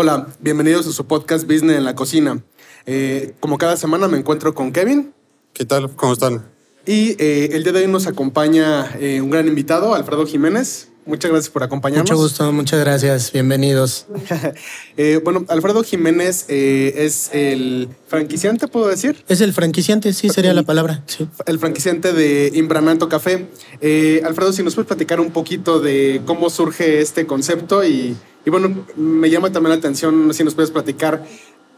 Hola, 0.00 0.28
bienvenidos 0.38 0.86
a 0.86 0.92
su 0.92 1.06
podcast 1.08 1.44
Business 1.44 1.76
en 1.76 1.84
la 1.84 1.96
Cocina. 1.96 2.40
Eh, 2.86 3.34
como 3.40 3.58
cada 3.58 3.76
semana 3.76 4.06
me 4.06 4.16
encuentro 4.16 4.54
con 4.54 4.70
Kevin. 4.70 5.12
¿Qué 5.52 5.64
tal? 5.64 5.90
¿Cómo 5.96 6.12
están? 6.12 6.46
Y 6.86 7.16
eh, 7.20 7.48
el 7.54 7.64
día 7.64 7.72
de 7.72 7.80
hoy 7.80 7.88
nos 7.88 8.06
acompaña 8.06 8.92
eh, 9.00 9.20
un 9.20 9.28
gran 9.28 9.48
invitado, 9.48 9.96
Alfredo 9.96 10.24
Jiménez. 10.24 10.90
Muchas 11.08 11.30
gracias 11.30 11.50
por 11.50 11.62
acompañarnos. 11.62 12.10
Mucho 12.10 12.20
gusto, 12.22 12.52
muchas 12.52 12.80
gracias. 12.80 13.32
Bienvenidos. 13.32 14.04
eh, 14.98 15.18
bueno, 15.24 15.46
Alfredo 15.48 15.82
Jiménez 15.82 16.44
eh, 16.48 16.92
es 16.98 17.30
el 17.32 17.88
franquiciante, 18.08 18.68
¿puedo 18.68 18.88
decir? 18.88 19.24
Es 19.26 19.40
el 19.40 19.54
franquiciante, 19.54 20.12
sí, 20.12 20.28
sería 20.28 20.52
la 20.52 20.64
palabra. 20.64 21.02
Sí. 21.06 21.26
El 21.46 21.58
franquiciante 21.58 22.12
de 22.12 22.52
Imbranato 22.54 23.08
Café. 23.08 23.46
Eh, 23.80 24.20
Alfredo, 24.22 24.52
si 24.52 24.62
nos 24.62 24.74
puedes 24.74 24.86
platicar 24.86 25.18
un 25.18 25.30
poquito 25.30 25.80
de 25.80 26.20
cómo 26.26 26.50
surge 26.50 27.00
este 27.00 27.26
concepto 27.26 27.82
y, 27.86 28.14
y 28.44 28.50
bueno, 28.50 28.84
me 28.94 29.30
llama 29.30 29.50
también 29.50 29.70
la 29.70 29.76
atención 29.78 30.34
si 30.34 30.44
nos 30.44 30.54
puedes 30.54 30.70
platicar 30.70 31.24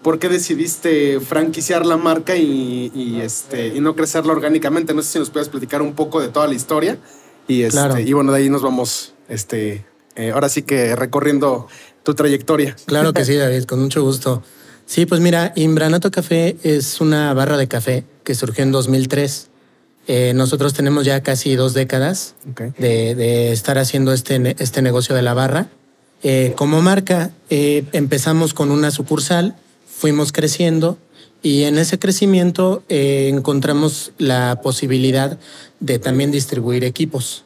por 0.03 0.19
qué 0.19 0.29
decidiste 0.29 1.21
franquiciar 1.21 1.87
la 1.87 1.97
marca 1.97 2.35
y, 2.35 2.91
y, 2.97 3.21
este, 3.21 3.69
y 3.69 3.81
no 3.81 3.95
crecerla 3.95 4.33
orgánicamente. 4.33 4.93
No 4.93 5.03
sé 5.03 5.13
si 5.13 5.19
nos 5.21 5.31
puedes 5.31 5.49
platicar 5.49 5.83
un 5.83 5.93
poco 5.93 6.21
de 6.21 6.31
toda 6.31 6.49
la 6.49 6.55
historia. 6.55 6.99
Y, 7.47 7.63
este, 7.63 7.79
Claro. 7.79 7.99
y 7.99 8.13
bueno, 8.13 8.33
de 8.33 8.39
ahí 8.39 8.49
nos 8.49 8.63
vamos, 8.63 9.15
este, 9.31 9.87
eh, 10.17 10.33
ahora 10.33 10.51
sí 10.51 10.63
que 10.63 10.95
recorriendo 10.95 11.69
tu 12.03 12.15
trayectoria. 12.15 12.77
Claro 12.85 13.15
que 13.15 13.25
sí, 13.25 13.37
David, 13.37 13.65
con 13.65 13.81
mucho 13.81 14.03
gusto. 14.03 14.43
Sí, 14.91 15.07
pues 15.07 15.21
mira, 15.21 15.53
Imbranato 15.55 16.11
Café 16.11 16.57
es 16.63 17.01
una 17.01 17.33
barra 17.33 17.57
de 17.57 17.69
café 17.69 18.05
que 18.25 18.35
surgió 18.35 18.65
en 18.65 18.73
2003. 18.73 19.49
Eh, 20.09 20.33
nosotros 20.35 20.75
tenemos 20.75 21.05
ya 21.05 21.23
casi 21.23 21.55
dos 21.55 21.75
décadas 21.75 22.35
de, 22.77 23.15
de 23.15 23.53
estar 23.53 23.79
haciendo 23.79 24.13
este, 24.13 24.57
este 24.59 24.83
negocio 24.83 25.15
de 25.15 25.23
la 25.23 25.35
barra. 25.35 25.69
Eh, 26.25 26.55
como 26.57 26.83
marca, 26.83 27.31
eh, 27.49 27.85
empezamos 27.93 28.53
con 28.53 28.73
una 28.73 28.91
sucursal, 28.91 29.55
fuimos 29.87 30.33
creciendo 30.33 30.99
y 31.43 31.63
en 31.63 31.79
ese 31.79 31.99
crecimiento 31.99 32.83
encontramos 32.89 34.13
la 34.19 34.61
posibilidad 34.63 35.39
de 35.79 35.99
también 35.99 36.33
distribuir 36.33 36.85
equipos. 36.85 37.45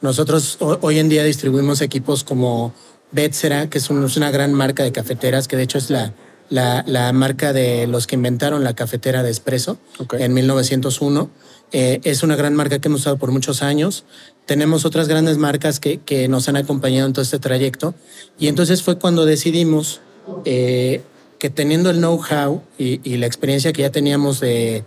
Nosotros 0.00 0.56
ho- 0.60 0.78
hoy 0.82 0.98
en 0.98 1.08
día 1.08 1.24
distribuimos 1.24 1.80
equipos 1.80 2.24
como 2.24 2.74
Betsera, 3.12 3.68
que 3.70 3.78
es, 3.78 3.90
un- 3.90 4.04
es 4.04 4.16
una 4.16 4.30
gran 4.30 4.52
marca 4.52 4.82
de 4.82 4.92
cafeteras, 4.92 5.48
que 5.48 5.56
de 5.56 5.62
hecho 5.62 5.78
es 5.78 5.90
la, 5.90 6.12
la, 6.50 6.84
la 6.86 7.12
marca 7.12 7.52
de 7.52 7.86
los 7.86 8.06
que 8.06 8.16
inventaron 8.16 8.64
la 8.64 8.74
cafetera 8.74 9.22
de 9.22 9.30
espresso 9.30 9.78
Ok. 9.98 10.14
en 10.18 10.34
1901. 10.34 11.30
Eh, 11.72 12.00
es 12.04 12.22
una 12.22 12.36
gran 12.36 12.54
marca 12.54 12.78
que 12.78 12.88
hemos 12.88 13.00
usado 13.00 13.16
por 13.16 13.32
muchos 13.32 13.62
años. 13.62 14.04
Tenemos 14.46 14.84
otras 14.84 15.08
grandes 15.08 15.38
marcas 15.38 15.80
que, 15.80 15.98
que 15.98 16.28
nos 16.28 16.48
han 16.48 16.56
acompañado 16.56 17.06
en 17.06 17.12
todo 17.12 17.22
este 17.22 17.38
trayecto. 17.38 17.94
Y 18.38 18.48
entonces 18.48 18.82
fue 18.82 18.98
cuando 18.98 19.24
decidimos 19.24 20.00
eh, 20.44 21.02
que 21.38 21.50
teniendo 21.50 21.90
el 21.90 21.96
know-how 21.98 22.62
y, 22.78 23.00
y 23.08 23.16
la 23.16 23.26
experiencia 23.26 23.72
que 23.72 23.82
ya 23.82 23.90
teníamos 23.90 24.38
de, 24.40 24.84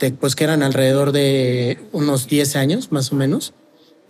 de, 0.00 0.10
pues 0.12 0.34
que 0.34 0.44
eran 0.44 0.62
alrededor 0.62 1.12
de 1.12 1.78
unos 1.92 2.26
10 2.28 2.56
años 2.56 2.90
más 2.90 3.12
o 3.12 3.14
menos 3.16 3.52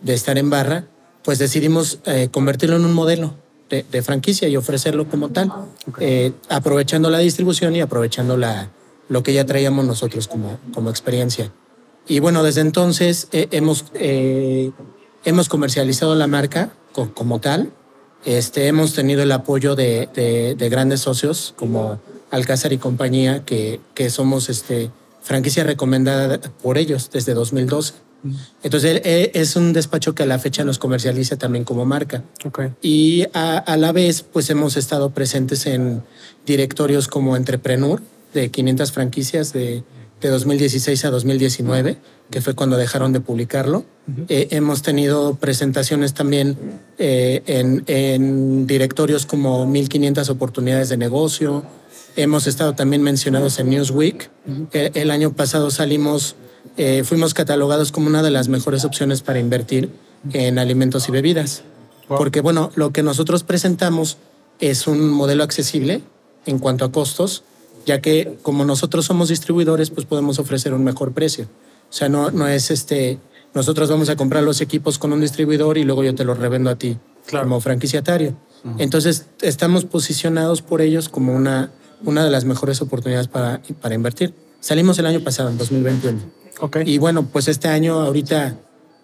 de 0.05 0.13
estar 0.13 0.37
en 0.37 0.49
barra, 0.49 0.85
pues 1.23 1.39
decidimos 1.39 1.99
eh, 2.05 2.29
convertirlo 2.31 2.75
en 2.77 2.85
un 2.85 2.93
modelo 2.93 3.33
de, 3.69 3.83
de 3.91 4.01
franquicia 4.03 4.47
y 4.47 4.55
ofrecerlo 4.55 5.09
como 5.09 5.29
tal, 5.29 5.51
eh, 5.99 6.31
aprovechando 6.49 7.09
la 7.09 7.17
distribución 7.19 7.75
y 7.75 7.81
aprovechando 7.81 8.37
la, 8.37 8.69
lo 9.09 9.23
que 9.23 9.33
ya 9.33 9.45
traíamos 9.45 9.85
nosotros 9.85 10.27
como, 10.27 10.59
como 10.73 10.89
experiencia. 10.91 11.51
Y 12.07 12.19
bueno, 12.19 12.43
desde 12.43 12.61
entonces 12.61 13.27
eh, 13.31 13.47
hemos, 13.51 13.85
hemos 15.25 15.49
comercializado 15.49 16.15
la 16.15 16.27
marca 16.27 16.71
co- 16.91 17.11
como 17.13 17.39
tal. 17.39 17.71
Este, 18.25 18.67
hemos 18.67 18.93
tenido 18.93 19.21
el 19.23 19.31
apoyo 19.31 19.75
de, 19.75 20.09
de- 20.13 20.55
de 20.55 20.69
grandes 20.69 21.01
socios 21.01 21.53
como 21.57 21.99
Alcázar 22.31 22.73
y 22.73 22.77
compañía, 22.77 23.43
que, 23.45 23.79
que 23.93 24.09
somos 24.09 24.49
este, 24.49 24.91
franquicia 25.21 25.63
recomendada 25.63 26.39
por 26.61 26.77
ellos 26.77 27.09
desde 27.11 27.33
2012. 27.33 27.93
Entonces 28.63 29.01
eh, 29.03 29.31
es 29.33 29.55
un 29.55 29.73
despacho 29.73 30.15
que 30.15 30.23
a 30.23 30.25
la 30.25 30.39
fecha 30.39 30.63
nos 30.63 30.79
comercializa 30.79 31.37
también 31.37 31.63
como 31.63 31.85
marca. 31.85 32.23
Y 32.81 33.25
a, 33.33 33.57
a 33.57 33.77
la 33.77 33.91
vez, 33.91 34.23
pues 34.23 34.49
hemos 34.49 34.77
estado 34.77 35.11
presentes 35.11 35.65
en 35.65 36.03
directorios 36.45 37.07
como 37.07 37.35
Entrepreneur, 37.35 38.01
de 38.33 38.51
500 38.51 38.91
franquicias 38.91 39.53
de, 39.53 39.83
de 40.21 40.29
2016 40.29 41.05
a 41.05 41.09
2019, 41.09 41.97
que 42.29 42.41
fue 42.41 42.53
cuando 42.53 42.77
dejaron 42.77 43.13
de 43.13 43.21
publicarlo. 43.21 43.85
Eh, 44.29 44.49
hemos 44.51 44.81
tenido 44.81 45.35
presentaciones 45.35 46.13
también 46.13 46.57
eh, 46.99 47.41
en, 47.47 47.83
en 47.87 48.67
directorios 48.67 49.25
como 49.25 49.65
1500 49.65 50.29
oportunidades 50.29 50.89
de 50.89 50.97
negocio. 50.97 51.63
Hemos 52.15 52.47
estado 52.47 52.73
también 52.73 53.01
mencionados 53.01 53.59
en 53.59 53.69
Newsweek. 53.69 54.29
El 54.71 55.11
año 55.11 55.33
pasado 55.33 55.69
salimos, 55.69 56.35
eh, 56.77 57.03
fuimos 57.03 57.33
catalogados 57.33 57.91
como 57.91 58.07
una 58.07 58.23
de 58.23 58.31
las 58.31 58.47
mejores 58.47 58.85
opciones 58.85 59.21
para 59.21 59.39
invertir 59.39 59.89
en 60.31 60.57
alimentos 60.57 61.09
y 61.09 61.11
bebidas. 61.11 61.63
Porque, 62.07 62.41
bueno, 62.41 62.71
lo 62.75 62.91
que 62.91 63.03
nosotros 63.03 63.43
presentamos 63.43 64.17
es 64.59 64.87
un 64.87 65.09
modelo 65.09 65.43
accesible 65.43 66.01
en 66.45 66.59
cuanto 66.59 66.85
a 66.85 66.91
costos, 66.91 67.43
ya 67.85 67.99
que 67.99 68.37
como 68.43 68.63
nosotros 68.63 69.05
somos 69.05 69.29
distribuidores, 69.29 69.89
pues 69.89 70.05
podemos 70.05 70.39
ofrecer 70.39 70.73
un 70.73 70.83
mejor 70.83 71.11
precio. 71.11 71.45
O 71.89 71.93
sea, 71.93 72.07
no, 72.09 72.31
no 72.31 72.47
es 72.47 72.71
este, 72.71 73.19
nosotros 73.53 73.89
vamos 73.89 74.09
a 74.09 74.15
comprar 74.15 74.43
los 74.43 74.61
equipos 74.61 74.97
con 74.97 75.11
un 75.11 75.21
distribuidor 75.21 75.77
y 75.77 75.83
luego 75.83 76.03
yo 76.03 76.15
te 76.15 76.23
los 76.23 76.37
revendo 76.37 76.69
a 76.69 76.75
ti 76.75 76.97
Claro. 77.25 77.45
como 77.45 77.59
franquiciatario. 77.59 78.35
Entonces, 78.79 79.27
estamos 79.41 79.85
posicionados 79.85 80.63
por 80.63 80.81
ellos 80.81 81.07
como 81.09 81.35
una, 81.35 81.71
una 82.03 82.23
de 82.23 82.29
las 82.29 82.45
mejores 82.45 82.81
oportunidades 82.81 83.27
para, 83.27 83.61
para 83.81 83.95
invertir. 83.95 84.33
Salimos 84.59 84.97
el 84.99 85.05
año 85.05 85.21
pasado, 85.21 85.49
en 85.49 85.57
2021. 85.57 86.19
Ok. 86.61 86.77
Y 86.85 86.97
bueno, 86.97 87.27
pues 87.31 87.47
este 87.47 87.67
año 87.67 87.99
ahorita 88.01 88.57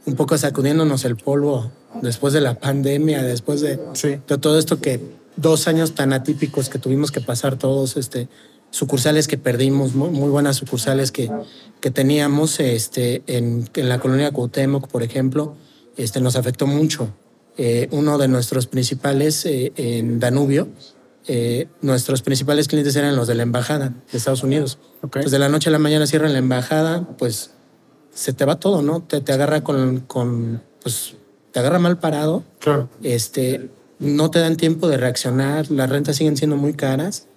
un 0.06 0.16
poco 0.16 0.38
sacudiéndonos 0.38 1.06
el 1.06 1.16
polvo 1.16 1.72
después 2.02 2.34
de 2.34 2.42
la 2.42 2.56
pandemia, 2.60 3.22
después 3.24 3.62
de, 3.62 3.80
Sí. 3.94 4.18
de 4.28 4.38
todo 4.38 4.58
esto 4.58 4.80
que 4.80 5.00
dos 5.36 5.68
años 5.68 5.94
tan 5.94 6.14
atípicos 6.14 6.70
que 6.70 6.80
tuvimos 6.80 7.12
que 7.12 7.22
pasar 7.22 7.58
todos, 7.58 7.98
este, 7.98 8.28
sucursales 8.72 9.28
que 9.28 9.38
perdimos, 9.38 9.94
muy, 9.94 10.10
muy 10.10 10.30
buenas 10.30 10.58
sucursales 10.58 11.12
que, 11.12 11.30
que 11.80 11.92
teníamos 11.92 12.60
este, 12.60 13.22
en, 13.28 13.70
en 13.76 13.90
la 13.90 14.00
colonia 14.00 14.32
Cuauhtémoc, 14.32 14.88
por 14.88 15.04
ejemplo, 15.04 15.56
este, 15.98 16.22
nos 16.22 16.36
afectó 16.36 16.68
mucho. 16.68 17.10
Eh, 17.58 17.90
uno 17.92 18.18
de 18.18 18.28
nuestros 18.30 18.66
principales 18.66 19.46
eh, 19.46 19.74
en 19.76 20.20
Danubio, 20.20 20.70
eh, 21.28 21.68
nuestros 21.82 22.22
principales 22.22 22.68
clientes 22.68 22.96
eran 22.96 23.16
los 23.16 23.28
de 23.28 23.36
la 23.36 23.44
embajada 23.44 23.94
de 24.12 24.18
Estados 24.18 24.44
Unidos. 24.44 24.78
Ok. 25.02 25.18
Pues 25.22 25.32
de 25.32 25.40
la 25.40 25.50
noche 25.50 25.70
a 25.70 25.72
la 25.72 25.80
mañana 25.80 26.08
cierran 26.08 26.34
la 26.34 26.40
embajada, 26.40 27.08
pues 27.18 27.52
se 28.14 28.34
te 28.34 28.46
va 28.46 28.60
todo, 28.60 28.82
¿no? 28.82 29.02
Te, 29.02 29.22
te 29.22 29.32
agarra 29.34 29.64
con, 29.64 30.02
con, 30.02 30.62
pues, 30.82 31.14
te 31.52 31.60
agarra 31.60 31.80
mal 31.80 32.00
parado. 32.00 32.44
Claro. 32.60 32.90
Este, 33.04 33.70
no 34.00 34.32
te 34.32 34.40
dan 34.40 34.56
tiempo 34.58 34.88
de 34.88 34.98
reaccionar, 34.98 35.70
las 35.72 35.90
rentas 35.90 36.16
siguen 36.16 36.36
siendo 36.38 36.58
muy 36.58 36.74
caras 36.74 37.28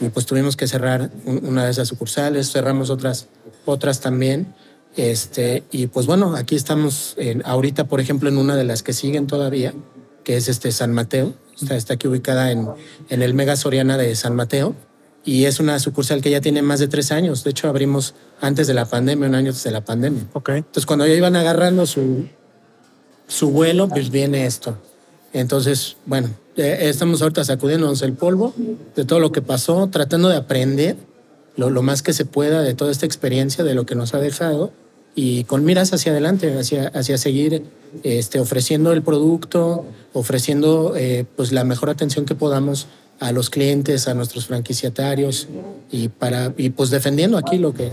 y 0.00 0.08
pues 0.08 0.26
tuvimos 0.26 0.56
que 0.56 0.66
cerrar 0.66 1.10
un- 1.24 1.44
una 1.46 1.64
de 1.66 1.70
esas 1.70 1.86
sucursales, 1.88 2.50
cerramos 2.50 2.90
otras, 2.90 3.28
otras 3.66 4.00
también. 4.00 4.54
Este, 4.96 5.64
y 5.70 5.88
pues 5.88 6.06
bueno, 6.06 6.34
aquí 6.36 6.54
estamos 6.56 7.14
en, 7.18 7.42
ahorita, 7.44 7.84
por 7.88 8.00
ejemplo, 8.00 8.28
en 8.28 8.38
una 8.38 8.56
de 8.56 8.64
las 8.64 8.82
que 8.82 8.92
siguen 8.92 9.26
todavía, 9.26 9.74
que 10.22 10.36
es 10.36 10.48
este 10.48 10.70
San 10.72 10.92
Mateo. 10.92 11.34
Está, 11.60 11.76
está 11.76 11.94
aquí 11.94 12.08
ubicada 12.08 12.50
en, 12.50 12.68
en 13.08 13.22
el 13.22 13.34
Mega 13.34 13.56
Soriana 13.56 13.96
de 13.96 14.14
San 14.14 14.34
Mateo. 14.34 14.74
Y 15.24 15.46
es 15.46 15.58
una 15.58 15.78
sucursal 15.78 16.20
que 16.20 16.30
ya 16.30 16.40
tiene 16.40 16.60
más 16.60 16.80
de 16.80 16.88
tres 16.88 17.10
años. 17.10 17.44
De 17.44 17.50
hecho, 17.50 17.68
abrimos 17.68 18.14
antes 18.40 18.66
de 18.66 18.74
la 18.74 18.84
pandemia, 18.84 19.28
un 19.28 19.34
año 19.34 19.48
antes 19.48 19.64
de 19.64 19.70
la 19.70 19.82
pandemia. 19.82 20.24
Ok. 20.34 20.50
Entonces, 20.50 20.84
cuando 20.84 21.06
ya 21.06 21.14
iban 21.14 21.34
agarrando 21.34 21.86
su, 21.86 22.28
su 23.26 23.50
vuelo, 23.50 23.88
pues 23.88 24.10
viene 24.10 24.44
esto. 24.44 24.76
Entonces, 25.32 25.96
bueno, 26.04 26.28
eh, 26.56 26.78
estamos 26.82 27.22
ahorita 27.22 27.42
sacudiéndonos 27.42 28.02
el 28.02 28.12
polvo 28.12 28.54
de 28.94 29.04
todo 29.04 29.18
lo 29.18 29.32
que 29.32 29.40
pasó, 29.40 29.88
tratando 29.90 30.28
de 30.28 30.36
aprender 30.36 30.96
lo, 31.56 31.70
lo 31.70 31.82
más 31.82 32.02
que 32.02 32.12
se 32.12 32.26
pueda 32.26 32.62
de 32.62 32.74
toda 32.74 32.90
esta 32.90 33.06
experiencia, 33.06 33.64
de 33.64 33.74
lo 33.74 33.86
que 33.86 33.94
nos 33.94 34.14
ha 34.14 34.18
dejado 34.18 34.72
y 35.14 35.44
con 35.44 35.64
miras 35.64 35.92
hacia 35.92 36.12
adelante, 36.12 36.58
hacia, 36.58 36.88
hacia 36.88 37.18
seguir 37.18 37.64
este, 38.02 38.40
ofreciendo 38.40 38.92
el 38.92 39.02
producto, 39.02 39.84
ofreciendo 40.12 40.94
eh, 40.96 41.24
pues 41.36 41.52
la 41.52 41.64
mejor 41.64 41.90
atención 41.90 42.24
que 42.24 42.34
podamos 42.34 42.86
a 43.20 43.32
los 43.32 43.50
clientes, 43.50 44.08
a 44.08 44.14
nuestros 44.14 44.46
franquiciatarios 44.46 45.48
y 45.90 46.08
para 46.08 46.52
y 46.56 46.70
pues 46.70 46.90
defendiendo 46.90 47.38
aquí 47.38 47.58
lo 47.58 47.72
que 47.72 47.92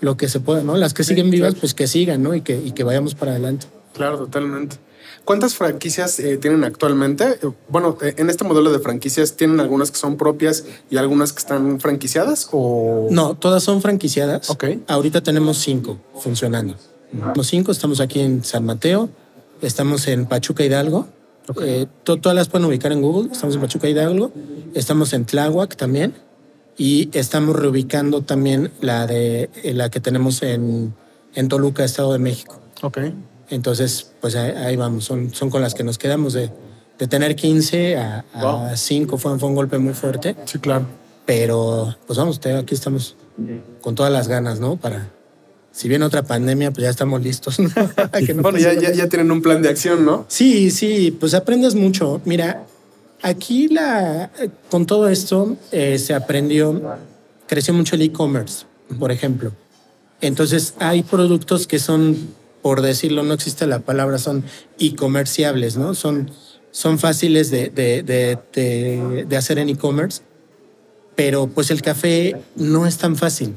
lo 0.00 0.16
que 0.16 0.28
se 0.28 0.40
pueda, 0.40 0.64
¿no? 0.64 0.76
Las 0.76 0.94
que 0.94 1.04
siguen 1.04 1.30
vivas, 1.30 1.54
pues 1.54 1.74
que 1.74 1.86
sigan, 1.86 2.24
¿no? 2.24 2.34
Y 2.34 2.40
que, 2.40 2.60
y 2.60 2.72
que 2.72 2.82
vayamos 2.82 3.14
para 3.14 3.32
adelante. 3.32 3.68
Claro, 3.94 4.18
totalmente. 4.18 4.76
¿Cuántas 5.24 5.54
franquicias 5.54 6.18
eh, 6.18 6.36
tienen 6.36 6.64
actualmente? 6.64 7.24
Eh, 7.42 7.50
Bueno, 7.68 7.96
eh, 8.02 8.14
en 8.16 8.28
este 8.28 8.44
modelo 8.44 8.72
de 8.72 8.78
franquicias, 8.80 9.36
¿tienen 9.36 9.60
algunas 9.60 9.90
que 9.90 9.96
son 9.98 10.16
propias 10.16 10.64
y 10.90 10.96
algunas 10.96 11.32
que 11.32 11.38
están 11.38 11.78
franquiciadas? 11.80 12.48
O... 12.52 13.06
No, 13.10 13.34
todas 13.36 13.62
son 13.62 13.80
franquiciadas. 13.82 14.50
Ok. 14.50 14.64
Ahorita 14.88 15.22
tenemos 15.22 15.58
cinco 15.58 15.98
funcionando. 16.20 16.74
Los 17.36 17.46
cinco 17.46 17.70
estamos 17.72 18.00
aquí 18.00 18.20
en 18.20 18.42
San 18.42 18.64
Mateo, 18.64 19.10
estamos 19.60 20.08
en 20.08 20.26
Pachuca 20.26 20.64
Hidalgo, 20.64 21.06
Eh, 21.60 21.86
to- 22.04 22.18
todas 22.18 22.36
las 22.36 22.48
pueden 22.48 22.66
ubicar 22.66 22.92
en 22.92 23.02
Google. 23.02 23.30
Estamos 23.32 23.56
en 23.56 23.60
Pachuca 23.60 23.88
Hidalgo, 23.88 24.30
estamos 24.74 25.12
en 25.12 25.24
Tláhuac 25.26 25.76
también 25.76 26.14
y 26.78 27.10
estamos 27.12 27.56
reubicando 27.56 28.22
también 28.22 28.70
la 28.80 29.06
de 29.08 29.50
eh, 29.62 29.74
la 29.74 29.90
que 29.90 29.98
tenemos 30.00 30.40
en, 30.42 30.94
en 31.34 31.48
Toluca, 31.48 31.84
Estado 31.84 32.12
de 32.12 32.18
México. 32.20 32.60
Ok. 32.82 32.98
Entonces, 33.50 34.12
pues 34.20 34.34
ahí, 34.36 34.76
vamos, 34.76 35.04
son, 35.04 35.32
son 35.34 35.50
con 35.50 35.60
las 35.62 35.74
que 35.74 35.84
nos 35.84 35.98
quedamos 35.98 36.32
de, 36.32 36.50
de 36.98 37.06
tener 37.06 37.36
15 37.36 37.96
a, 37.96 38.24
a 38.34 38.42
Wow. 38.42 38.76
5 38.76 39.18
fue, 39.18 39.38
fue 39.38 39.48
un 39.48 39.54
golpe 39.54 39.78
muy 39.78 39.94
fuerte, 39.94 40.36
Sí, 40.46 40.58
claro. 40.58 40.86
pero 41.26 41.94
pues 42.06 42.18
vamos, 42.18 42.40
aquí 42.44 42.74
estamos 42.74 43.16
con 43.80 43.94
todas 43.94 44.12
las 44.12 44.28
ganas, 44.28 44.60
¿no? 44.60 44.76
Para, 44.76 45.08
si 45.70 45.88
viene 45.88 46.04
otra 46.04 46.22
pandemia, 46.22 46.70
pues 46.70 46.84
ya 46.84 46.90
estamos 46.90 47.22
listos. 47.22 47.58
¿no? 47.58 47.68
Que 48.26 48.34
no 48.34 48.42
Bueno, 48.42 48.58
ya, 48.58 48.74
ya 48.74 49.08
tienen 49.08 49.30
un 49.30 49.42
plan 49.42 49.60
de 49.62 49.68
acción, 49.70 50.04
¿no? 50.04 50.24
Sí, 50.28 50.70
sí, 50.70 51.16
pues 51.18 51.34
aprendes 51.34 51.74
mucho. 51.74 52.20
Mira, 52.24 52.64
aquí 53.22 53.68
la, 53.68 54.30
con 54.70 54.86
todo 54.86 55.08
esto 55.08 55.56
eh, 55.72 55.98
se 55.98 56.14
aprendió, 56.14 56.80
creció 57.46 57.72
mucho 57.74 57.96
el 57.96 58.02
e-commerce, 58.02 58.64
por 58.98 59.10
ejemplo. 59.12 59.52
Entonces 60.20 60.74
hay 60.78 61.02
productos 61.02 61.66
que 61.66 61.78
son, 61.78 62.16
por 62.62 62.80
decirlo, 62.80 63.22
no 63.24 63.34
existe 63.34 63.66
la 63.66 63.80
palabra, 63.80 64.18
son 64.18 64.44
e-comerciables, 64.78 65.76
¿no? 65.76 65.94
Son, 65.94 66.30
son 66.70 66.98
fáciles 66.98 67.50
de, 67.50 67.68
de, 67.70 68.02
de- 68.02 69.26
de 69.28 69.36
hacer 69.36 69.58
en 69.58 69.68
e-commerce, 69.68 70.22
pero 71.16 71.46
pues 71.48 71.70
el 71.70 71.82
café 71.82 72.36
no 72.56 72.86
es 72.86 72.98
tan 72.98 73.16
fácil, 73.16 73.54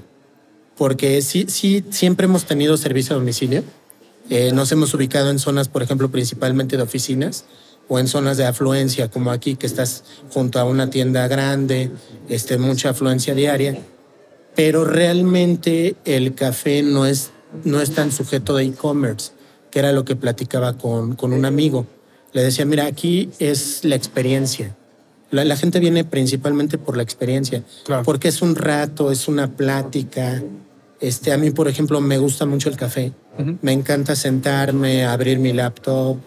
porque 0.77 1.21
sí, 1.21 1.45
sí, 1.47 1.85
siempre 1.91 2.25
hemos 2.25 2.45
tenido 2.45 2.75
servicio 2.77 3.15
a 3.15 3.19
domicilio. 3.19 3.63
Eh, 4.29 4.51
nos 4.53 4.71
hemos 4.71 4.93
ubicado 4.93 5.29
en 5.29 5.37
zonas, 5.39 5.69
por 5.69 5.83
ejemplo, 5.83 6.09
principalmente 6.09 6.75
de 6.77 6.83
oficinas 6.83 7.45
o 7.87 7.99
en 7.99 8.07
zonas 8.07 8.37
de 8.37 8.45
afluencia, 8.45 9.11
como 9.11 9.29
aquí, 9.31 9.55
que 9.55 9.67
estás 9.67 10.03
junto 10.31 10.59
a 10.59 10.63
una 10.63 10.89
tienda 10.89 11.27
grande, 11.27 11.91
este, 12.27 12.57
mucha 12.57 12.89
afluencia 12.89 13.35
diaria. 13.35 13.77
Pero 14.55 14.83
realmente 14.83 15.95
el 16.05 16.33
café 16.33 16.81
no 16.81 17.05
es, 17.05 17.29
no 17.63 17.81
es 17.81 17.91
tan 17.91 18.11
sujeto 18.11 18.55
de 18.55 18.63
e-commerce, 18.65 19.31
que 19.71 19.79
era 19.79 19.91
lo 19.91 20.05
que 20.05 20.15
platicaba 20.15 20.77
con, 20.77 21.15
con 21.15 21.33
un 21.33 21.45
amigo. 21.45 21.85
Le 22.33 22.43
decía, 22.43 22.65
mira, 22.65 22.85
aquí 22.85 23.29
es 23.39 23.83
la 23.85 23.95
experiencia. 23.95 24.75
La, 25.31 25.43
la 25.45 25.55
gente 25.57 25.79
viene 25.79 26.03
principalmente 26.05 26.77
por 26.77 26.97
la 26.97 27.03
experiencia, 27.03 27.63
Claro. 27.85 28.03
porque 28.03 28.27
es 28.27 28.41
un 28.41 28.55
rato, 28.55 29.11
es 29.11 29.27
una 29.27 29.51
plática. 29.55 30.41
Este, 30.99 31.31
a 31.33 31.37
mí, 31.37 31.51
por 31.51 31.67
ejemplo, 31.67 31.99
me 32.01 32.17
gusta 32.17 32.45
mucho 32.45 32.69
el 32.69 32.77
café. 32.77 33.11
Me 33.61 33.73
encanta 33.73 34.15
sentarme, 34.15 35.03
abrir 35.05 35.39
mi 35.39 35.51
laptop, 35.51 36.17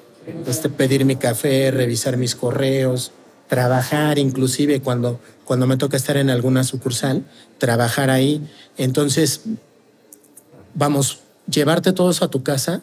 este, 0.47 0.69
pedir 0.69 1.07
mi 1.07 1.17
café, 1.17 1.71
revisar 1.71 2.19
mis 2.19 2.35
correos, 2.35 3.13
trabajar, 3.49 4.19
inclusive 4.19 4.81
cuando, 4.83 5.19
cuando 5.47 5.67
me 5.67 5.79
toca 5.79 5.97
estar 5.97 6.19
en 6.19 6.29
alguna 6.29 6.65
sucursal, 6.65 7.25
trabajar 7.57 8.11
ahí. 8.11 8.47
Entonces, 8.77 9.41
vamos, 10.79 11.19
llevarte 11.51 11.93
todo 11.93 12.11
eso 12.11 12.25
a 12.25 12.31
tu 12.31 12.43
casa, 12.43 12.83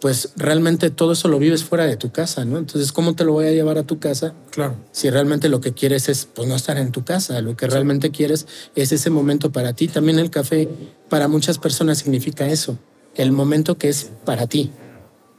pues 0.00 0.30
realmente 0.36 0.90
todo 0.90 1.12
eso 1.12 1.26
lo 1.26 1.38
vives 1.38 1.64
fuera 1.64 1.84
de 1.86 1.96
tu 1.96 2.12
casa, 2.12 2.44
¿no? 2.44 2.58
Entonces, 2.58 2.92
¿cómo 2.92 3.14
te 3.14 3.24
lo 3.24 3.32
voy 3.32 3.46
a 3.46 3.50
llevar 3.50 3.76
a 3.78 3.82
tu 3.82 3.98
casa? 3.98 4.34
Claro. 4.50 4.76
si 4.92 5.10
realmente 5.10 5.48
lo 5.48 5.60
que 5.60 5.72
quieres 5.72 6.08
es 6.08 6.28
pues 6.32 6.46
no 6.48 6.54
estar 6.54 6.76
en 6.76 6.92
tu 6.92 7.04
casa, 7.04 7.40
lo 7.40 7.56
que 7.56 7.66
realmente 7.66 8.10
quieres 8.10 8.46
es 8.76 8.92
ese 8.92 9.10
momento 9.10 9.50
para 9.50 9.72
ti. 9.72 9.88
También 9.88 10.20
el 10.20 10.30
café 10.30 10.68
para 11.08 11.26
muchas 11.26 11.58
personas 11.58 11.98
significa 11.98 12.48
eso, 12.48 12.78
el 13.16 13.32
momento 13.32 13.76
que 13.76 13.88
es 13.88 14.10
para 14.24 14.46
ti. 14.46 14.70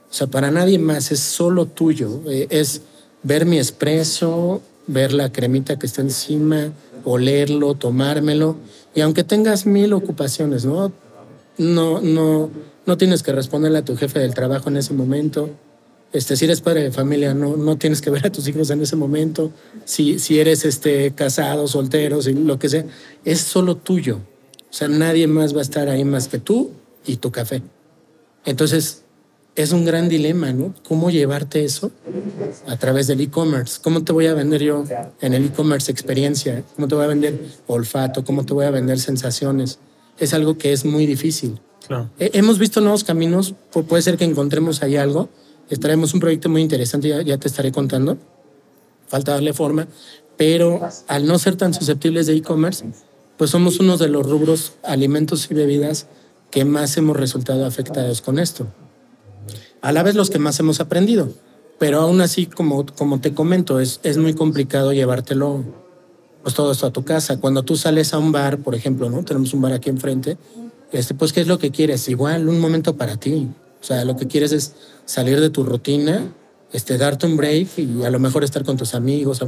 O 0.09 0.13
sea, 0.13 0.27
para 0.27 0.51
nadie 0.51 0.79
más, 0.79 1.11
es 1.11 1.19
solo 1.19 1.65
tuyo. 1.67 2.21
Eh, 2.27 2.47
es 2.49 2.81
ver 3.23 3.45
mi 3.45 3.57
espresso, 3.57 4.61
ver 4.87 5.13
la 5.13 5.31
cremita 5.31 5.79
que 5.79 5.85
está 5.85 6.01
encima, 6.01 6.71
olerlo, 7.05 7.75
tomármelo. 7.75 8.57
Y 8.93 9.01
aunque 9.01 9.23
tengas 9.23 9.65
mil 9.65 9.93
ocupaciones, 9.93 10.65
¿no? 10.65 10.91
No, 11.57 12.01
no, 12.01 12.49
no 12.85 12.97
tienes 12.97 13.23
que 13.23 13.31
responderle 13.31 13.79
a 13.79 13.85
tu 13.85 13.95
jefe 13.95 14.19
del 14.19 14.33
trabajo 14.33 14.69
en 14.69 14.77
ese 14.77 14.93
momento. 14.93 15.49
Este, 16.13 16.35
si 16.35 16.45
eres 16.45 16.61
padre 16.61 16.83
de 16.83 16.91
familia, 16.91 17.33
no, 17.33 17.57
no 17.57 17.77
tienes 17.77 18.01
que 18.01 18.09
ver 18.09 18.25
a 18.27 18.31
tus 18.31 18.47
hijos 18.47 18.69
en 18.69 18.81
ese 18.81 18.95
momento. 18.95 19.51
Si, 19.83 20.19
si 20.19 20.39
eres 20.39 20.63
este, 20.65 21.11
casado, 21.11 21.67
soltero, 21.67 22.21
si, 22.21 22.33
lo 22.33 22.57
que 22.57 22.69
sea, 22.69 22.85
es 23.23 23.41
solo 23.41 23.75
tuyo. 23.77 24.17
O 24.69 24.73
sea, 24.73 24.87
nadie 24.87 25.27
más 25.27 25.53
va 25.53 25.59
a 25.59 25.63
estar 25.63 25.89
ahí 25.89 26.03
más 26.03 26.27
que 26.27 26.39
tú 26.39 26.71
y 27.05 27.17
tu 27.17 27.31
café. 27.31 27.61
Entonces, 28.45 29.03
es 29.55 29.71
un 29.71 29.85
gran 29.85 30.09
dilema, 30.09 30.51
¿no? 30.51 30.73
¿Cómo 30.87 31.09
llevarte 31.09 31.63
eso 31.63 31.91
a 32.67 32.77
través 32.77 33.07
del 33.07 33.21
e-commerce? 33.21 33.79
¿Cómo 33.81 34.03
te 34.03 34.11
voy 34.11 34.27
a 34.27 34.33
vender 34.33 34.61
yo 34.61 34.83
en 35.21 35.33
el 35.33 35.45
e-commerce 35.45 35.91
experiencia? 35.91 36.63
¿Cómo 36.75 36.87
te 36.87 36.95
voy 36.95 37.05
a 37.05 37.07
vender 37.07 37.39
olfato? 37.67 38.23
¿Cómo 38.25 38.45
te 38.45 38.53
voy 38.53 38.65
a 38.65 38.71
vender 38.71 38.99
sensaciones? 38.99 39.79
Es 40.19 40.33
algo 40.33 40.57
que 40.57 40.71
es 40.73 40.85
muy 40.85 41.05
difícil. 41.05 41.59
Claro. 41.87 42.09
Eh, 42.19 42.31
Hemos 42.33 42.57
visto 42.59 42.81
nuevos 42.81 43.03
caminos, 43.03 43.53
pu- 43.73 43.85
puede 43.85 44.01
ser 44.01 44.17
que 44.17 44.25
encontremos 44.25 44.81
ahí 44.81 44.95
algo. 44.95 45.29
Estaremos 45.69 46.13
un 46.13 46.19
proyecto 46.19 46.49
muy 46.49 46.61
interesante, 46.61 47.09
ya, 47.09 47.21
ya 47.21 47.37
te 47.37 47.47
estaré 47.47 47.71
contando. 47.71 48.17
Falta 49.07 49.33
darle 49.33 49.53
forma, 49.53 49.87
pero 50.37 50.81
al 51.07 51.25
no 51.27 51.37
ser 51.39 51.55
tan 51.57 51.73
susceptibles 51.73 52.25
de 52.27 52.35
e-commerce, 52.35 52.85
pues 53.37 53.51
somos 53.51 53.79
uno 53.79 53.97
de 53.97 54.07
los 54.09 54.27
rubros 54.27 54.73
alimentos 54.83 55.49
y 55.51 55.53
bebidas 55.53 56.07
que 56.51 56.65
más 56.65 56.95
hemos 56.97 57.15
resultado 57.17 57.65
afectados 57.65 58.21
con 58.21 58.39
esto. 58.39 58.67
A 59.81 59.91
la 59.91 60.01
vez 60.03 60.15
los 60.15 60.29
que 60.29 60.39
más 60.39 60.59
hemos 60.59 60.79
aprendido, 60.79 61.29
pero 61.77 61.99
aún 61.99 62.21
así, 62.21 62.45
como, 62.47 62.85
como 62.85 63.19
te 63.21 63.33
comento, 63.33 63.79
es, 63.79 63.99
es 64.03 64.17
muy 64.17 64.33
complicado 64.33 64.93
llevártelo 64.93 65.63
pues 66.45 66.53
todo 66.53 66.73
esto 66.73 66.85
a 66.85 66.91
tu 66.91 67.03
casa. 67.03 67.39
Cuando 67.39 67.63
tú 67.63 67.75
sales 67.75 68.13
a 68.13 68.19
un 68.19 68.31
bar, 68.31 68.59
por 68.59 68.75
ejemplo, 68.75 69.09
¿no? 69.09 69.25
Tenemos 69.25 69.51
un 69.55 69.61
bar 69.61 69.73
aquí 69.73 69.89
enfrente, 69.89 70.37
este, 70.91 71.15
pues, 71.15 71.33
¿qué 71.33 71.41
es 71.41 71.47
lo 71.47 71.57
que 71.57 71.71
quieres? 71.71 72.07
Igual, 72.07 72.47
un 72.47 72.59
momento 72.59 72.95
para 72.95 73.17
ti. 73.17 73.49
O 73.81 73.83
sea, 73.83 74.05
lo 74.05 74.15
que 74.15 74.27
quieres 74.27 74.51
es 74.51 74.75
salir 75.05 75.41
de 75.41 75.49
tu 75.49 75.63
rutina, 75.63 76.31
este, 76.71 76.99
darte 76.99 77.25
un 77.25 77.35
break 77.35 77.79
y 77.79 78.03
a 78.03 78.11
lo 78.11 78.19
mejor 78.19 78.43
estar 78.43 78.63
con 78.63 78.77
tus 78.77 78.93
amigos. 78.93 79.43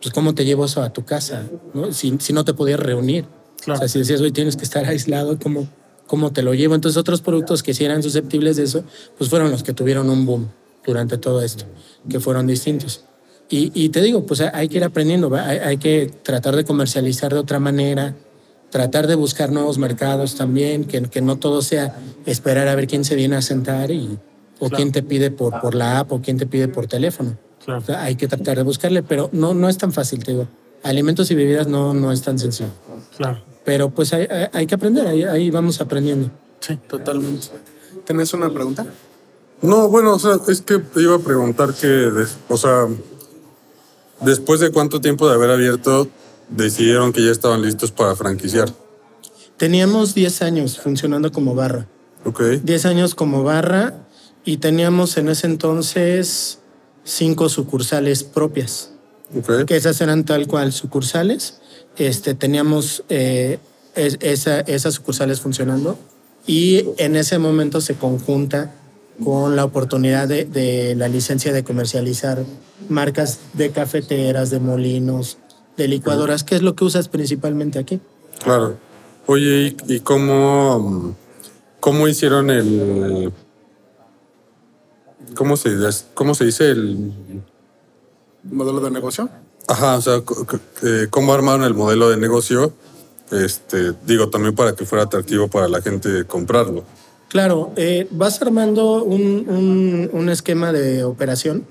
Pues, 0.00 0.14
¿cómo 0.14 0.36
te 0.36 0.44
llevo 0.44 0.66
eso 0.66 0.82
a 0.82 0.92
tu 0.92 1.04
casa? 1.04 1.42
¿no? 1.74 1.92
Si, 1.92 2.16
si 2.20 2.32
no 2.32 2.44
te 2.44 2.54
podías 2.54 2.78
reunir. 2.78 3.24
Claro. 3.64 3.78
O 3.78 3.80
sea, 3.80 3.88
si 3.88 3.98
decías, 3.98 4.20
hoy 4.20 4.30
tienes 4.30 4.56
que 4.56 4.62
estar 4.62 4.84
aislado, 4.84 5.40
¿cómo, 5.40 5.66
¿cómo 6.06 6.32
te 6.32 6.42
lo 6.42 6.54
llevo? 6.54 6.76
Entonces, 6.76 6.96
otros 6.96 7.22
productos 7.22 7.64
que 7.64 7.74
sí 7.74 7.84
eran 7.84 8.04
susceptibles 8.04 8.54
de 8.54 8.62
eso, 8.62 8.84
pues 9.18 9.30
fueron 9.30 9.50
los 9.50 9.64
que 9.64 9.72
tuvieron 9.72 10.08
un 10.08 10.24
boom 10.24 10.48
durante 10.86 11.18
todo 11.18 11.42
esto, 11.42 11.64
que 12.08 12.20
fueron 12.20 12.46
distintos. 12.46 13.02
Y, 13.48 13.70
y 13.74 13.90
te 13.90 14.00
digo, 14.02 14.26
pues 14.26 14.40
hay 14.40 14.68
que 14.68 14.78
ir 14.78 14.84
aprendiendo, 14.84 15.34
hay, 15.36 15.58
hay 15.58 15.76
que 15.76 16.10
tratar 16.22 16.56
de 16.56 16.64
comercializar 16.64 17.32
de 17.32 17.38
otra 17.38 17.60
manera, 17.60 18.14
tratar 18.70 19.06
de 19.06 19.14
buscar 19.14 19.52
nuevos 19.52 19.78
mercados 19.78 20.34
también, 20.34 20.84
que, 20.84 21.02
que 21.02 21.20
no 21.20 21.36
todo 21.36 21.62
sea 21.62 21.96
esperar 22.26 22.66
a 22.68 22.74
ver 22.74 22.86
quién 22.88 23.04
se 23.04 23.14
viene 23.14 23.36
a 23.36 23.42
sentar 23.42 23.90
y, 23.92 24.18
o 24.58 24.68
quién 24.70 24.90
te 24.90 25.02
pide 25.02 25.30
por, 25.30 25.60
por 25.60 25.74
la 25.76 26.00
app 26.00 26.10
o 26.12 26.20
quién 26.20 26.38
te 26.38 26.46
pide 26.46 26.66
por 26.66 26.86
teléfono. 26.88 27.36
Claro. 27.64 27.80
O 27.80 27.84
sea, 27.84 28.02
hay 28.02 28.16
que 28.16 28.26
tratar 28.26 28.56
de 28.56 28.62
buscarle, 28.64 29.02
pero 29.02 29.28
no, 29.32 29.54
no 29.54 29.68
es 29.68 29.78
tan 29.78 29.92
fácil, 29.92 30.24
te 30.24 30.32
digo. 30.32 30.48
Alimentos 30.82 31.30
y 31.30 31.34
bebidas 31.34 31.66
no, 31.68 31.94
no 31.94 32.10
es 32.12 32.22
tan 32.22 32.38
sencillo. 32.38 32.70
Claro. 33.16 33.40
Pero 33.64 33.90
pues 33.90 34.12
hay, 34.12 34.26
hay- 34.30 34.48
hay 34.52 34.66
que 34.66 34.74
aprender, 34.74 35.06
ahí, 35.06 35.22
ahí 35.24 35.50
vamos 35.50 35.80
aprendiendo. 35.80 36.30
Sí, 36.60 36.78
totalmente. 36.88 37.48
¿Tenés 38.04 38.32
una 38.34 38.50
pregunta? 38.50 38.86
No, 39.62 39.88
bueno, 39.88 40.14
o 40.14 40.18
sea, 40.18 40.38
es 40.48 40.60
que 40.62 40.78
te 40.78 41.00
iba 41.02 41.16
a 41.16 41.18
preguntar 41.18 41.74
que, 41.74 42.10
o 42.48 42.56
sea, 42.56 42.86
después 44.20 44.60
de 44.60 44.70
cuánto 44.70 45.00
tiempo 45.00 45.28
de 45.28 45.34
haber 45.34 45.50
abierto, 45.50 46.08
decidieron 46.48 47.12
que 47.12 47.24
ya 47.24 47.30
estaban 47.30 47.62
listos 47.62 47.90
para 47.92 48.14
franquiciar. 48.16 48.72
Teníamos 49.56 50.14
10 50.14 50.42
años 50.42 50.78
funcionando 50.78 51.32
como 51.32 51.54
barra. 51.54 51.86
Ok, 52.24 52.40
10 52.62 52.86
años 52.86 53.14
como 53.14 53.42
barra 53.42 53.94
y 54.44 54.58
teníamos 54.58 55.16
en 55.16 55.28
ese 55.28 55.46
entonces 55.46 56.58
cinco 57.04 57.48
sucursales 57.48 58.24
propias, 58.24 58.90
ok, 59.36 59.64
que 59.64 59.76
esas 59.76 60.00
eran 60.00 60.24
tal 60.24 60.46
cual 60.46 60.72
sucursales. 60.72 61.58
Este, 61.96 62.34
teníamos 62.34 63.04
eh, 63.08 63.58
es- 63.94 64.18
esa- 64.20 64.60
esas 64.60 64.94
sucursales 64.94 65.40
funcionando 65.40 65.96
y 66.46 66.84
en 66.98 67.16
ese 67.16 67.38
momento 67.38 67.80
se 67.80 67.94
conjunta 67.94 68.74
con 69.24 69.56
la 69.56 69.64
oportunidad 69.64 70.28
de, 70.28 70.44
de 70.44 70.94
la 70.94 71.08
licencia 71.08 71.52
de 71.52 71.64
comercializar 71.64 72.44
marcas 72.88 73.40
de 73.54 73.70
cafeteras, 73.70 74.50
de 74.50 74.60
molinos, 74.60 75.38
de 75.76 75.88
licuadoras, 75.88 76.44
que 76.44 76.56
es 76.56 76.62
lo 76.62 76.74
que 76.74 76.84
usas 76.84 77.08
principalmente 77.08 77.78
aquí. 77.78 78.00
claro. 78.42 78.76
Oye, 79.28 79.74
¿y, 79.88 79.94
y 79.94 80.00
cómo, 80.00 81.16
cómo 81.80 82.06
hicieron 82.06 82.48
el... 82.50 83.32
¿Cómo 85.34 85.56
se, 85.56 85.70
¿Cómo 86.14 86.36
se 86.36 86.44
dice 86.44 86.70
el... 86.70 87.42
¿Modelo 88.44 88.78
de 88.80 88.92
negocio? 88.92 89.28
Ajá, 89.66 89.96
o 89.96 90.00
sea, 90.00 90.22
eh, 90.84 91.08
¿cómo 91.10 91.34
armaron 91.34 91.64
el 91.64 91.74
modelo 91.74 92.08
de 92.08 92.18
negocio? 92.18 92.72
Este, 93.32 93.94
digo, 94.06 94.30
también 94.30 94.54
para 94.54 94.76
que 94.76 94.86
fuera 94.86 95.02
atractivo 95.02 95.48
para 95.48 95.66
la 95.66 95.82
gente 95.82 96.24
comprarlo. 96.24 96.84
Claro, 97.28 97.72
eh, 97.76 98.06
vas 98.10 98.40
armando 98.40 99.02
un, 99.04 99.46
un- 99.48 100.10
un 100.12 100.28
esquema 100.28 100.72
de 100.72 101.04
operación 101.04 101.64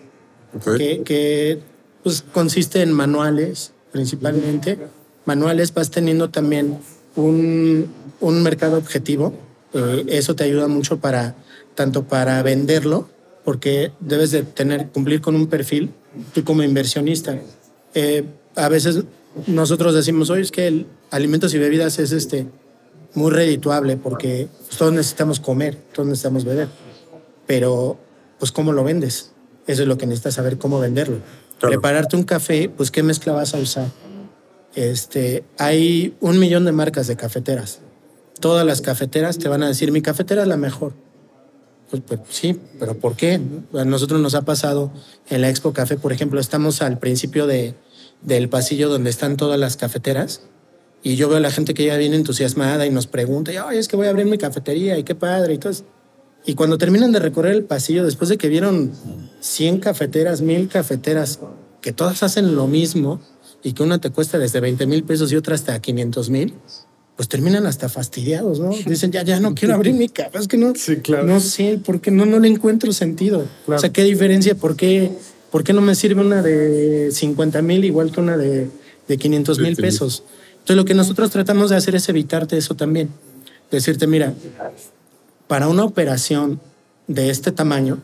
que, 0.78 1.02
que, 1.04 1.60
pues, 2.04 2.24
consiste 2.34 2.82
en 2.82 2.92
manuales 2.92 3.72
principalmente. 3.92 4.78
Manuales 5.26 5.74
vas 5.74 5.90
teniendo 5.92 6.30
también 6.30 6.78
un, 7.16 7.88
un 8.20 8.44
mercado 8.44 8.78
objetivo. 8.78 9.34
Eh, 9.74 10.06
eso 10.10 10.36
te 10.36 10.44
ayuda 10.44 10.68
mucho 10.68 10.98
para 11.00 11.36
tanto 11.74 12.04
para 12.04 12.42
venderlo, 12.44 13.10
porque 13.44 13.92
debes 14.00 14.32
de 14.32 14.44
tener 14.44 14.90
cumplir 14.90 15.22
con 15.22 15.36
un 15.36 15.48
perfil 15.48 15.92
tú 16.34 16.44
como 16.44 16.64
inversionista. 16.64 17.38
Eh, 17.94 18.24
a 18.56 18.70
veces 18.70 19.04
nosotros 19.48 19.94
decimos, 19.94 20.30
oye, 20.30 20.42
es 20.42 20.52
que 20.52 20.68
el 20.68 20.86
alimentos 21.12 21.54
y 21.54 21.58
bebidas 21.60 22.00
es 22.00 22.12
este 22.12 22.48
muy 23.16 23.32
redituable 23.32 23.98
porque 23.98 24.48
pues, 24.68 24.78
todos 24.78 24.94
necesitamos 24.94 25.40
comer, 25.40 25.76
todos 25.94 26.08
necesitamos 26.08 26.46
beber, 26.46 26.68
pero 27.48 27.98
pues 28.40 28.52
cómo 28.52 28.74
lo 28.74 28.84
vendes, 28.84 29.32
eso 29.68 29.82
es 29.82 29.88
lo 29.88 29.98
que 29.98 30.06
necesitas 30.06 30.36
saber 30.36 30.58
cómo 30.58 30.80
venderlo. 30.80 31.18
Claro. 31.60 31.72
Prepararte 31.72 32.16
un 32.16 32.24
café, 32.24 32.70
pues 32.70 32.92
qué 32.92 33.02
mezcla 33.02 33.34
vas 33.34 33.54
a 33.54 33.58
usar. 33.58 33.88
Este, 34.76 35.46
hay 35.58 36.16
un 36.20 36.38
millón 36.38 36.66
de 36.66 36.74
marcas 36.74 37.08
de 37.08 37.16
cafeteras. 37.16 37.80
Todas 38.40 38.66
las 38.66 38.82
cafeteras 38.82 39.38
te 39.38 39.48
van 39.48 39.64
a 39.64 39.68
decir, 39.68 39.92
mi 39.92 40.02
cafetera 40.02 40.42
es 40.42 40.48
la 40.48 40.58
mejor. 40.58 40.94
Pues, 41.90 42.02
pues, 42.06 42.20
sí, 42.30 42.60
pero 42.80 42.98
¿por 42.98 43.16
qué? 43.16 43.40
A 43.74 43.86
nosotros 43.86 44.20
nos 44.20 44.36
ha 44.36 44.42
pasado 44.42 44.92
en 45.30 45.42
la 45.42 45.50
Expo 45.50 45.72
Café, 45.72 45.98
por 45.98 46.12
ejemplo, 46.12 46.40
estamos 46.40 46.82
al 46.82 47.00
principio 47.00 47.48
de, 47.48 47.76
del 48.22 48.50
pasillo 48.50 48.90
donde 48.90 49.10
están 49.10 49.38
todas 49.38 49.60
las 49.60 49.78
cafeteras 49.78 50.42
y 51.06 51.16
yo 51.18 51.30
veo 51.30 51.38
a 51.38 51.40
la 51.40 51.52
gente 51.52 51.74
que 51.76 51.86
ya 51.86 51.96
viene 51.98 52.16
entusiasmada 52.16 52.86
y 52.86 52.90
nos 52.90 53.06
pregunta, 53.06 53.52
Ay, 53.68 53.78
es 53.78 53.88
que 53.88 53.96
voy 53.96 54.08
a 54.08 54.10
abrir 54.10 54.26
mi 54.26 54.38
cafetería 54.40 54.98
y 54.98 55.04
qué 55.04 55.14
padre 55.14 55.54
y 55.54 55.58
todo 55.60 55.72
eso. 55.72 55.86
Y 56.46 56.56
cuando 56.56 56.78
terminan 56.80 57.12
de 57.12 57.20
recorrer 57.20 57.54
el 57.54 57.64
pasillo, 57.64 58.04
después 58.04 58.28
de 58.30 58.38
que 58.38 58.50
vieron 58.50 58.92
100 59.40 59.80
cafeteras, 59.80 60.42
1000 60.42 60.68
cafeteras, 60.68 61.40
que 61.82 61.92
todas 61.94 62.24
hacen 62.24 62.56
lo 62.56 62.66
mismo 62.68 63.22
y 63.64 63.74
que 63.74 63.84
una 63.84 64.00
te 64.02 64.10
cuesta 64.10 64.40
desde 64.40 64.60
20 64.60 64.86
mil 64.88 65.04
pesos 65.04 65.32
y 65.32 65.36
otra 65.36 65.54
hasta 65.56 65.80
500 65.80 66.30
mil, 66.32 66.54
pues 67.16 67.30
terminan 67.30 67.66
hasta 67.68 67.88
fastidiados, 67.88 68.60
¿no? 68.60 68.72
Dicen, 68.86 69.12
ya, 69.12 69.24
ya 69.24 69.40
no 69.40 69.54
quiero 69.56 69.76
abrir 69.76 69.94
mi 69.94 70.10
café, 70.10 70.38
es 70.40 70.48
que 70.48 70.58
no, 70.58 70.74
Sí, 70.76 70.98
claro. 70.98 71.26
no 71.28 71.40
sé, 71.40 71.80
porque 71.86 72.10
no, 72.12 72.26
no 72.26 72.40
le 72.40 72.48
encuentro 72.48 72.92
sentido. 72.94 73.46
Claro. 73.66 73.78
O 73.78 73.82
sea, 73.82 73.92
¿qué 73.92 74.04
diferencia? 74.04 74.56
¿Por 74.56 74.76
qué, 74.76 75.12
por 75.52 75.64
qué 75.64 75.72
no 75.74 75.82
me 75.82 75.94
sirve 75.96 76.22
una 76.22 76.42
de 76.42 77.10
50 77.12 77.62
mil 77.62 77.86
igual 77.86 78.12
que 78.12 78.20
una 78.22 78.38
de, 78.38 78.70
de 79.08 79.18
500 79.18 79.60
mil 79.60 79.70
Sí, 79.70 79.76
sí. 79.76 79.82
pesos? 79.82 80.24
Entonces, 80.66 80.78
lo 80.78 80.86
que 80.86 80.96
nosotros 80.96 81.30
tratamos 81.30 81.70
de 81.70 81.76
hacer 81.76 81.94
es 81.94 82.10
evitarte 82.10 82.58
eso 82.58 82.74
también. 82.74 83.10
Decirte, 83.70 84.08
mira, 84.08 84.34
para 85.48 85.68
una 85.68 85.84
operación 85.84 86.60
de 87.08 87.30
este 87.30 87.52
tamaño, 87.52 88.00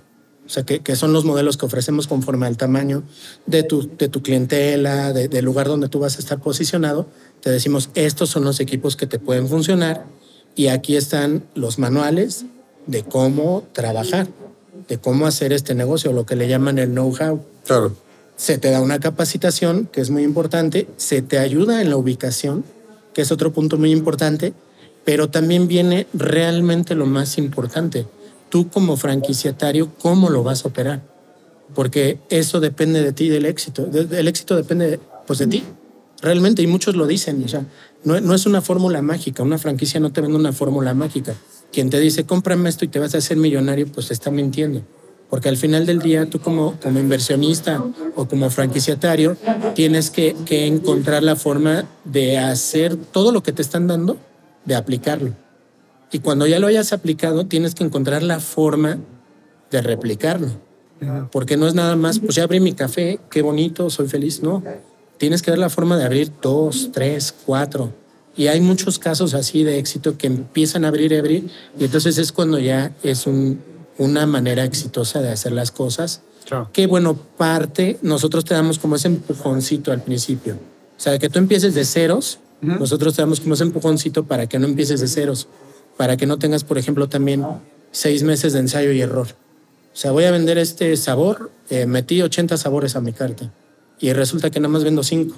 o 0.45 0.49
sea, 0.49 0.61
que, 0.61 0.81
que 0.81 0.95
son 0.95 1.11
los 1.11 1.25
modelos 1.25 1.57
que 1.57 1.65
ofrecemos 1.65 2.05
conforme 2.05 2.45
al 2.45 2.57
tamaño 2.57 3.01
de 3.47 3.63
tu, 3.63 3.89
de 3.97 4.09
tu 4.09 4.21
clientela, 4.21 5.11
de- 5.11 5.27
del 5.27 5.43
lugar 5.43 5.67
donde 5.69 5.89
tú 5.89 5.97
vas 5.97 6.17
a 6.17 6.19
estar 6.19 6.39
posicionado, 6.39 7.07
te 7.41 7.49
decimos, 7.49 7.89
estos 7.95 8.29
son 8.29 8.43
los 8.43 8.59
equipos 8.59 8.95
que 8.95 9.07
te 9.07 9.17
pueden 9.17 9.47
funcionar 9.47 10.05
y 10.55 10.67
aquí 10.67 10.95
están 10.95 11.43
los 11.55 11.79
manuales 11.79 12.45
de 12.85 13.01
cómo 13.01 13.63
trabajar, 13.73 14.27
de 14.87 14.99
cómo 14.99 15.25
hacer 15.25 15.51
este 15.51 15.73
negocio, 15.73 16.13
lo 16.13 16.27
que 16.27 16.35
le 16.35 16.47
llaman 16.47 16.77
el 16.77 16.89
know-how 16.91 17.43
Claro. 17.65 17.95
Se 18.41 18.57
te 18.57 18.71
da 18.71 18.81
una 18.81 18.99
capacitación, 18.99 19.87
que 19.91 20.01
es 20.01 20.09
muy 20.09 20.23
importante, 20.23 20.87
se 20.97 21.21
te 21.21 21.37
ayuda 21.37 21.79
en 21.79 21.91
la 21.91 21.97
ubicación, 21.97 22.63
que 23.13 23.21
es 23.21 23.31
otro 23.31 23.53
punto 23.53 23.77
muy 23.77 23.91
importante, 23.91 24.55
pero 25.05 25.29
también 25.29 25.67
viene 25.67 26.07
realmente 26.11 26.95
lo 26.95 27.05
más 27.05 27.37
importante. 27.37 28.07
Tú 28.49 28.67
como 28.67 28.97
franquiciatario, 28.97 29.91
¿cómo 30.01 30.31
lo 30.31 30.41
vas 30.41 30.65
a 30.65 30.69
operar? 30.69 31.03
Porque 31.75 32.17
eso 32.31 32.59
depende 32.59 33.03
de 33.03 33.13
ti, 33.13 33.29
del 33.29 33.45
éxito. 33.45 33.87
El 33.93 34.27
éxito 34.27 34.55
depende 34.55 34.99
pues, 35.27 35.37
de 35.37 35.45
ti. 35.45 35.63
Realmente, 36.23 36.63
y 36.63 36.67
muchos 36.67 36.95
lo 36.95 37.05
dicen. 37.05 37.45
O 37.45 37.65
no, 38.05 38.19
no 38.21 38.33
es 38.33 38.47
una 38.47 38.61
fórmula 38.61 39.03
mágica. 39.03 39.43
Una 39.43 39.59
franquicia 39.59 39.99
no 39.99 40.11
te 40.11 40.19
vende 40.19 40.37
una 40.37 40.51
fórmula 40.51 40.95
mágica. 40.95 41.35
Quien 41.71 41.91
te 41.91 41.99
dice, 41.99 42.25
cómprame 42.25 42.69
esto 42.69 42.85
y 42.85 42.87
te 42.87 42.97
vas 42.97 43.13
a 43.13 43.19
hacer 43.19 43.37
millonario, 43.37 43.85
pues 43.85 44.09
está 44.09 44.31
mintiendo. 44.31 44.81
Porque 45.31 45.47
al 45.47 45.55
final 45.55 45.85
del 45.85 45.99
día, 45.99 46.25
tú 46.25 46.41
como, 46.41 46.77
como 46.81 46.99
inversionista 46.99 47.81
o 48.17 48.27
como 48.27 48.49
franquiciatario, 48.49 49.37
tienes 49.73 50.09
que, 50.09 50.35
que 50.45 50.67
encontrar 50.67 51.23
la 51.23 51.37
forma 51.37 51.85
de 52.03 52.37
hacer 52.37 52.97
todo 52.97 53.31
lo 53.31 53.41
que 53.41 53.53
te 53.53 53.61
están 53.61 53.87
dando, 53.87 54.17
de 54.65 54.75
aplicarlo. 54.75 55.31
Y 56.11 56.19
cuando 56.19 56.47
ya 56.47 56.59
lo 56.59 56.67
hayas 56.67 56.91
aplicado, 56.91 57.45
tienes 57.45 57.75
que 57.75 57.85
encontrar 57.85 58.23
la 58.23 58.41
forma 58.41 58.97
de 59.71 59.81
replicarlo. 59.81 60.49
Porque 61.31 61.55
no 61.55 61.65
es 61.65 61.75
nada 61.75 61.95
más, 61.95 62.19
pues 62.19 62.35
ya 62.35 62.43
abrí 62.43 62.59
mi 62.59 62.73
café, 62.73 63.21
qué 63.31 63.41
bonito, 63.41 63.89
soy 63.89 64.09
feliz. 64.09 64.43
No, 64.43 64.61
tienes 65.17 65.41
que 65.41 65.51
ver 65.51 65.59
la 65.59 65.69
forma 65.69 65.97
de 65.97 66.03
abrir 66.03 66.29
dos, 66.41 66.89
tres, 66.91 67.33
cuatro. 67.45 67.93
Y 68.35 68.47
hay 68.47 68.59
muchos 68.59 68.99
casos 68.99 69.33
así 69.33 69.63
de 69.63 69.79
éxito 69.79 70.17
que 70.17 70.27
empiezan 70.27 70.83
a 70.83 70.89
abrir 70.89 71.13
y 71.13 71.15
abrir. 71.15 71.49
Y 71.79 71.85
entonces 71.85 72.17
es 72.17 72.33
cuando 72.33 72.59
ya 72.59 72.93
es 73.01 73.25
un, 73.27 73.61
una 73.97 74.25
manera 74.25 74.63
exitosa 74.63 75.21
de 75.21 75.29
hacer 75.29 75.51
las 75.51 75.71
cosas. 75.71 76.21
Claro. 76.45 76.69
Que 76.73 76.87
bueno, 76.87 77.15
parte, 77.15 77.99
nosotros 78.01 78.45
te 78.45 78.53
damos 78.53 78.79
como 78.79 78.95
ese 78.95 79.07
empujoncito 79.07 79.91
al 79.91 80.01
principio. 80.01 80.55
O 80.55 80.99
sea, 80.99 81.17
que 81.19 81.29
tú 81.29 81.39
empieces 81.39 81.73
de 81.73 81.85
ceros, 81.85 82.39
nosotros 82.61 83.15
te 83.15 83.21
damos 83.23 83.39
como 83.39 83.55
ese 83.55 83.63
empujoncito 83.63 84.25
para 84.25 84.47
que 84.47 84.59
no 84.59 84.67
empieces 84.67 84.99
de 85.01 85.07
ceros. 85.07 85.47
Para 85.97 86.15
que 86.17 86.25
no 86.27 86.37
tengas, 86.37 86.63
por 86.63 86.77
ejemplo, 86.77 87.09
también 87.09 87.45
seis 87.91 88.23
meses 88.23 88.53
de 88.53 88.59
ensayo 88.59 88.91
y 88.91 89.01
error. 89.01 89.27
O 89.93 89.97
sea, 89.97 90.11
voy 90.11 90.23
a 90.23 90.31
vender 90.31 90.57
este 90.57 90.95
sabor, 90.95 91.51
eh, 91.69 91.85
metí 91.85 92.21
80 92.21 92.57
sabores 92.57 92.95
a 92.95 93.01
mi 93.01 93.13
carta 93.13 93.51
y 93.99 94.13
resulta 94.13 94.49
que 94.49 94.59
nada 94.59 94.69
más 94.69 94.83
vendo 94.83 95.03
5. 95.03 95.35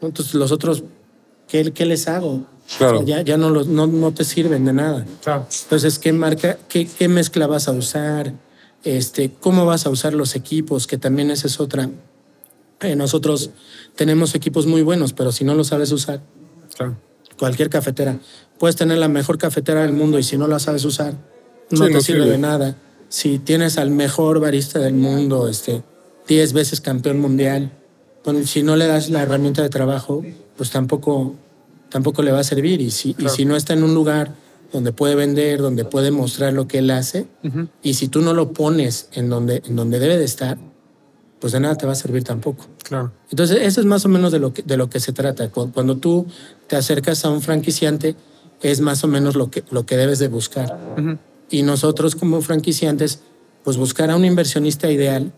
Entonces 0.00 0.34
los 0.34 0.52
otros, 0.52 0.84
¿qué, 1.48 1.72
qué 1.72 1.86
les 1.86 2.08
hago? 2.08 2.46
Claro. 2.78 3.00
O 3.00 3.06
sea, 3.06 3.16
ya 3.18 3.22
ya 3.22 3.36
no, 3.36 3.50
los, 3.50 3.66
no, 3.68 3.86
no 3.86 4.12
te 4.12 4.24
sirven 4.24 4.64
de 4.64 4.72
nada. 4.72 5.06
Claro. 5.22 5.46
Entonces, 5.64 5.98
¿qué 5.98 6.12
marca, 6.12 6.58
qué, 6.68 6.86
qué 6.86 7.08
mezcla 7.08 7.46
vas 7.46 7.68
a 7.68 7.72
usar? 7.72 8.32
Este, 8.84 9.30
¿Cómo 9.40 9.64
vas 9.66 9.86
a 9.86 9.90
usar 9.90 10.14
los 10.14 10.34
equipos? 10.34 10.86
Que 10.86 10.98
también 10.98 11.30
esa 11.30 11.46
es 11.46 11.60
otra. 11.60 11.88
Eh, 12.80 12.96
nosotros 12.96 13.50
tenemos 13.96 14.34
equipos 14.34 14.66
muy 14.66 14.82
buenos, 14.82 15.12
pero 15.12 15.32
si 15.32 15.44
no 15.44 15.54
los 15.54 15.68
sabes 15.68 15.92
usar, 15.92 16.20
Claro. 16.76 16.96
cualquier 17.38 17.70
cafetera, 17.70 18.18
puedes 18.58 18.76
tener 18.76 18.98
la 18.98 19.08
mejor 19.08 19.38
cafetera 19.38 19.82
del 19.82 19.92
mundo 19.92 20.18
y 20.18 20.22
si 20.22 20.36
no 20.36 20.46
la 20.48 20.58
sabes 20.58 20.84
usar, 20.84 21.14
no 21.70 21.78
Sí, 21.78 21.84
te 21.86 21.92
no 21.92 22.00
sirve 22.00 22.20
sirve. 22.20 22.30
de 22.32 22.38
nada. 22.38 22.76
Si 23.08 23.38
tienes 23.38 23.78
al 23.78 23.90
mejor 23.90 24.40
barista 24.40 24.78
del 24.80 24.94
mundo, 24.94 25.48
este, 25.48 25.82
10 26.28 26.52
veces 26.52 26.80
campeón 26.80 27.20
mundial, 27.20 27.70
bueno, 28.24 28.44
si 28.46 28.62
no 28.62 28.76
le 28.76 28.86
das 28.86 29.08
la 29.10 29.22
herramienta 29.22 29.62
de 29.62 29.68
trabajo, 29.68 30.22
pues 30.56 30.70
tampoco, 30.70 31.34
tampoco 31.94 32.22
le 32.24 32.32
va 32.32 32.40
a 32.40 32.44
servir. 32.44 32.80
Y 32.80 32.90
si, 32.90 33.14
y 33.20 33.28
si 33.28 33.44
no 33.44 33.54
está 33.54 33.72
en 33.72 33.84
un 33.84 33.94
lugar 33.94 34.34
donde 34.72 34.92
puede 34.92 35.14
vender, 35.14 35.60
donde 35.60 35.84
puede 35.84 36.10
mostrar 36.10 36.52
lo 36.52 36.66
que 36.66 36.78
él 36.78 36.90
hace, 36.90 37.28
y 37.84 37.94
si 37.94 38.08
tú 38.08 38.20
no 38.20 38.34
lo 38.34 38.52
pones 38.52 39.08
en 39.12 39.28
donde, 39.30 39.62
en 39.64 39.76
donde 39.76 40.00
debe 40.00 40.18
de 40.18 40.24
estar, 40.24 40.58
pues 41.38 41.52
de 41.52 41.60
nada 41.60 41.76
te 41.76 41.86
va 41.86 41.92
a 41.92 41.94
servir 41.94 42.24
tampoco. 42.24 42.66
Claro. 42.82 43.12
Entonces, 43.30 43.58
eso 43.62 43.78
es 43.80 43.86
más 43.86 44.04
o 44.04 44.08
menos 44.08 44.32
de 44.32 44.40
lo 44.40 44.52
que, 44.52 44.62
de 44.64 44.76
lo 44.76 44.90
que 44.90 44.98
se 44.98 45.12
trata. 45.12 45.48
Cu- 45.50 45.70
Cuando 45.72 45.96
tú 45.98 46.26
te 46.66 46.74
acercas 46.74 47.24
a 47.24 47.30
un 47.30 47.40
franquiciante, 47.42 48.16
es 48.60 48.80
más 48.80 49.04
o 49.04 49.08
menos 49.08 49.36
lo 49.36 49.50
que, 49.52 49.62
lo 49.70 49.86
que 49.86 49.96
debes 49.96 50.18
de 50.18 50.26
buscar. 50.26 50.76
Y 51.50 51.62
nosotros 51.62 52.16
como 52.16 52.40
franquiciantes, 52.42 53.20
pues 53.62 53.76
buscar 53.76 54.10
a 54.10 54.16
un 54.16 54.24
inversionista 54.24 54.90
ideal 54.90 55.32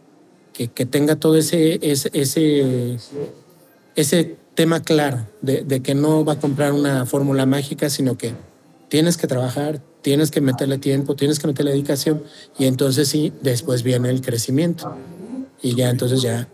que, 0.55 0.69
que 0.69 0.87
tenga 0.87 1.17
todo 1.17 1.37
ese, 1.37 1.79
ese, 1.83 2.09
ese, 2.15 2.97
ese 3.95 4.37
tema 4.57 4.83
claro 4.83 5.29
de, 5.43 5.63
de 5.63 5.83
que 5.83 5.95
no 5.95 6.25
va 6.25 6.33
a 6.33 6.41
comprar 6.41 6.73
una 6.73 7.07
fórmula 7.07 7.47
mágica, 7.47 7.89
sino 7.89 8.19
que 8.19 8.35
tienes 8.89 9.17
que 9.17 9.29
trabajar, 9.29 9.81
tienes 10.03 10.31
que 10.31 10.41
meterle 10.41 10.79
tiempo, 10.79 11.15
tienes 11.15 11.39
que 11.39 11.47
meterle 11.47 11.73
dedicación 11.73 12.23
y 12.59 12.67
entonces 12.67 13.09
sí, 13.09 13.33
después 13.43 13.83
viene 13.83 14.11
el 14.11 14.21
crecimiento. 14.21 14.97
Y 15.63 15.75
ya 15.75 15.91
entonces 15.91 16.23
ya 16.23 16.49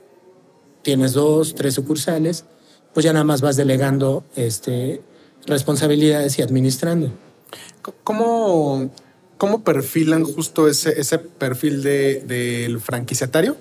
tienes 0.82 1.12
dos, 1.12 1.54
tres 1.54 1.74
sucursales, 1.74 2.44
pues 2.92 3.04
ya 3.04 3.12
nada 3.12 3.24
más 3.24 3.40
vas 3.40 3.56
delegando 3.56 4.24
este, 4.36 5.02
responsabilidades 5.46 6.38
y 6.38 6.42
administrando. 6.42 7.10
¿Cómo, 8.04 8.90
cómo 9.38 9.64
perfilan 9.64 10.24
justo 10.24 10.68
ese, 10.68 11.00
ese 11.00 11.18
perfil 11.18 11.82
de, 11.82 12.20
del 12.20 12.80
franquiciatario? 12.80 13.56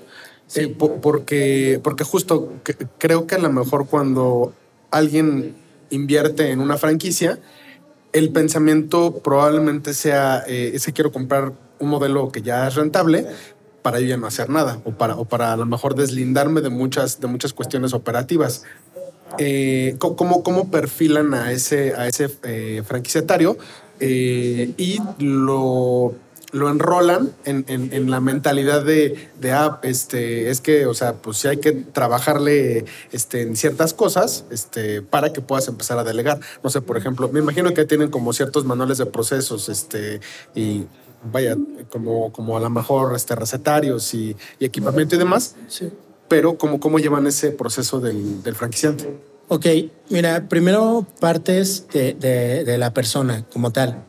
Eh, 0.55 0.67
po- 0.67 0.99
porque, 1.01 1.79
porque 1.83 2.03
justo 2.03 2.53
creo 2.97 3.25
que 3.27 3.35
a 3.35 3.39
lo 3.39 3.49
mejor 3.51 3.87
cuando 3.87 4.53
alguien 4.89 5.55
invierte 5.89 6.51
en 6.51 6.59
una 6.59 6.77
franquicia, 6.77 7.39
el 8.13 8.31
pensamiento 8.31 9.19
probablemente 9.23 9.93
sea, 9.93 10.43
eh, 10.47 10.71
ese 10.73 10.91
quiero 10.91 11.11
comprar 11.11 11.53
un 11.79 11.89
modelo 11.89 12.31
que 12.31 12.41
ya 12.41 12.67
es 12.67 12.75
rentable 12.75 13.25
para 13.81 13.99
yo 13.99 14.07
ya 14.07 14.17
no 14.17 14.27
hacer 14.27 14.49
nada 14.49 14.79
o 14.83 14.91
para, 14.91 15.15
o 15.15 15.25
para 15.25 15.53
a 15.53 15.57
lo 15.57 15.65
mejor 15.65 15.95
deslindarme 15.95 16.61
de 16.61 16.69
muchas, 16.69 17.19
de 17.19 17.27
muchas 17.27 17.53
cuestiones 17.53 17.93
operativas. 17.93 18.63
Eh, 19.37 19.95
¿cómo, 19.97 20.43
¿Cómo 20.43 20.69
perfilan 20.69 21.33
a 21.33 21.51
ese, 21.53 21.93
a 21.95 22.07
ese 22.07 22.29
eh, 22.43 22.83
franquiciatario? 22.85 23.57
Eh, 23.99 24.73
y 24.77 24.99
lo, 25.19 26.13
lo 26.51 26.69
enrolan 26.69 27.31
en, 27.45 27.63
en- 27.67 27.93
en 27.93 28.11
la 28.11 28.19
mentalidad 28.19 28.83
de, 28.83 29.29
de, 29.39 29.51
ah, 29.53 29.79
este, 29.83 30.49
es 30.49 30.59
que, 30.61 30.85
o 30.85 30.93
sea, 30.93 31.13
pues 31.13 31.37
sí 31.37 31.47
hay 31.47 31.57
que 31.57 31.71
trabajarle 31.71 32.85
este, 33.11 33.41
en 33.43 33.55
ciertas 33.55 33.93
cosas 33.93 34.45
este, 34.51 35.01
para 35.01 35.31
que 35.33 35.41
puedas 35.41 35.67
empezar 35.67 35.97
a 35.97 36.03
delegar. 36.03 36.39
No 36.63 36.69
sé, 36.69 36.81
por 36.81 36.97
ejemplo, 36.97 37.29
me 37.29 37.39
imagino 37.39 37.73
que 37.73 37.85
tienen 37.85 38.09
como 38.09 38.33
ciertos 38.33 38.65
manuales 38.65 38.97
de 38.97 39.05
procesos 39.05 39.69
este, 39.69 40.19
y 40.53 40.85
vaya, 41.31 41.55
como, 41.89 42.31
como 42.33 42.57
a 42.57 42.59
lo 42.59 42.69
mejor 42.69 43.15
este, 43.15 43.35
recetarios 43.35 44.13
y, 44.13 44.35
y 44.59 44.65
equipamiento 44.65 45.15
y 45.15 45.19
demás, 45.19 45.55
Sí. 45.67 45.89
pero 46.27 46.57
¿cómo, 46.57 46.79
cómo 46.79 46.99
llevan 46.99 47.27
ese 47.27 47.51
proceso 47.51 47.99
del, 47.99 48.43
del 48.43 48.55
franquiciante? 48.55 49.09
Ok, 49.47 49.65
mira, 50.09 50.47
primero 50.49 51.05
partes 51.19 51.87
de, 51.93 52.13
de- 52.13 52.63
de 52.63 52.77
la 52.77 52.93
persona 52.93 53.45
como 53.53 53.71
tal. 53.71 54.05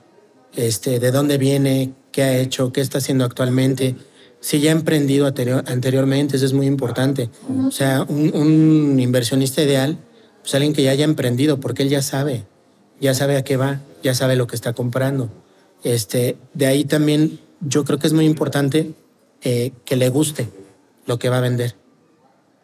Este, 0.54 1.00
de 1.00 1.10
dónde 1.10 1.38
viene, 1.38 1.94
qué 2.12 2.22
ha 2.22 2.38
hecho, 2.38 2.72
qué 2.72 2.80
está 2.80 2.98
haciendo 2.98 3.24
actualmente. 3.24 3.96
Si 4.40 4.60
ya 4.60 4.70
ha 4.70 4.74
emprendido 4.74 5.26
anterior- 5.26 5.64
anteriormente, 5.66 6.36
eso 6.36 6.46
es 6.46 6.52
muy 6.52 6.66
importante. 6.66 7.30
O 7.66 7.70
sea, 7.70 8.02
un, 8.02 8.34
un 8.34 9.00
inversionista 9.00 9.62
ideal, 9.62 9.98
pues 10.42 10.54
alguien 10.54 10.72
que 10.72 10.82
ya 10.82 10.90
haya 10.92 11.04
emprendido, 11.04 11.58
porque 11.58 11.82
él 11.82 11.88
ya 11.88 12.02
sabe, 12.02 12.44
ya 13.00 13.14
sabe 13.14 13.36
a 13.36 13.44
qué 13.44 13.56
va, 13.56 13.80
ya 14.02 14.14
sabe 14.14 14.36
lo 14.36 14.46
que 14.46 14.56
está 14.56 14.72
comprando. 14.72 15.30
Este, 15.84 16.36
de 16.54 16.66
ahí 16.66 16.84
también 16.84 17.40
yo 17.60 17.84
creo 17.84 17.98
que 17.98 18.06
es 18.06 18.12
muy 18.12 18.26
importante 18.26 18.92
eh, 19.42 19.72
que 19.84 19.96
le 19.96 20.08
guste 20.08 20.48
lo 21.06 21.18
que 21.18 21.28
va 21.28 21.38
a 21.38 21.40
vender 21.40 21.74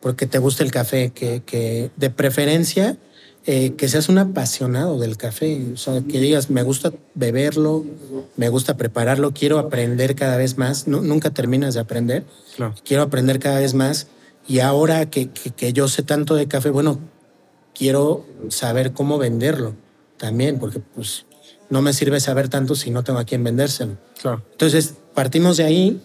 porque 0.01 0.27
te 0.29 0.39
gusta 0.39 0.63
el 0.63 0.71
café, 0.71 1.11
que, 1.11 1.43
que 1.45 1.91
de 1.97 2.11
preferencia 2.11 2.97
eh, 3.47 3.75
que 3.77 3.89
seas 3.89 4.09
un 4.09 4.19
apasionado 4.19 4.99
del 4.99 5.17
café, 5.17 5.61
o 5.73 5.77
sea, 5.77 6.03
que 6.03 6.21
digas, 6.21 6.51
me 6.51 6.63
gusta 6.63 6.93
beberlo, 7.15 7.85
me 8.37 8.49
gusta 8.51 8.77
prepararlo, 8.77 9.33
quiero 9.33 9.59
aprender 9.59 10.15
cada 10.15 10.37
vez 10.37 10.59
más, 10.59 10.87
Nu- 10.87 11.03
nunca 11.03 11.31
terminas 11.31 11.75
de 11.75 11.81
aprender, 11.81 12.25
Claro. 12.57 12.75
quiero 12.85 13.03
aprender 13.05 13.39
cada 13.39 13.61
vez 13.61 13.73
más 13.75 14.09
y 14.47 14.59
ahora 14.61 15.09
que, 15.09 15.31
que, 15.31 15.51
que 15.51 15.73
yo 15.73 15.89
sé 15.89 16.03
tanto 16.03 16.35
de 16.35 16.47
café, 16.47 16.71
bueno, 16.71 16.99
quiero 17.75 18.27
saber 18.49 18.93
cómo 18.93 19.19
venderlo 19.19 19.75
también, 20.17 20.59
porque 20.59 20.81
pues 20.81 21.25
no 21.71 21.81
me 21.83 21.93
sirve 21.93 22.19
saber 22.21 22.49
tanto 22.49 22.75
si 22.75 22.91
no 22.91 23.05
tengo 23.05 23.19
a 23.19 23.25
quién 23.25 23.45
vendérselo. 23.45 23.97
Claro. 24.21 24.43
Entonces, 24.53 24.95
partimos 25.15 25.57
de 25.59 25.65
ahí, 25.65 26.03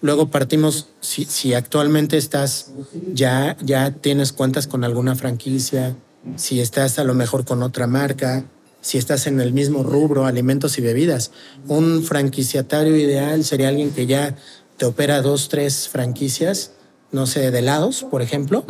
luego 0.00 0.30
partimos, 0.30 0.88
si, 1.00 1.24
si 1.26 1.54
actualmente 1.54 2.16
estás, 2.16 2.70
ya, 3.12 3.56
ya 3.62 3.90
tienes 3.92 4.32
cuentas 4.32 4.66
con 4.66 4.84
alguna 4.84 5.14
franquicia, 5.16 5.94
si 6.36 6.60
estás 6.60 6.98
a 6.98 7.04
lo 7.04 7.14
mejor 7.14 7.44
con 7.44 7.62
otra 7.62 7.86
marca, 7.86 8.44
si 8.80 8.98
estás 8.98 9.26
en 9.26 9.40
el 9.40 9.52
mismo 9.52 9.82
rubro, 9.82 10.26
alimentos 10.26 10.78
y 10.78 10.82
bebidas. 10.82 11.30
Un 11.68 12.02
franquiciatario 12.02 12.96
ideal 12.96 13.44
sería 13.44 13.68
alguien 13.68 13.92
que 13.92 14.06
ya 14.06 14.36
te 14.76 14.84
opera 14.86 15.22
dos, 15.22 15.48
tres 15.48 15.88
franquicias, 15.88 16.72
no 17.12 17.26
sé, 17.26 17.50
de 17.50 17.58
helados, 17.60 18.04
por 18.04 18.22
ejemplo, 18.22 18.64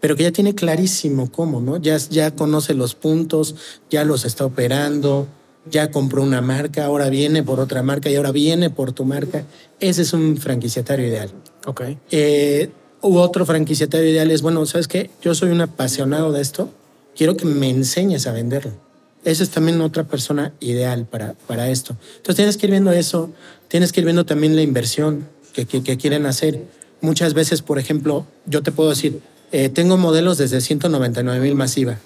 pero 0.00 0.16
que 0.16 0.22
ya 0.22 0.30
tiene 0.30 0.54
clarísimo 0.54 1.32
cómo, 1.32 1.60
¿no? 1.60 1.78
Ya, 1.78 1.96
ya 1.96 2.30
conoce 2.30 2.74
los 2.74 2.94
puntos, 2.94 3.56
ya 3.90 4.04
los 4.04 4.24
está 4.24 4.44
operando, 4.44 5.26
ya 5.70 5.90
compró 5.90 6.22
una 6.22 6.40
marca, 6.40 6.84
ahora 6.84 7.08
viene 7.08 7.42
por 7.42 7.58
otra 7.58 7.82
marca 7.82 8.10
y 8.10 8.16
ahora 8.16 8.32
viene 8.32 8.70
por 8.70 8.92
tu 8.92 9.04
marca. 9.04 9.44
Ese 9.80 10.02
es 10.02 10.12
un 10.12 10.36
franquiciatario 10.36 11.06
ideal. 11.06 11.30
Ok. 11.66 11.82
Eh, 12.10 12.70
u 13.02 13.16
otro 13.16 13.44
franquiciatario 13.46 14.08
ideal 14.08 14.30
es, 14.30 14.42
bueno, 14.42 14.64
¿sabes 14.66 14.88
qué? 14.88 15.10
Yo 15.22 15.34
soy 15.34 15.50
un 15.50 15.60
apasionado 15.60 16.32
de 16.32 16.42
esto, 16.42 16.70
quiero 17.16 17.36
que 17.36 17.46
me 17.46 17.70
enseñes 17.70 18.26
a 18.26 18.32
venderlo. 18.32 18.72
Esa 19.24 19.42
es 19.42 19.50
también 19.50 19.80
otra 19.80 20.04
persona 20.04 20.52
ideal 20.60 21.06
para, 21.06 21.34
para 21.46 21.68
esto. 21.68 21.96
Entonces 22.18 22.36
tienes 22.36 22.56
que 22.56 22.66
ir 22.66 22.70
viendo 22.70 22.92
eso, 22.92 23.30
tienes 23.68 23.92
que 23.92 24.00
ir 24.00 24.04
viendo 24.04 24.24
también 24.24 24.54
la 24.54 24.62
inversión 24.62 25.28
que, 25.52 25.66
que, 25.66 25.82
que 25.82 25.96
quieren 25.96 26.26
hacer. 26.26 26.62
Muchas 27.00 27.34
veces, 27.34 27.62
por 27.62 27.78
ejemplo, 27.78 28.26
yo 28.46 28.62
te 28.62 28.70
puedo 28.70 28.90
decir, 28.90 29.20
eh, 29.52 29.68
tengo 29.68 29.96
modelos 29.96 30.38
desde 30.38 30.60
199 30.60 31.40
mil 31.40 31.54
masiva. 31.54 31.98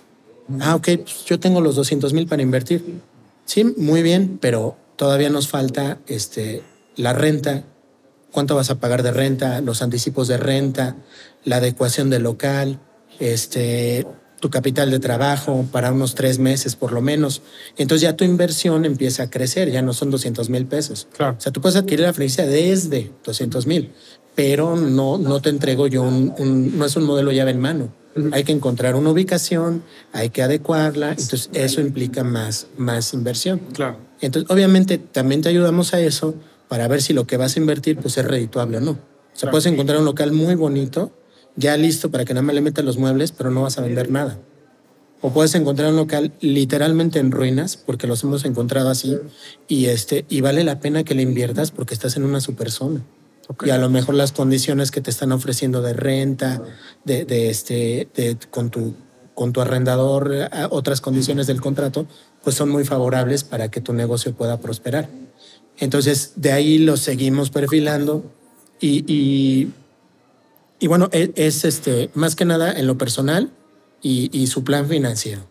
Ah, 0.61 0.75
ok, 0.75 0.89
pues 1.03 1.25
yo 1.27 1.39
tengo 1.39 1.61
los 1.61 1.77
200 1.77 2.13
mil 2.13 2.27
para 2.27 2.43
invertir. 2.43 3.01
Sí, 3.45 3.65
muy 3.65 4.03
bien, 4.03 4.39
pero 4.41 4.77
todavía 4.97 5.31
nos 5.31 5.49
falta 5.49 5.99
este, 6.07 6.63
la 6.97 7.13
renta, 7.13 7.65
cuánto 8.31 8.55
vas 8.55 8.71
a 8.71 8.81
pagar 8.81 9.03
de 9.03 9.13
renta, 9.13 9.61
los 9.61 9.83
anticipos 9.83 10.29
de 10.29 10.37
renta, 10.37 10.97
la 11.45 11.57
adecuación 11.57 12.11
del 12.11 12.25
local, 12.25 12.81
este, 13.19 14.07
tu 14.41 14.51
capital 14.51 14.91
de 14.91 14.99
trabajo 14.99 15.67
para 15.71 15.93
unos 15.93 16.15
tres 16.15 16.39
meses 16.39 16.75
por 16.75 16.93
lo 16.93 17.01
menos. 17.03 17.43
Entonces 17.77 18.03
ya 18.03 18.17
tu 18.17 18.25
inversión 18.25 18.85
empieza 18.85 19.25
a 19.25 19.31
crecer, 19.31 19.71
ya 19.71 19.83
no 19.83 19.93
son 19.93 20.11
200 20.11 20.49
mil 20.51 20.67
pesos. 20.67 21.07
Claro. 21.17 21.37
O 21.39 21.41
sea, 21.41 21.53
tú 21.53 21.61
puedes 21.61 21.77
adquirir 21.77 22.01
la 22.01 22.13
franquicia 22.13 22.47
desde 22.47 23.11
200 23.25 23.67
mil, 23.67 23.93
pero 24.35 24.77
no, 24.77 25.19
no 25.19 25.41
te 25.41 25.51
entrego 25.51 25.87
yo 25.87 26.03
un, 26.03 26.35
un- 26.39 26.79
no 26.79 26.85
es 26.87 26.97
un 26.97 27.05
modelo 27.05 27.31
llave 27.33 27.51
en 27.53 27.61
mano. 27.61 27.93
Hay 28.33 28.43
que 28.43 28.51
encontrar 28.51 28.97
una 28.97 29.11
ubicación, 29.11 29.85
hay 30.13 30.31
que 30.31 30.43
adecuarla, 30.43 31.11
entonces 31.11 31.49
eso 31.53 31.81
implica 31.81 32.25
más, 32.25 32.67
más 32.77 33.15
inversión. 33.15 33.61
Claro. 33.73 33.99
Entonces, 34.21 34.51
obviamente, 34.51 34.99
también 34.99 35.43
te 35.43 35.49
ayudamos 35.49 35.95
a 35.95 36.01
eso 36.01 36.35
para 36.69 36.89
ver 36.89 37.03
si 37.03 37.13
lo 37.13 37.27
que 37.27 37.37
vas 37.37 37.57
a 37.57 37.61
invertir 37.61 37.99
pues, 37.99 38.19
es 38.19 38.25
redituable 38.25 38.79
o 38.79 38.81
no. 38.81 38.91
O 38.93 38.95
sea, 38.95 39.43
Claro. 39.43 39.51
puedes 39.53 39.67
encontrar 39.67 39.99
un 40.01 40.05
local 40.07 40.33
muy 40.33 40.57
bonito, 40.57 41.13
ya 41.57 41.77
listo 41.77 42.11
para 42.11 42.25
que 42.25 42.35
nada 42.35 42.43
más 42.43 42.55
le 42.55 42.61
metas 42.61 42.85
los 42.85 42.99
muebles, 42.99 43.33
pero 43.33 43.51
no 43.51 43.63
vas 43.63 43.79
a 43.79 43.83
vender 43.83 44.11
nada. 44.11 44.39
O 45.23 45.33
puedes 45.33 45.55
encontrar 45.55 45.91
un 45.91 45.97
local 45.97 46.33
literalmente 46.41 47.19
en 47.19 47.31
ruinas, 47.31 47.77
porque 47.77 48.07
los 48.07 48.23
hemos 48.25 48.45
encontrado 48.45 48.89
así, 48.89 49.19
y, 49.69 49.87
este, 49.87 50.25
y 50.29 50.41
vale 50.41 50.65
la 50.65 50.81
pena 50.81 51.05
que 51.05 51.15
le 51.15 51.23
inviertas 51.23 51.71
porque 51.71 51.95
estás 51.95 52.17
en 52.17 52.25
una 52.25 52.41
super 52.41 52.71
zona. 52.71 53.03
Y 53.65 53.71
a 53.71 53.79
lo 53.79 53.91
mejor 53.91 54.15
las 54.15 54.33
condiciones 54.33 54.91
que 54.91 55.01
te 55.01 55.11
están 55.11 55.33
ofreciendo 55.33 55.83
de 55.83 55.93
renta, 55.93 56.63
de, 57.05 57.25
de 57.25 57.51
este, 57.51 58.09
de, 58.15 58.39
con, 58.51 58.71
tu, 58.71 58.95
con 59.35 59.53
tu 59.53 59.61
arrendador, 59.61 60.33
otras 60.71 61.01
condiciones 61.01 61.49
del 61.49 61.61
contrato, 61.61 62.07
pues 62.45 62.57
son 62.57 62.71
muy 62.71 62.85
favorables 62.85 63.43
para 63.43 63.71
que 63.71 63.81
tu 63.81 63.93
negocio 63.93 64.35
pueda 64.35 64.59
prosperar. 64.59 65.09
Entonces, 65.79 66.35
de 66.37 66.53
ahí 66.53 66.79
lo 66.79 66.97
seguimos 66.97 67.51
perfilando 67.51 68.25
y, 68.81 69.05
y, 69.13 69.73
y 70.81 70.89
bueno, 70.89 71.09
e- 71.13 71.33
es, 71.37 71.65
este, 71.65 72.11
más 72.15 72.35
que 72.35 72.45
nada 72.45 72.73
en 72.73 72.87
lo 72.87 72.99
personal 72.99 73.51
y, 74.03 74.37
y 74.37 74.49
su 74.49 74.65
plan 74.65 74.89
financiero. 74.89 75.43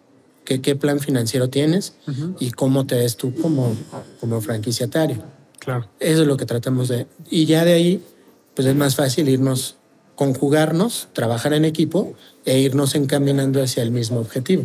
¿Qué, 0.44 0.62
¿Qué 0.62 0.76
plan 0.76 1.00
financiero 1.00 1.50
tienes 1.50 1.94
y 2.40 2.50
cómo 2.52 2.88
te 2.88 2.96
ves 2.96 3.18
tú 3.18 3.36
como, 3.36 3.76
como 4.20 4.42
franquiciatario? 4.42 5.22
Claro. 5.60 5.88
Eso 6.00 6.24
es 6.24 6.28
lo 6.28 6.38
que 6.38 6.48
tratamos 6.48 6.88
de... 6.88 7.06
Y 7.30 7.46
ya 7.46 7.64
de 7.64 7.74
ahí, 7.74 8.04
pues 8.56 8.68
es 8.68 8.76
más 8.76 8.96
fácil 8.96 9.30
irnos, 9.30 9.76
conjugarnos, 10.16 11.10
trabajar 11.14 11.54
en 11.54 11.66
equipo 11.66 12.16
e 12.46 12.60
irnos 12.60 12.96
encaminando 12.96 13.62
hacia 13.62 13.84
el 13.84 13.92
mismo 13.92 14.20
objetivo. 14.20 14.64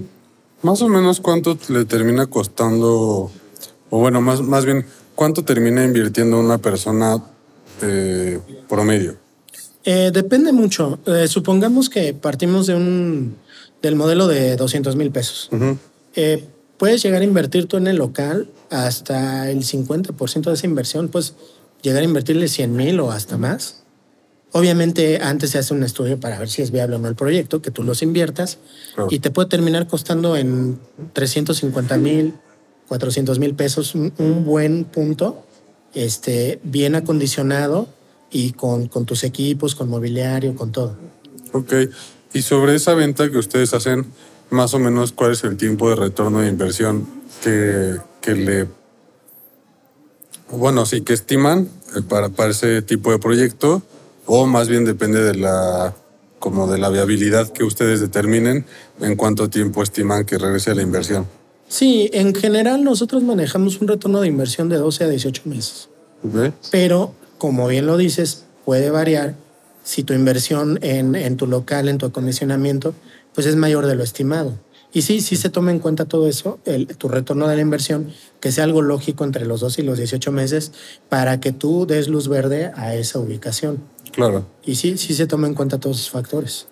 Más 0.63 0.81
o 0.81 0.89
menos 0.89 1.21
cuánto 1.21 1.59
le 1.69 1.85
termina 1.85 2.27
costando, 2.29 3.31
o 3.91 3.99
bueno, 3.99 4.23
más, 4.23 4.41
más 4.41 4.65
bien, 4.65 4.87
cuánto 5.15 5.45
termina 5.45 5.85
invirtiendo 5.85 6.41
una 6.41 6.57
persona 6.57 7.23
eh, 7.83 8.41
promedio. 8.71 9.17
Eh, 9.85 10.11
depende 10.13 10.53
mucho. 10.53 10.99
Eh, 11.07 11.29
supongamos 11.29 11.91
que 11.91 12.15
partimos 12.15 12.67
de 12.67 12.75
un, 12.75 13.37
del 13.83 13.97
modelo 13.97 14.27
de 14.27 14.57
200 14.57 14.97
mil 14.97 15.11
pesos. 15.11 15.51
Eh, 16.17 16.45
puedes 16.79 17.03
llegar 17.03 17.21
a 17.21 17.25
invertir 17.25 17.67
tú 17.67 17.77
en 17.77 17.87
el 17.87 17.97
local 17.97 18.49
hasta 18.71 19.51
el 19.51 19.63
50% 19.63 20.43
de 20.45 20.53
esa 20.55 20.67
inversión, 20.67 21.09
pues 21.09 21.35
llegar 21.83 22.03
a 22.03 22.05
invertirle 22.05 22.49
100 22.49 22.75
mil 22.75 23.01
o 23.01 23.11
hasta 23.11 23.37
más. 23.37 23.83
Obviamente 24.53 25.19
antes 25.21 25.51
se 25.51 25.59
hace 25.59 25.75
un 25.75 25.83
estudio 25.83 26.19
para 26.21 26.39
ver 26.39 26.49
si 26.49 26.63
es 26.63 26.71
viable 26.71 26.97
o 26.97 26.99
no 27.01 27.09
el 27.09 27.17
proyecto, 27.17 27.61
que 27.61 27.71
tú 27.73 27.83
los 27.83 28.03
inviertas 28.03 28.59
Claro. 28.95 29.09
y 29.11 29.19
te 29.19 29.31
puede 29.31 29.49
terminar 29.49 29.89
costando 29.89 30.37
en 30.37 30.79
350 31.13 31.97
mil, 31.99 32.35
400 32.89 33.39
mil 33.41 33.55
pesos 33.55 33.95
un, 33.97 34.13
un 34.19 34.45
buen 34.45 34.85
punto, 34.85 35.45
este, 35.93 36.61
bien 36.63 36.95
acondicionado 36.95 37.89
y 38.35 38.53
con, 38.53 38.89
con 38.89 39.07
tus 39.07 39.25
equipos, 39.25 39.75
con 39.75 39.89
mobiliario, 39.89 40.55
con 40.55 40.73
todo. 40.73 40.97
Ok. 41.53 41.73
Y 42.35 42.43
sobre 42.43 42.75
esa 42.75 42.95
venta 42.95 43.31
que 43.31 43.39
ustedes 43.39 43.73
hacen, 43.73 44.05
más 44.51 44.75
o 44.75 44.79
menos, 44.79 45.13
¿cuál 45.13 45.33
es 45.33 45.45
el 45.45 45.57
tiempo 45.57 45.89
de 45.89 45.97
retorno 45.97 46.41
de 46.41 46.49
inversión 46.49 47.07
que, 47.43 47.97
que 48.21 48.35
le... 48.35 48.67
Bueno, 50.51 50.85
sí, 50.85 51.03
que 51.03 51.13
estiman 51.13 51.69
eh, 51.97 52.03
para, 52.07 52.29
para 52.29 52.51
ese 52.51 52.83
tipo 52.83 53.13
de 53.13 53.19
proyecto, 53.19 53.83
o 54.27 54.47
más 54.47 54.69
bien 54.69 54.85
depende 54.85 55.23
de 55.23 55.37
la 55.37 55.95
como 56.45 56.71
de 56.71 56.77
la 56.77 56.91
viabilidad 56.91 57.49
que 57.49 57.65
ustedes 57.65 58.01
determinen 58.01 58.67
en 59.01 59.17
cuánto 59.17 59.49
tiempo 59.49 59.83
estiman 59.83 60.27
que 60.27 60.37
regrese 60.37 60.75
la 60.75 60.83
inversión. 60.83 61.27
Sí, 61.69 62.11
en 62.13 62.35
general 62.35 62.85
nosotros 62.85 63.23
manejamos 63.23 63.81
un 63.81 63.89
retorno 63.89 64.21
de 64.21 64.29
inversión 64.29 64.69
de 64.69 64.77
12 64.77 65.05
a 65.05 65.09
18 65.09 65.43
meses. 65.47 65.89
Pero, 66.71 67.15
como 67.39 67.67
bien 67.69 67.87
lo 67.87 67.97
dices, 67.97 68.45
puede 68.65 68.91
variar 68.91 69.35
si 69.83 70.03
tu 70.03 70.15
inversión 70.15 70.79
en, 70.83 71.15
en 71.15 71.37
tu 71.37 71.47
local, 71.47 71.89
en 71.89 71.99
tu 71.99 72.07
acondicionamiento, 72.07 72.95
pues 73.35 73.47
es 73.47 73.57
mayor 73.57 73.87
de 73.87 73.95
lo 73.95 74.03
estimado. 74.03 74.59
Y 74.95 75.03
sí, 75.03 75.21
sí 75.21 75.35
se 75.35 75.51
toma 75.51 75.73
en 75.73 75.81
cuenta 75.81 76.05
todo 76.05 76.29
eso, 76.29 76.61
el, 76.65 76.87
tu 76.87 77.09
retorno 77.09 77.49
de 77.49 77.57
la 77.57 77.63
inversión, 77.63 78.13
que 78.39 78.53
sea 78.53 78.63
algo 78.63 78.81
lógico 78.81 79.25
entre 79.25 79.45
los 79.45 79.61
2 79.61 79.81
y 79.81 79.83
los 79.83 79.99
18 79.99 80.31
meses 80.31 80.71
para 81.09 81.41
que 81.41 81.51
tú 81.51 81.85
des 81.85 82.07
luz 82.07 82.29
verde 82.29 82.71
a 82.77 82.95
esa 82.95 83.19
ubicación. 83.19 83.83
Claro. 84.13 84.47
Y 84.65 84.77
sí, 84.77 84.97
sí 84.97 85.15
se 85.15 85.27
toma 85.27 85.49
en 85.49 85.55
cuenta 85.55 85.81
todos 85.81 85.99
esos 85.99 86.11
factores. 86.11 86.69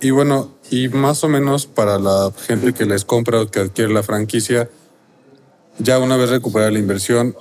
Y 0.00 0.10
bueno, 0.10 0.54
y 0.70 0.88
más 0.88 1.24
o 1.24 1.28
menos 1.28 1.66
para 1.66 1.98
la 1.98 2.30
gente 2.46 2.72
que 2.72 2.86
les 2.86 3.04
compra 3.04 3.40
o 3.40 3.50
que 3.50 3.58
adquiere 3.58 3.92
la 3.92 4.04
franquicia, 4.04 4.70
ya 5.78 5.98
una 5.98 6.16
vez 6.16 6.30
recuperada 6.30 6.70
la 6.70 6.78
inversión, 6.78 7.34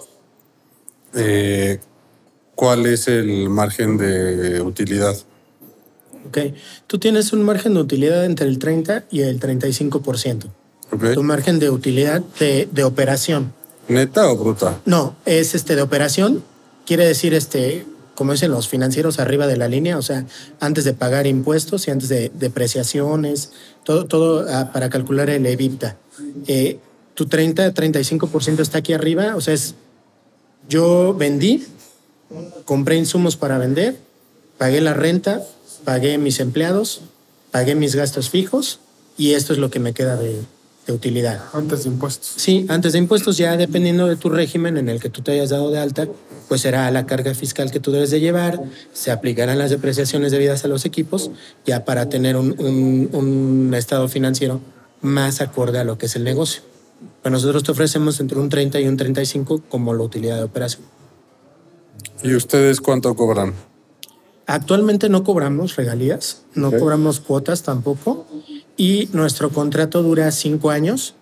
eh, 1.13 1.79
¿cuál 2.55 2.85
es 2.85 3.07
el 3.07 3.49
margen 3.49 3.97
de 3.97 4.61
utilidad? 4.61 5.15
Ok, 6.27 6.39
tú 6.87 6.97
tienes 6.97 7.33
un 7.33 7.43
margen 7.43 7.75
de 7.75 7.81
utilidad 7.81 8.25
entre 8.25 8.47
el 8.47 8.57
30 8.57 9.05
y 9.11 9.21
el 9.21 9.39
35%. 9.39 10.45
Ok. 10.91 11.13
Tu 11.13 11.23
margen 11.23 11.59
de 11.59 11.69
utilidad 11.69 12.21
de, 12.39 12.67
de 12.71 12.83
operación. 12.83 13.53
¿Neta 13.87 14.29
o 14.29 14.37
bruta? 14.37 14.79
No, 14.85 15.15
es 15.25 15.53
este 15.53 15.75
de 15.75 15.81
operación. 15.81 16.43
Quiere 16.85 17.05
decir, 17.05 17.33
este, 17.33 17.85
como 18.15 18.31
dicen 18.31 18.51
los 18.51 18.67
financieros, 18.67 19.19
arriba 19.19 19.45
de 19.45 19.57
la 19.57 19.67
línea, 19.67 19.97
o 19.97 20.01
sea, 20.01 20.25
antes 20.59 20.83
de 20.85 20.93
pagar 20.93 21.27
impuestos 21.27 21.87
y 21.87 21.91
antes 21.91 22.09
de 22.09 22.31
depreciaciones, 22.33 23.51
todo, 23.83 24.05
todo 24.05 24.45
ah, 24.49 24.71
para 24.73 24.89
calcular 24.89 25.29
el 25.29 25.45
EBITDA. 25.45 25.97
Eh, 26.47 26.79
tu 27.13 27.27
30, 27.27 27.73
35% 27.73 28.59
está 28.59 28.79
aquí 28.79 28.93
arriba, 28.93 29.35
o 29.35 29.41
sea, 29.41 29.53
es 29.53 29.75
yo 30.67 31.13
vendí, 31.13 31.65
compré 32.65 32.97
insumos 32.97 33.35
para 33.37 33.57
vender, 33.57 33.97
pagué 34.57 34.81
la 34.81 34.93
renta, 34.93 35.43
pagué 35.83 36.17
mis 36.17 36.39
empleados, 36.39 37.01
pagué 37.51 37.75
mis 37.75 37.95
gastos 37.95 38.29
fijos 38.29 38.79
y 39.17 39.33
esto 39.33 39.53
es 39.53 39.59
lo 39.59 39.69
que 39.69 39.79
me 39.79 39.93
queda 39.93 40.15
de, 40.17 40.41
de 40.87 40.93
utilidad. 40.93 41.41
Antes 41.53 41.83
de 41.83 41.89
impuestos. 41.89 42.33
Sí, 42.37 42.65
antes 42.69 42.93
de 42.93 42.99
impuestos, 42.99 43.37
ya 43.37 43.55
dependiendo 43.57 44.07
de 44.07 44.15
tu 44.15 44.29
régimen 44.29 44.77
en 44.77 44.89
el 44.89 44.99
que 44.99 45.09
tú 45.09 45.21
te 45.21 45.31
hayas 45.31 45.49
dado 45.49 45.71
de 45.71 45.79
alta, 45.79 46.07
pues 46.47 46.61
será 46.61 46.89
la 46.91 47.05
carga 47.05 47.33
fiscal 47.33 47.71
que 47.71 47.79
tú 47.79 47.91
debes 47.91 48.11
de 48.11 48.19
llevar, 48.19 48.61
se 48.93 49.11
aplicarán 49.11 49.57
las 49.57 49.69
depreciaciones 49.71 50.31
debidas 50.31 50.63
a 50.63 50.67
los 50.67 50.85
equipos, 50.85 51.31
ya 51.65 51.85
para 51.85 52.09
tener 52.09 52.35
un, 52.35 52.55
un- 52.59 53.09
un 53.13 53.73
estado 53.73 54.07
financiero 54.07 54.61
más 55.01 55.41
acorde 55.41 55.79
a 55.79 55.83
lo 55.83 55.97
que 55.97 56.05
es 56.07 56.15
el 56.15 56.23
negocio. 56.23 56.61
Pues 57.21 57.31
nosotros 57.31 57.63
te 57.63 57.71
ofrecemos 57.71 58.19
entre 58.19 58.39
un 58.39 58.49
30 58.49 58.79
y 58.79 58.87
un 58.87 58.97
35 58.97 59.61
como 59.69 59.93
la 59.93 60.03
utilidad 60.03 60.37
de 60.37 60.43
operación. 60.43 60.83
¿Y 62.23 62.35
ustedes 62.35 62.81
cuánto 62.81 63.15
cobran? 63.15 63.53
Actualmente 64.47 65.09
no 65.09 65.23
cobramos 65.23 65.75
regalías, 65.75 66.43
no 66.53 66.71
cobramos 66.71 67.19
cuotas 67.19 67.63
tampoco 67.63 68.27
y 68.77 69.09
nuestro 69.11 69.49
contrato 69.49 70.03
dura 70.03 70.31
cinco 70.31 70.69
años. 70.69 71.15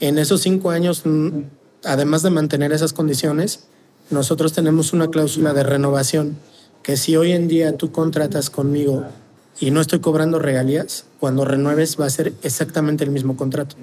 En 0.00 0.18
esos 0.18 0.42
cinco 0.42 0.70
años, 0.70 1.02
mm, 1.04 1.44
además 1.84 2.22
de 2.22 2.30
mantener 2.30 2.72
esas 2.72 2.92
condiciones, 2.92 3.68
nosotros 4.10 4.52
tenemos 4.52 4.92
una 4.92 5.08
cláusula 5.08 5.54
de 5.54 5.62
renovación 5.62 6.36
que 6.82 6.96
si 6.96 7.16
hoy 7.16 7.32
en 7.32 7.48
día 7.48 7.76
tú 7.76 7.90
contratas 7.90 8.50
conmigo 8.50 9.04
y 9.58 9.70
no 9.70 9.80
estoy 9.80 10.00
cobrando 10.00 10.38
regalías, 10.38 11.06
cuando 11.18 11.44
renueves 11.44 11.98
va 11.98 12.06
a 12.06 12.10
ser 12.10 12.34
exactamente 12.42 13.04
el 13.04 13.10
mismo 13.10 13.36
contrato. 13.36 13.76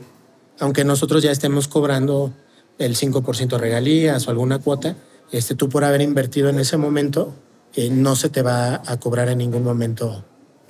Aunque 0.60 0.86
nosotros 0.86 1.24
ya 1.24 1.32
estemos 1.32 1.68
cobrando 1.68 2.32
el 2.78 2.96
5% 2.96 3.48
de 3.48 3.58
regalías 3.58 4.28
o 4.28 4.32
alguna 4.32 4.60
cuota, 4.60 4.96
este, 5.34 5.56
tú 5.56 5.68
por 5.68 5.84
haber 5.84 6.02
invertido 6.02 6.50
en 6.50 6.60
ese 6.60 6.78
momento, 6.78 7.34
eh, 7.76 7.90
no 7.90 8.16
se 8.16 8.30
te 8.30 8.42
va 8.42 8.82
a 8.86 9.00
cobrar 9.00 9.30
en 9.30 9.40
ningún 9.40 9.64
momento 9.64 10.24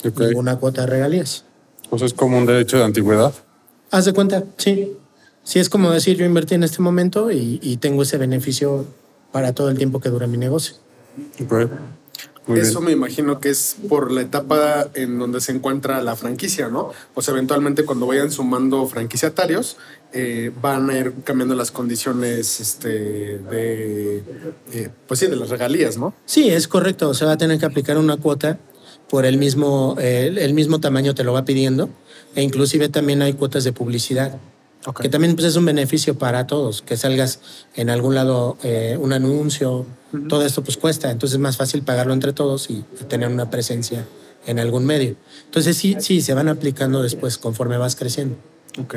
Ok. 0.05 0.19
ninguna 0.19 0.55
cuota 0.57 0.81
de 0.81 0.87
regalías. 0.87 1.43
O 1.89 1.97
sea, 1.97 2.07
es 2.07 2.13
como 2.13 2.37
un 2.37 2.45
derecho 2.45 2.77
de 2.77 2.83
antigüedad. 2.85 3.33
Haz 3.91 4.05
de 4.05 4.13
cuenta, 4.13 4.43
sí. 4.57 4.93
Sí, 5.43 5.59
es 5.59 5.69
como 5.69 5.91
decir, 5.91 6.15
yo 6.17 6.25
invertí 6.25 6.55
en 6.55 6.63
este 6.63 6.81
momento 6.81 7.29
y, 7.29 7.59
y 7.61 7.77
tengo 7.77 8.03
ese 8.03 8.17
beneficio 8.17 8.85
para 9.33 9.53
todo 9.53 9.69
el 9.69 9.77
tiempo 9.77 9.99
que 9.99 10.09
dura 10.09 10.25
mi 10.27 10.37
negocio. 10.37 10.75
Ok. 11.43 11.69
Muy 12.45 12.59
Eso 12.59 12.79
bien. 12.79 12.85
me 12.85 12.91
imagino 12.91 13.39
que 13.39 13.49
es 13.49 13.77
por 13.87 14.11
la 14.11 14.21
etapa 14.21 14.89
en 14.95 15.17
donde 15.17 15.39
se 15.39 15.53
encuentra 15.53 16.01
la 16.01 16.15
franquicia, 16.15 16.67
¿no? 16.67 16.91
O 17.13 17.21
sea, 17.21 17.33
eventualmente 17.33 17.85
cuando 17.85 18.05
vayan 18.05 18.31
sumando 18.31 18.85
franquiciatarios, 18.85 19.77
eh, 20.11 20.51
van 20.61 20.89
a 20.89 20.97
ir 20.97 21.13
cambiando 21.23 21.55
las 21.55 21.71
condiciones 21.71 22.59
este, 22.59 23.39
de, 23.39 24.23
eh, 24.73 24.89
pues 25.07 25.21
sí, 25.21 25.27
de 25.27 25.37
las 25.37 25.49
regalías, 25.49 25.97
¿no? 25.97 26.13
Sí, 26.25 26.49
es 26.49 26.67
correcto. 26.67 27.13
Se 27.13 27.25
va 27.25 27.33
a 27.33 27.37
tener 27.37 27.59
que 27.59 27.65
aplicar 27.65 27.97
una 27.97 28.17
cuota 28.17 28.59
por 29.09 29.25
el 29.25 29.37
mismo, 29.37 29.95
eh, 29.99 30.33
el 30.37 30.53
mismo 30.53 30.79
tamaño 30.79 31.15
te 31.15 31.23
lo 31.23 31.33
va 31.33 31.45
pidiendo. 31.45 31.89
E 32.35 32.41
inclusive 32.41 32.89
también 32.89 33.21
hay 33.21 33.33
cuotas 33.33 33.63
de 33.63 33.71
publicidad. 33.71 34.37
Que 35.01 35.09
también 35.09 35.35
pues, 35.35 35.47
es 35.47 35.55
un 35.55 35.65
beneficio 35.65 36.17
para 36.17 36.47
todos, 36.47 36.81
que 36.81 36.97
salgas 36.97 37.39
en 37.75 37.89
algún 37.89 38.15
lado 38.15 38.57
eh, 38.63 38.97
un 38.99 39.13
anuncio, 39.13 39.85
todo 40.27 40.45
esto 40.45 40.63
pues 40.63 40.77
cuesta, 40.77 41.09
entonces 41.09 41.35
es 41.35 41.39
más 41.39 41.57
fácil 41.57 41.83
pagarlo 41.83 42.13
entre 42.13 42.33
todos 42.33 42.69
y, 42.69 42.83
y 42.99 43.03
tener 43.07 43.29
una 43.29 43.49
presencia 43.49 44.05
en 44.45 44.59
algún 44.59 44.85
medio. 44.85 45.15
Entonces 45.45 45.77
sí, 45.77 45.95
sí, 45.99 46.21
se 46.21 46.33
van 46.33 46.49
aplicando 46.49 47.01
después 47.01 47.37
conforme 47.37 47.77
vas 47.77 47.95
creciendo. 47.95 48.35
Ok. 48.79 48.95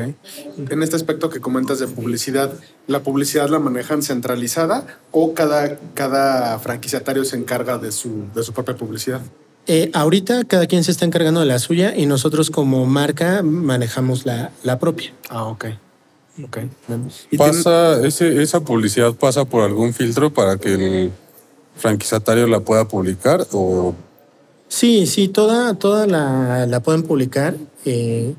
En 0.71 0.83
este 0.83 0.97
aspecto 0.97 1.29
que 1.29 1.41
comentas 1.41 1.79
de 1.79 1.87
publicidad, 1.87 2.53
¿la 2.87 3.03
publicidad 3.03 3.49
la 3.51 3.59
manejan 3.59 4.03
centralizada 4.03 4.87
o 5.11 5.35
cada, 5.35 5.79
cada 5.95 6.59
franquiciatario 6.59 7.25
se 7.25 7.37
encarga 7.37 7.77
de 7.77 7.93
su, 7.93 8.25
de 8.35 8.43
su 8.43 8.53
propia 8.53 8.77
publicidad? 8.77 9.21
Eh, 9.69 9.91
ahorita 9.95 10.45
cada 10.45 10.67
quien 10.67 10.85
se 10.85 10.93
está 10.93 11.05
encargando 11.05 11.41
de 11.41 11.47
la 11.47 11.59
suya 11.59 11.97
y 11.97 12.07
nosotros 12.07 12.51
como 12.51 12.87
marca 12.87 13.43
manejamos 13.43 14.25
la, 14.25 14.53
la 14.63 14.79
propia. 14.79 15.13
Ah, 15.29 15.45
ok. 15.47 15.65
Ok. 16.45 16.59
¿Y 17.31 17.37
tienen- 17.37 17.57
¿Pasa, 17.65 18.07
ese, 18.07 18.43
¿Esa 18.43 18.61
publicidad 18.61 19.15
pasa 19.15 19.45
por 19.45 19.65
algún 19.65 19.93
filtro 19.95 20.33
para 20.33 20.57
que 20.59 20.75
el 20.75 21.11
franquiciatario 21.77 22.47
la 22.47 22.61
pueda 22.61 22.87
publicar? 22.87 23.47
¿O 23.53 23.95
Sí, 24.69 25.07
sí, 25.07 25.29
toda, 25.29 25.75
toda 25.75 26.07
la, 26.07 26.67
la 26.67 26.81
pueden 26.81 27.03
publicar. 27.03 27.55
eh, 27.85 28.35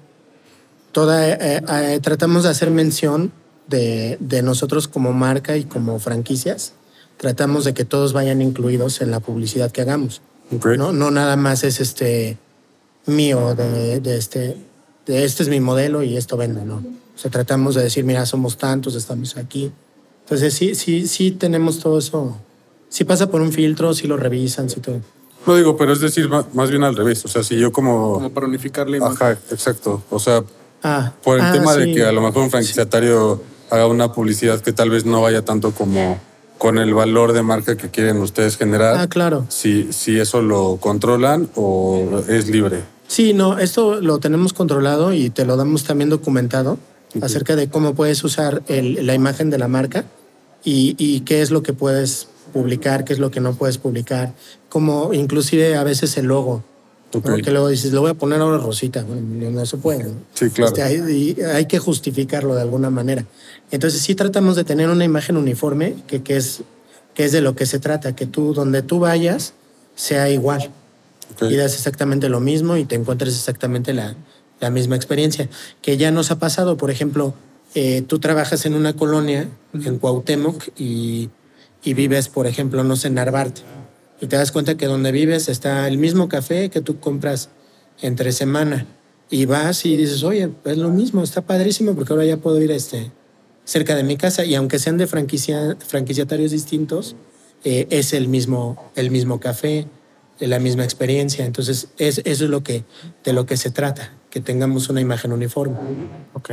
toda, 0.92 1.30
eh, 1.30 1.62
eh, 1.70 2.00
tratamos 2.02 2.44
de 2.44 2.50
hacer 2.50 2.72
mención 2.72 3.32
de, 3.68 4.18
de 4.20 4.42
nosotros 4.42 4.88
como 4.88 5.14
marca 5.14 5.56
y 5.58 5.64
como 5.66 6.00
franquicias. 6.00 6.74
Tratamos 7.18 7.64
de 7.66 7.74
que 7.74 7.86
todos 7.86 8.14
vayan 8.14 8.42
incluidos 8.42 9.02
en 9.02 9.12
la 9.12 9.20
publicidad 9.20 9.72
que 9.72 9.82
hagamos. 9.82 10.22
No, 10.50 10.94
no 10.94 11.12
nada 11.12 11.36
más 11.36 11.64
es 11.64 11.80
este 11.80 12.38
mío, 13.06 13.56
de, 13.56 14.00
de 14.00 14.18
este, 14.18 14.58
de 15.06 15.26
este 15.26 15.44
es 15.44 15.50
mi 15.50 15.60
modelo 15.60 16.04
y 16.04 16.18
esto 16.18 16.38
vende, 16.38 16.64
¿no? 16.64 16.76
O 16.76 17.20
sea, 17.20 17.32
tratamos 17.32 17.76
de 17.76 17.84
decir, 17.84 18.04
mira, 18.04 18.26
somos 18.26 18.58
tantos, 18.58 18.96
estamos 18.96 19.38
aquí. 19.38 19.72
Entonces, 20.24 20.54
sí, 20.54 20.76
sí, 20.76 21.08
sí 21.08 21.32
tenemos 21.32 21.80
todo 21.80 22.00
eso. 22.00 22.38
Sí 22.90 23.04
pasa 23.04 23.30
por 23.30 23.42
un 23.42 23.52
filtro, 23.52 23.94
sí 23.94 24.08
lo 24.08 24.18
revisan, 24.18 24.70
sí 24.70 24.80
todo. 24.80 25.02
No 25.46 25.56
digo, 25.56 25.78
pero 25.78 25.94
es 25.94 26.02
decir, 26.02 26.30
más 26.54 26.70
bien 26.70 26.84
al 26.84 26.96
revés. 26.96 27.24
O 27.26 27.28
sea, 27.28 27.44
si 27.44 27.58
yo 27.58 27.72
como... 27.72 28.14
como 28.14 28.30
para 28.32 28.48
unificar 28.48 28.90
la 28.90 28.98
imagen? 28.98 29.16
Ajá, 29.16 29.32
exacto. 29.52 30.04
O 30.10 30.20
sea, 30.20 30.44
Ah, 30.84 31.14
por 31.24 31.38
el 31.38 31.46
ah, 31.46 31.52
tema 31.52 31.76
de 31.76 31.86
sí. 31.86 31.94
que 31.96 32.04
a 32.04 32.12
lo 32.12 32.22
mejor 32.22 32.44
un 32.44 32.52
franquiciatario 32.52 33.42
haga 33.70 33.88
una 33.88 34.14
publicidad 34.14 34.62
que 34.62 34.72
tal 34.72 34.90
vez 34.90 35.06
no 35.06 35.22
vaya 35.22 35.44
tanto 35.44 35.72
como 35.72 36.20
con 36.58 36.78
el 36.78 36.94
valor 36.94 37.34
de 37.34 37.44
marca 37.44 37.78
que 37.78 37.90
quieren 37.90 38.18
ustedes 38.18 38.58
generar. 38.58 38.98
Ah, 38.98 39.08
claro. 39.08 39.46
Si, 39.50 39.92
si 39.94 40.20
eso 40.20 40.42
lo 40.42 40.78
controlan 40.80 41.50
o 41.56 42.24
es 42.28 42.48
libre. 42.50 42.82
Sí, 43.08 43.34
no, 43.34 43.58
esto 43.60 44.02
lo 44.02 44.20
tenemos 44.20 44.54
controlado 44.54 45.14
y 45.14 45.30
te 45.30 45.46
lo 45.46 45.56
damos 45.56 45.84
también 45.84 46.10
documentado 46.10 46.78
acerca 47.22 47.56
de 47.56 47.70
cómo 47.70 47.94
puedes 47.96 48.24
usar 48.24 48.64
el- 48.68 49.06
la 49.06 49.14
imagen 49.16 49.50
de 49.50 49.58
la 49.58 49.68
marca 49.68 50.06
y, 50.64 50.96
y 50.98 51.22
qué 51.22 51.42
es 51.42 51.52
lo 51.52 51.64
que 51.64 51.74
puedes 51.74 52.28
publicar, 52.54 53.06
qué 53.06 53.14
es 53.14 53.20
lo 53.20 53.32
que 53.32 53.40
no 53.40 53.54
puedes 53.54 53.78
publicar, 53.78 54.34
como 54.70 55.14
inclusive 55.14 55.76
a 55.78 55.84
veces 55.84 56.18
el 56.18 56.26
logo. 56.28 56.64
¿No? 57.14 57.20
Ok. 57.20 57.42
Que 57.42 57.52
luego 57.52 57.70
dices, 57.70 57.94
lo 57.94 58.02
voy 58.02 58.12
a 58.12 58.14
poner 58.14 58.42
ahora 58.42 58.58
rosita. 58.58 59.04
Bueno, 59.04 59.52
no 59.52 59.66
se 59.66 59.78
puede. 59.78 60.12
Sí, 60.34 60.50
claro. 60.50 60.70
Este, 60.70 60.84
hay, 60.84 61.38
hay 61.54 61.66
que 61.66 61.80
justificarlo 61.80 62.56
de 62.56 62.62
alguna 62.62 62.90
manera. 62.90 63.26
Entonces 63.72 64.02
sí 64.02 64.16
tratamos 64.16 64.56
de 64.56 64.64
tener 64.64 64.90
una 64.90 65.06
imagen 65.06 65.38
uniforme, 65.38 65.96
que, 66.08 66.22
que, 66.24 66.38
es, 66.38 66.62
que 67.14 67.26
es 67.26 67.32
de 67.32 67.42
lo 67.42 67.56
que 67.56 67.66
se 67.66 67.80
trata, 67.80 68.16
que 68.16 68.26
tú, 68.26 68.54
donde 68.54 68.82
tú 68.82 69.00
vayas, 69.00 69.54
sea 69.96 70.30
igual 70.30 70.70
Ok. 71.34 71.50
y 71.52 71.56
das 71.56 71.74
exactamente 71.74 72.30
lo 72.30 72.40
mismo 72.40 72.78
y 72.78 72.86
te 72.86 72.96
encuentres 72.96 73.36
exactamente 73.36 73.94
la, 73.94 74.16
la 74.60 74.70
misma 74.70 74.96
experiencia. 74.96 75.50
Que 75.82 75.98
ya 75.98 76.12
nos 76.12 76.32
ha 76.32 76.40
pasado, 76.40 76.78
por 76.78 76.92
ejemplo, 76.92 77.34
eh, 77.76 78.04
tú 78.08 78.20
trabajas 78.20 78.66
en 78.66 78.74
una 78.74 78.94
colonia 78.94 79.50
en 79.74 79.98
Cuauhtémoc 80.00 80.70
y, 80.78 81.30
y 81.84 81.94
vives, 81.94 82.30
por 82.30 82.48
ejemplo, 82.48 82.84
no 82.84 82.96
sé, 82.96 83.08
en 83.08 83.16
Narvarte. 83.16 83.62
Y 84.20 84.28
te 84.28 84.36
das 84.36 84.52
cuenta 84.52 84.76
que 84.78 84.88
donde 84.88 85.12
vives 85.12 85.48
está 85.48 85.88
el 85.88 85.98
mismo 85.98 86.28
café 86.28 86.70
que 86.70 86.82
tú 86.82 87.00
compras 87.00 87.50
entre 88.02 88.32
semana. 88.32 88.86
Y 89.30 89.46
vas 89.46 89.86
y 89.86 89.98
dices, 89.98 90.24
oye, 90.24 90.50
es 90.64 90.78
lo 90.78 90.90
mismo, 90.90 91.22
está 91.22 91.42
padrísimo 91.42 91.94
porque 91.94 92.14
ahora 92.14 92.26
ya 92.26 92.38
puedo 92.38 92.62
ir 92.62 92.72
este, 92.72 93.12
cerca 93.66 93.96
de 93.96 94.04
mi 94.04 94.18
casa. 94.18 94.46
Y 94.46 94.56
aunque 94.56 94.80
sean 94.80 94.98
de 94.98 95.06
franquicia, 95.06 95.78
franquiciatarios 95.86 96.52
distintos, 96.52 97.16
eh, 97.64 97.88
es 97.90 98.14
el 98.14 98.28
mismo, 98.28 98.92
el 98.96 99.12
mismo 99.12 99.40
café, 99.40 99.88
la 100.40 100.60
misma 100.60 100.84
experiencia. 100.84 101.46
Entonces, 101.46 101.90
es, 101.98 102.22
eso 102.24 102.46
es 102.46 102.50
lo 102.50 102.64
que, 102.64 102.86
de 103.24 103.34
lo 103.34 103.46
que 103.46 103.58
se 103.58 103.70
trata, 103.70 104.14
que 104.30 104.40
tengamos 104.40 104.90
una 104.90 105.02
imagen 105.02 105.32
uniforme. 105.32 105.78
Ok. 106.34 106.52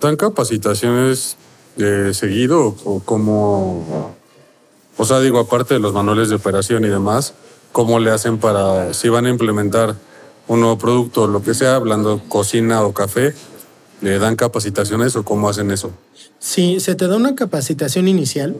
¿Dan 0.00 0.16
capacitaciones 0.16 1.36
de 1.76 2.14
seguido 2.14 2.76
o 2.84 3.00
cómo? 3.00 4.19
O 5.00 5.06
sea, 5.06 5.18
digo, 5.18 5.38
aparte 5.38 5.72
de 5.72 5.80
los 5.80 5.94
manuales 5.94 6.28
de 6.28 6.34
operación 6.34 6.84
y 6.84 6.88
demás, 6.88 7.32
¿cómo 7.72 7.98
le 8.00 8.10
hacen 8.10 8.36
para, 8.36 8.92
si 8.92 9.08
van 9.08 9.24
a 9.24 9.30
implementar 9.30 9.96
un 10.46 10.60
nuevo 10.60 10.76
producto, 10.76 11.26
lo 11.26 11.42
que 11.42 11.54
sea, 11.54 11.76
hablando 11.76 12.20
cocina 12.28 12.82
o 12.82 12.92
café, 12.92 13.34
¿le 14.02 14.18
dan 14.18 14.36
capacitaciones 14.36 15.16
o 15.16 15.24
cómo 15.24 15.48
hacen 15.48 15.70
eso? 15.70 15.90
Sí, 16.38 16.80
se 16.80 16.96
te 16.96 17.08
da 17.08 17.16
una 17.16 17.34
capacitación 17.34 18.08
inicial, 18.08 18.56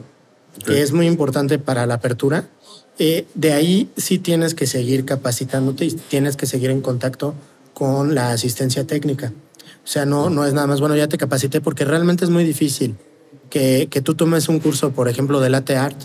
que 0.65 0.81
es 0.81 0.93
muy 0.93 1.05
importante 1.05 1.59
para 1.59 1.85
la 1.85 1.93
apertura. 1.93 2.49
Eh, 2.97 3.27
de 3.35 3.53
ahí 3.53 3.91
sí 3.95 4.17
tienes 4.17 4.55
que 4.55 4.65
seguir 4.65 5.05
capacitándote 5.05 5.85
y 5.85 5.91
tienes 5.91 6.37
que 6.37 6.47
seguir 6.47 6.71
en 6.71 6.81
contacto 6.81 7.35
con 7.75 8.15
la 8.15 8.31
asistencia 8.31 8.87
técnica. 8.87 9.31
O 9.85 9.87
sea, 9.87 10.07
no, 10.07 10.31
no 10.31 10.43
es 10.47 10.53
nada 10.53 10.65
más, 10.65 10.79
bueno, 10.79 10.95
ya 10.95 11.07
te 11.07 11.19
capacité 11.19 11.61
porque 11.61 11.85
realmente 11.85 12.25
es 12.25 12.31
muy 12.31 12.45
difícil 12.45 12.95
que, 13.51 13.89
que 13.91 14.01
tú 14.01 14.15
tomes 14.15 14.49
un 14.49 14.59
curso, 14.59 14.89
por 14.89 15.07
ejemplo, 15.07 15.39
de 15.39 15.51
latte 15.51 15.75
art, 15.75 15.95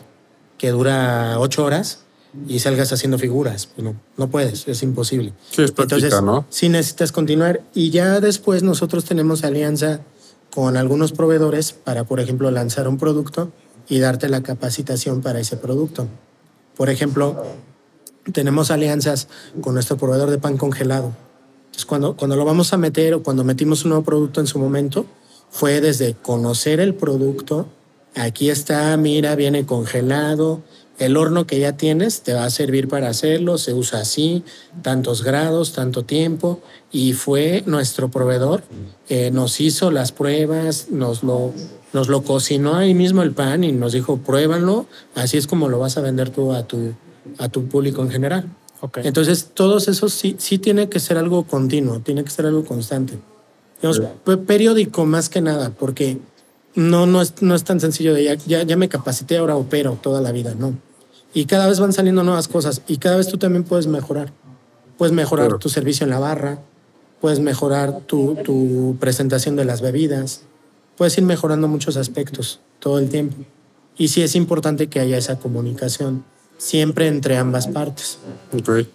que 0.59 0.71
dura 0.71 1.39
ocho 1.39 1.65
horas 1.65 2.01
y 2.49 2.59
salgas 2.59 2.93
haciendo 2.93 3.19
figuras. 3.19 3.67
Pues 3.67 3.85
no, 3.85 3.97
no 4.17 4.29
puedes, 4.29 4.69
es 4.69 4.83
imposible. 4.83 5.33
Sí, 5.51 5.63
es 5.63 5.73
práctica, 5.73 5.97
Entonces, 5.97 6.23
¿no? 6.23 6.47
sí 6.51 6.69
necesitas 6.69 7.13
continuar 7.13 7.63
y 7.75 7.91
ya 7.91 8.21
después 8.21 8.63
nosotros 8.63 9.05
tenemos 9.05 9.45
alianza 9.45 10.01
con 10.55 10.77
algunos 10.77 11.13
proveedores 11.13 11.73
para, 11.73 12.05
por 12.05 12.21
ejemplo, 12.21 12.51
lanzar 12.51 12.89
un 12.89 12.99
producto 12.99 13.53
y 13.89 13.99
darte 13.99 14.29
la 14.29 14.43
capacitación 14.43 15.23
para 15.23 15.41
ese 15.41 15.57
producto. 15.57 16.09
Por 16.77 16.91
ejemplo, 16.91 17.45
tenemos 18.33 18.71
alianzas 18.71 19.29
con 19.61 19.75
nuestro 19.75 19.97
proveedor 19.97 20.31
de 20.31 20.39
pan 20.39 20.57
congelado. 20.57 21.13
Entonces, 21.67 21.87
cuando, 21.87 22.17
cuando 22.17 22.37
lo 22.37 22.45
vamos 22.45 22.73
a 22.73 22.77
meter 22.77 23.15
o 23.15 23.23
cuando 23.23 23.45
metimos 23.45 23.85
un 23.85 23.91
nuevo 23.91 24.05
producto 24.05 24.41
en 24.41 24.47
su 24.47 24.59
momento, 24.59 25.07
fue 25.51 25.81
desde 25.81 26.15
conocer 26.15 26.81
el 26.81 26.95
producto, 26.95 27.69
aquí 28.17 28.51
está, 28.51 28.97
mira, 28.97 29.35
viene 29.37 29.65
congelado, 29.67 30.63
el 30.99 31.17
horno 31.19 31.47
que 31.47 31.59
ya 31.61 31.77
tienes 31.77 32.23
te 32.23 32.33
va 32.33 32.45
a 32.45 32.51
servir 32.51 32.89
para 32.89 33.09
hacerlo, 33.11 33.59
se 33.59 33.75
usa 33.75 34.01
así, 34.01 34.43
tantos 34.83 35.23
grados, 35.23 35.73
tanto 35.73 36.05
tiempo, 36.05 36.61
y 36.91 37.13
fue 37.13 37.63
nuestro 37.67 38.09
proveedor, 38.11 38.63
eh, 39.11 39.31
nos 39.31 39.61
hizo 39.61 39.91
las 39.91 40.13
pruebas, 40.13 40.87
nos 40.91 41.23
lo, 41.23 41.53
nos 41.93 42.09
lo 42.09 42.23
cocinó 42.23 42.77
ahí 42.77 42.95
mismo 42.95 43.23
el 43.23 43.33
pan 43.33 43.63
y 43.65 43.73
nos 43.73 43.93
dijo, 43.93 44.17
pruébalo, 44.17 44.87
así 45.15 45.37
es 45.37 45.47
como 45.47 45.69
lo 45.69 45.79
vas 45.79 45.99
a 45.99 46.01
vender 46.01 46.31
tú 46.31 46.53
a 46.55 46.67
tu, 46.67 46.95
a 47.39 47.49
tu 47.51 47.67
público 47.67 48.01
en 48.03 48.11
general. 48.11 48.49
Ok. 48.81 48.99
Entonces, 49.05 49.51
todos 49.53 49.89
esos 49.89 50.15
sí, 50.15 50.37
sí 50.39 50.59
tiene 50.59 50.89
que 50.89 51.01
ser 51.01 51.19
algo 51.19 51.45
continuo, 51.45 52.01
tiene 52.01 52.25
que 52.25 52.31
ser 52.31 52.47
algo 52.47 52.65
constante. 52.65 53.19
Digamos, 53.83 54.01
pe- 54.25 54.37
periódico 54.39 55.05
más 55.05 55.29
que 55.29 55.43
nada, 55.43 55.71
porque 55.79 56.19
no, 56.77 57.07
no, 57.07 57.21
es, 57.23 57.35
no 57.43 57.55
es 57.55 57.65
tan 57.65 57.81
sencillo 57.81 58.15
de 58.15 58.25
ya, 58.25 58.35
ya, 58.35 58.63
ya 58.63 58.77
me 58.77 58.89
capacité, 58.89 59.39
ahora 59.39 59.57
opero 59.57 59.99
toda 60.01 60.21
la 60.21 60.31
vida, 60.33 60.55
no. 60.57 60.75
Y 61.35 61.47
cada 61.47 61.67
vez 61.67 61.81
van 61.81 61.93
saliendo 61.93 62.23
nuevas 62.23 62.49
cosas 62.49 62.83
y 62.87 62.99
cada 62.99 63.17
vez 63.17 63.27
tú 63.29 63.37
también 63.37 63.65
puedes 63.65 63.87
mejorar. 63.87 64.33
Puedes 64.97 65.13
mejorar 65.15 65.47
Claro. 65.49 65.59
tu 65.59 65.69
servicio 65.69 66.05
en 66.05 66.11
la 66.11 66.19
barra, 66.19 66.59
puedes 67.21 67.41
mejorar 67.41 68.01
tu, 68.07 68.37
tu 68.45 68.97
presentación 69.01 69.57
de 69.57 69.65
las 69.65 69.81
bebidas, 69.83 70.43
puedes 70.97 71.19
ir 71.19 71.25
mejorando 71.25 71.69
muchos 71.69 71.97
aspectos 71.97 72.61
todo 72.79 72.99
el 72.99 73.09
tiempo. 73.09 73.37
Y 73.99 74.09
sí 74.09 74.23
es 74.23 74.35
importante 74.37 74.87
que 74.89 75.01
haya 75.01 75.19
esa 75.19 75.39
comunicación 75.39 76.25
siempre 76.59 77.09
entre 77.09 77.37
ambas 77.37 77.67
partes. 77.67 78.19
Ok. 78.59 78.87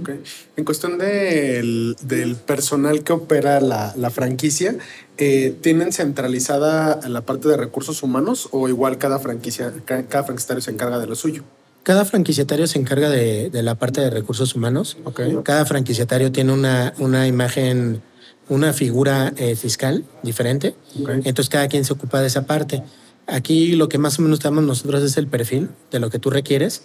Ok. 0.00 0.10
En 0.56 0.64
cuestión 0.64 0.98
del, 0.98 1.96
del 2.02 2.36
personal 2.36 3.02
que 3.04 3.12
opera 3.12 3.60
la, 3.60 3.92
la 3.96 4.10
franquicia, 4.10 4.76
eh, 5.18 5.54
¿tienen 5.60 5.92
centralizada 5.92 7.00
la 7.08 7.20
parte 7.22 7.48
de 7.48 7.56
recursos 7.56 8.02
humanos 8.02 8.48
o 8.52 8.68
igual 8.68 8.98
cada 8.98 9.18
franquicia, 9.18 9.72
ca- 9.84 10.04
cada, 10.04 10.24
franquiciatario 10.24 10.62
se 10.62 10.70
encarga 10.70 10.98
de 10.98 11.06
lo 11.06 11.14
suyo? 11.14 11.42
Cada 11.82 12.04
franquiciatario 12.04 12.66
se 12.66 12.78
encarga 12.78 13.10
de, 13.10 13.50
de 13.50 13.62
la 13.62 13.74
parte 13.74 14.00
de 14.00 14.10
recursos 14.10 14.54
humanos. 14.54 14.96
Ok. 15.04 15.20
Cada 15.42 15.64
franquiciatario 15.66 16.30
tiene 16.30 16.52
una, 16.52 16.94
una 16.98 17.26
imagen, 17.26 18.00
una 18.48 18.72
figura 18.72 19.32
eh, 19.36 19.56
fiscal 19.56 20.04
diferente. 20.22 20.74
Ok. 21.00 21.10
Entonces 21.24 21.48
cada 21.48 21.66
quien 21.68 21.84
se 21.84 21.92
ocupa 21.92 22.20
de 22.20 22.28
esa 22.28 22.46
parte. 22.46 22.82
Aquí 23.26 23.72
lo 23.72 23.88
que 23.88 23.98
más 23.98 24.18
o 24.18 24.22
menos 24.22 24.40
damos 24.40 24.64
nosotros 24.64 25.02
es 25.02 25.16
el 25.16 25.26
perfil 25.26 25.70
de 25.90 25.98
lo 26.00 26.08
que 26.10 26.18
tú 26.18 26.30
requieres 26.30 26.82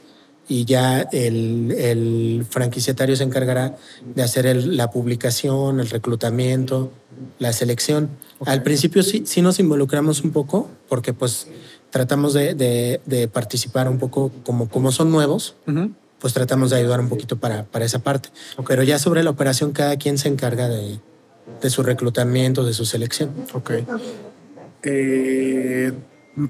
y 0.50 0.66
ya 0.66 1.02
el, 1.12 1.72
el 1.78 2.46
franquiciatario 2.50 3.16
se 3.16 3.24
encargará 3.24 3.76
de 4.16 4.24
hacer 4.24 4.46
el- 4.46 4.78
la 4.78 4.90
publicación, 4.92 5.80
el 5.80 5.90
reclutamiento, 5.90 6.92
la 7.40 7.52
selección. 7.54 8.10
Al 8.46 8.64
principio 8.64 9.04
sí, 9.04 9.24
sí 9.26 9.42
nos 9.42 9.60
involucramos 9.60 10.24
un 10.24 10.32
poco 10.32 10.70
porque 10.88 11.14
pues 11.14 11.48
tratamos 11.90 12.34
de, 12.34 12.54
de- 12.54 13.02
de 13.06 13.28
participar 13.28 13.90
un 13.90 13.98
poco 13.98 14.32
como, 14.44 14.70
como 14.70 14.92
son 14.92 15.12
nuevos, 15.12 15.56
pues 16.20 16.34
tratamos 16.34 16.70
de 16.70 16.78
ayudar 16.78 17.00
un 17.00 17.10
poquito 17.10 17.38
para, 17.38 17.64
para 17.66 17.86
esa 17.86 18.00
parte. 18.00 18.30
Pero 18.68 18.84
ya 18.84 19.00
sobre 19.00 19.24
la 19.24 19.30
operación 19.32 19.72
cada 19.72 19.98
quien 19.98 20.18
se 20.18 20.30
encarga 20.30 20.68
de, 20.70 21.00
de 21.62 21.70
su 21.70 21.84
reclutamiento, 21.84 22.64
de 22.64 22.74
su 22.74 22.86
selección. 22.86 23.32
Ok. 23.54 23.72
Eh, 24.84 25.92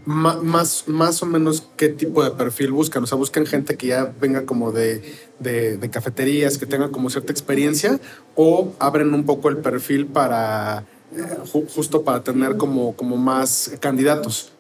más, 0.06 0.84
más 0.88 1.22
o 1.24 1.26
menos 1.26 1.64
qué 1.78 1.90
tipo 1.90 2.24
de 2.24 2.32
perfil 2.32 2.72
buscan. 2.72 3.04
O 3.04 3.08
sea, 3.08 3.18
buscan 3.18 3.46
gente 3.46 3.78
que 3.78 3.88
ya 3.88 4.14
venga 4.20 4.46
como 4.46 4.72
de, 4.72 5.02
de- 5.40 5.78
de 5.78 5.90
cafeterías, 5.90 6.58
que 6.58 6.66
tenga 6.66 6.90
como 6.90 7.10
cierta 7.10 7.32
experiencia, 7.32 8.00
o 8.36 8.74
abren 8.80 9.14
un 9.14 9.26
poco 9.26 9.50
el 9.50 9.58
perfil 9.58 10.06
para 10.08 10.86
eh, 11.16 11.22
ju- 11.52 11.68
justo 11.74 12.04
para 12.04 12.24
tener 12.24 12.58
como, 12.58 12.96
como 12.96 13.16
más 13.18 13.72
candidatos. 13.80 14.52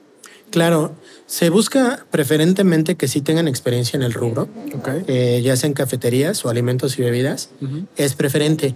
Claro, 0.49 0.95
se 1.25 1.49
busca 1.49 2.05
preferentemente 2.09 2.95
que 2.95 3.09
sí 3.09 3.19
tengan 3.19 3.49
experiencia 3.49 3.97
en 3.97 4.03
el 4.03 4.13
rubro, 4.13 4.47
Ok. 4.75 4.87
eh, 5.07 5.41
ya 5.43 5.57
sea 5.57 5.67
en 5.67 5.73
cafeterías 5.73 6.45
o 6.45 6.49
alimentos 6.49 6.97
y 6.97 7.01
bebidas. 7.01 7.49
Es 7.97 8.13
preferente. 8.15 8.73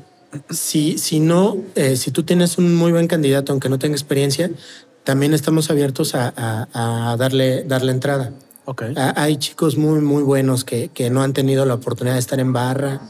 Si, 0.49 0.97
si 0.97 1.21
no, 1.21 1.57
eh, 1.75 1.95
si 1.95 2.11
tú 2.11 2.23
tienes 2.23 2.57
un 2.57 2.75
muy 2.75 2.91
buen 2.91 3.07
candidato, 3.07 3.53
aunque 3.53 3.69
no 3.69 3.79
tenga 3.79 3.95
experiencia, 3.95 4.51
también 5.03 5.33
estamos 5.33 5.69
abiertos 5.69 6.15
a, 6.15 6.33
a- 6.35 7.11
a 7.11 7.17
darle, 7.17 7.63
darle 7.63 7.91
entrada. 7.91 8.31
Ok. 8.65 8.83
Ha- 8.95 9.21
Hay 9.21 9.37
chicos 9.37 9.77
muy, 9.77 9.99
muy 10.01 10.23
buenos 10.23 10.63
que, 10.63 10.89
que 10.89 11.09
no 11.09 11.23
han 11.23 11.33
tenido 11.33 11.65
la 11.65 11.73
oportunidad 11.75 12.15
de 12.15 12.19
estar 12.19 12.39
en 12.39 12.53
barra 12.53 13.01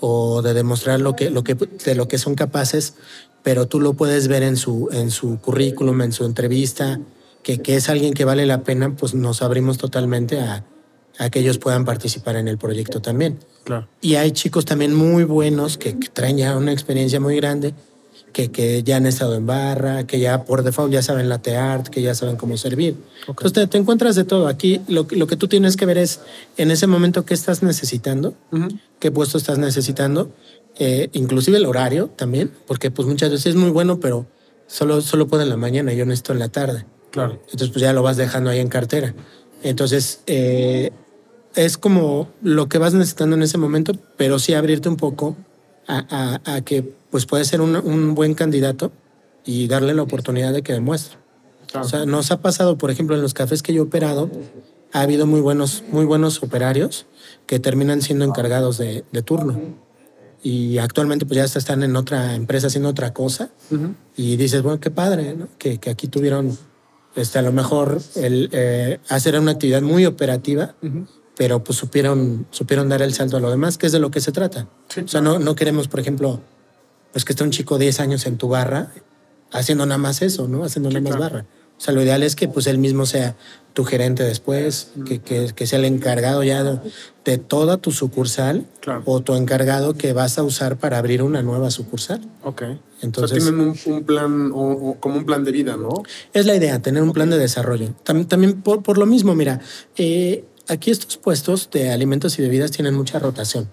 o 0.00 0.42
de 0.42 0.52
demostrar 0.54 1.00
lo 1.00 1.14
que, 1.16 1.30
lo 1.30 1.42
que, 1.44 1.54
de 1.54 1.94
lo 1.94 2.08
que 2.08 2.18
son 2.18 2.34
capaces, 2.34 2.94
pero 3.42 3.66
tú 3.66 3.80
lo 3.80 3.94
puedes 3.94 4.28
ver 4.28 4.42
en 4.42 4.56
su, 4.56 4.88
en 4.92 5.10
su 5.10 5.38
currículum, 5.40 6.02
en 6.02 6.12
su 6.12 6.24
entrevista, 6.24 7.00
que, 7.42 7.62
que 7.62 7.76
es 7.76 7.88
alguien 7.88 8.12
que 8.12 8.24
vale 8.24 8.44
la 8.44 8.62
pena, 8.62 8.94
pues 8.96 9.14
nos 9.14 9.40
abrimos 9.40 9.78
totalmente 9.78 10.40
a, 10.40 10.64
a 11.18 11.30
que 11.30 11.38
ellos 11.38 11.58
puedan 11.58 11.84
participar 11.84 12.36
en 12.36 12.48
el 12.48 12.58
proyecto 12.58 13.00
también. 13.00 13.38
Claro. 13.64 13.86
Y 14.00 14.16
hay 14.16 14.32
chicos 14.32 14.64
también 14.64 14.92
muy 14.94 15.22
buenos 15.24 15.78
que, 15.78 15.96
que 15.98 16.08
traen 16.08 16.36
ya 16.38 16.56
una 16.56 16.72
experiencia 16.72 17.20
muy 17.20 17.36
grande, 17.36 17.72
que, 18.36 18.50
que 18.50 18.82
ya 18.82 18.98
han 18.98 19.06
estado 19.06 19.34
en 19.34 19.46
barra, 19.46 20.06
que 20.06 20.20
ya 20.20 20.44
por 20.44 20.62
default 20.62 20.92
ya 20.92 21.00
saben 21.00 21.30
latte 21.30 21.56
art, 21.56 21.88
que 21.88 22.02
ya 22.02 22.14
saben 22.14 22.36
cómo 22.36 22.58
servir. 22.58 22.94
Entonces 23.26 23.54
te, 23.54 23.66
te 23.66 23.78
encuentras 23.78 24.14
de 24.14 24.24
todo. 24.24 24.46
Aquí 24.46 24.82
lo, 24.88 25.06
que- 25.06 25.16
lo 25.16 25.26
que 25.26 25.36
tú 25.36 25.48
tienes 25.48 25.74
que 25.78 25.86
ver 25.86 25.96
es 25.96 26.20
en 26.58 26.70
ese 26.70 26.86
momento 26.86 27.24
qué 27.24 27.32
estás 27.32 27.62
necesitando, 27.62 28.34
qué 28.98 29.10
puesto 29.10 29.38
estás 29.38 29.56
necesitando, 29.56 30.30
eh, 30.78 31.08
inclusive 31.14 31.56
el 31.56 31.64
horario 31.64 32.10
también, 32.14 32.50
porque 32.66 32.90
pues 32.90 33.08
muchas 33.08 33.30
veces 33.30 33.46
es 33.46 33.56
muy 33.56 33.70
bueno, 33.70 34.00
pero 34.00 34.26
solo, 34.66 35.00
solo 35.00 35.26
puedo 35.28 35.42
en 35.42 35.48
la 35.48 35.56
mañana, 35.56 35.94
yo 35.94 36.04
necesito 36.04 36.34
en 36.34 36.38
la 36.40 36.50
tarde. 36.50 36.84
Claro. 37.12 37.40
Entonces, 37.46 37.70
pues 37.70 37.80
ya 37.80 37.94
lo 37.94 38.02
vas 38.02 38.18
dejando 38.18 38.50
ahí 38.50 38.58
en 38.60 38.68
cartera. 38.68 39.14
Entonces, 39.62 40.20
eh, 40.26 40.90
es 41.54 41.78
como 41.78 42.28
lo 42.42 42.68
que 42.68 42.76
vas 42.76 42.92
necesitando 42.92 43.34
en 43.34 43.42
ese 43.44 43.56
momento, 43.56 43.94
pero 44.18 44.38
sí 44.38 44.52
abrirte 44.52 44.90
un 44.90 44.98
poco 44.98 45.38
a, 45.86 46.40
a- 46.44 46.54
a 46.56 46.60
que 46.62 46.82
pues 47.10 47.26
puede 47.26 47.44
ser 47.44 47.60
un, 47.60 47.76
un 47.76 48.14
buen 48.14 48.34
candidato 48.34 48.92
y 49.44 49.68
darle 49.68 49.94
la 49.94 50.02
oportunidad 50.02 50.52
de 50.52 50.62
que 50.62 50.72
demuestre. 50.72 51.18
Claro. 51.70 51.86
O 51.86 51.88
sea, 51.88 52.06
nos 52.06 52.30
ha 52.30 52.40
pasado, 52.40 52.78
por 52.78 52.90
ejemplo, 52.90 53.16
en 53.16 53.22
los 53.22 53.34
cafés 53.34 53.62
que 53.62 53.72
yo 53.72 53.82
he 53.82 53.86
operado, 53.86 54.30
ha 54.92 55.00
habido 55.00 55.26
muy 55.26 55.40
buenos, 55.40 55.82
muy 55.90 56.04
buenos 56.04 56.42
operarios 56.42 57.06
que 57.46 57.58
terminan 57.58 58.02
siendo 58.02 58.24
encargados 58.24 58.78
de, 58.78 59.04
de 59.12 59.22
turno. 59.22 59.58
Y 60.42 60.78
actualmente 60.78 61.26
pues 61.26 61.36
ya 61.38 61.44
están 61.58 61.82
en 61.82 61.96
otra 61.96 62.34
empresa 62.34 62.68
haciendo 62.68 62.88
otra 62.88 63.12
cosa. 63.12 63.50
Y 64.16 64.36
dices, 64.36 64.62
bueno, 64.62 64.78
qué 64.80 64.90
padre, 64.90 65.34
¿no? 65.34 65.48
Que, 65.58 65.78
que 65.78 65.90
aquí 65.90 66.06
tuvieron 66.08 66.56
este, 67.16 67.38
a 67.38 67.42
lo 67.42 67.52
mejor 67.52 68.00
el 68.14 68.48
eh, 68.52 69.00
hacer 69.08 69.38
una 69.40 69.52
actividad 69.52 69.82
muy 69.82 70.06
operativa, 70.06 70.74
pero 71.36 71.62
pues 71.62 71.78
supieron, 71.78 72.46
supieron 72.50 72.88
dar 72.88 73.02
el 73.02 73.12
salto 73.14 73.36
a 73.36 73.40
lo 73.40 73.50
demás, 73.50 73.78
que 73.78 73.86
es 73.86 73.92
de 73.92 73.98
lo 73.98 74.10
que 74.10 74.20
se 74.20 74.32
trata. 74.32 74.68
Sí, 74.88 75.00
o 75.02 75.08
sea, 75.08 75.20
no, 75.20 75.38
no 75.38 75.54
queremos, 75.54 75.88
por 75.88 76.00
ejemplo, 76.00 76.40
pues 77.12 77.24
que 77.24 77.32
esté 77.32 77.44
un 77.44 77.50
chico 77.50 77.78
10 77.78 78.00
años 78.00 78.26
en 78.26 78.36
tu 78.38 78.48
barra 78.48 78.92
haciendo 79.52 79.86
nada 79.86 79.98
más 79.98 80.22
eso, 80.22 80.48
¿no? 80.48 80.64
Haciendo 80.64 80.88
nada 80.90 81.00
más 81.02 81.16
claro. 81.16 81.34
barra. 81.34 81.46
O 81.78 81.80
sea, 81.80 81.92
lo 81.92 82.02
ideal 82.02 82.22
es 82.22 82.36
que 82.36 82.48
pues 82.48 82.66
él 82.66 82.78
mismo 82.78 83.04
sea 83.04 83.36
tu 83.74 83.84
gerente 83.84 84.22
después, 84.22 84.92
que, 85.06 85.20
que, 85.20 85.52
que 85.54 85.66
sea 85.66 85.78
el 85.78 85.84
encargado 85.84 86.42
ya 86.42 86.64
de, 86.64 86.78
de 87.26 87.36
toda 87.36 87.76
tu 87.76 87.92
sucursal 87.92 88.66
Claro. 88.80 89.02
o 89.04 89.20
tu 89.20 89.34
encargado 89.34 89.92
que 89.92 90.14
vas 90.14 90.38
a 90.38 90.42
usar 90.42 90.78
para 90.78 90.96
abrir 90.96 91.22
una 91.22 91.42
nueva 91.42 91.70
sucursal. 91.70 92.22
Ok. 92.42 92.62
Entonces- 93.02 93.36
o 93.36 93.40
sea, 93.42 93.50
tienen 93.52 93.60
un, 93.60 93.94
un 93.94 94.04
plan, 94.04 94.52
o, 94.54 94.72
o 94.72 95.00
como 95.00 95.16
un 95.18 95.26
plan 95.26 95.44
de 95.44 95.52
vida, 95.52 95.76
¿no? 95.76 95.90
Es 96.32 96.46
la 96.46 96.56
idea, 96.56 96.80
tener 96.80 97.02
un 97.02 97.12
plan 97.12 97.28
de 97.28 97.36
desarrollo. 97.38 97.90
Tam- 98.06 98.26
También 98.26 98.62
por, 98.62 98.82
por 98.82 98.96
lo 98.96 99.04
mismo, 99.04 99.34
mira, 99.34 99.60
eh, 99.98 100.46
aquí 100.68 100.90
estos 100.90 101.16
puestos 101.16 101.68
de 101.70 101.90
alimentos 101.90 102.38
y 102.38 102.42
bebidas 102.42 102.70
tienen 102.70 102.94
mucha 102.94 103.18
rotación. 103.18 103.68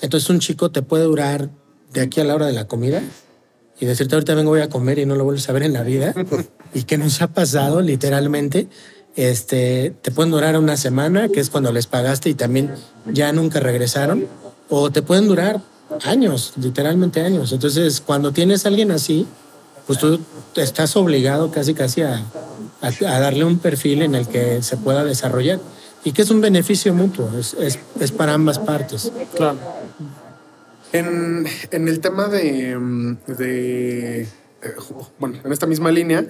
Entonces 0.00 0.28
un 0.30 0.40
chico 0.40 0.70
te 0.70 0.82
puede 0.82 1.04
durar 1.04 1.50
de 1.92 2.00
aquí 2.00 2.20
a 2.20 2.24
la 2.24 2.34
hora 2.34 2.46
de 2.46 2.52
la 2.52 2.66
comida 2.66 3.02
y 3.78 3.86
decirte 3.86 4.14
ahorita 4.14 4.34
vengo 4.34 4.50
voy 4.50 4.60
a 4.60 4.68
comer 4.68 4.98
y 4.98 5.06
no 5.06 5.14
lo 5.16 5.24
vuelves 5.24 5.48
a 5.48 5.52
ver 5.52 5.62
en 5.64 5.72
la 5.72 5.82
vida. 5.82 6.14
y 6.74 6.84
que 6.84 6.98
nos 6.98 7.20
ha 7.22 7.28
pasado 7.28 7.80
literalmente. 7.82 8.68
Este, 9.16 9.92
te 10.02 10.12
pueden 10.12 10.30
durar 10.30 10.56
una 10.56 10.76
semana, 10.76 11.28
que 11.28 11.40
es 11.40 11.50
cuando 11.50 11.72
les 11.72 11.86
pagaste 11.88 12.30
y 12.30 12.34
también 12.34 12.72
ya 13.12 13.32
nunca 13.32 13.58
regresaron, 13.58 14.26
o 14.68 14.90
te 14.92 15.02
pueden 15.02 15.26
durar 15.26 15.60
años, 16.04 16.52
literalmente 16.56 17.20
años. 17.20 17.50
Entonces, 17.52 18.00
cuando 18.00 18.32
tienes 18.32 18.64
a 18.64 18.68
alguien 18.68 18.92
así, 18.92 19.26
pues 19.88 19.98
tú 19.98 20.20
estás 20.54 20.94
obligado 20.96 21.50
casi 21.50 21.74
casi 21.74 22.02
a, 22.02 22.22
a- 22.80 22.86
a 23.16 23.20
darle 23.20 23.44
un 23.44 23.58
perfil 23.58 24.02
en 24.02 24.14
el 24.14 24.28
que 24.28 24.62
se 24.62 24.76
pueda 24.76 25.02
desarrollar 25.04 25.58
y 26.04 26.12
que 26.12 26.22
es 26.22 26.30
un 26.30 26.40
beneficio 26.40 26.94
mutuo, 26.94 27.30
es, 27.38 27.54
es, 27.54 27.78
es 27.98 28.12
para 28.12 28.34
ambas 28.34 28.58
partes. 28.58 29.12
Claro. 29.36 29.58
En, 30.92 31.46
en 31.70 31.88
el 31.88 32.00
tema 32.00 32.28
de, 32.28 32.76
de, 33.26 34.26
bueno, 35.18 35.38
en 35.44 35.52
esta 35.52 35.66
misma 35.66 35.90
línea, 35.92 36.26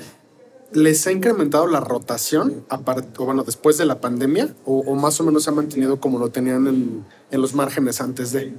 ¿les 0.72 1.06
ha 1.06 1.12
incrementado 1.12 1.66
la 1.66 1.80
rotación 1.80 2.64
apart- 2.68 3.18
o 3.18 3.24
bueno, 3.24 3.42
después 3.42 3.78
de 3.78 3.86
la 3.86 4.00
pandemia? 4.00 4.54
¿O, 4.64 4.80
o 4.80 4.94
más 4.96 5.18
o 5.20 5.24
menos 5.24 5.44
se 5.44 5.50
ha 5.50 5.52
mantenido 5.54 5.98
como 5.98 6.18
lo 6.18 6.28
tenían 6.28 6.66
en, 6.66 7.04
en 7.30 7.40
los 7.40 7.54
márgenes 7.54 8.00
antes 8.00 8.32
de? 8.32 8.52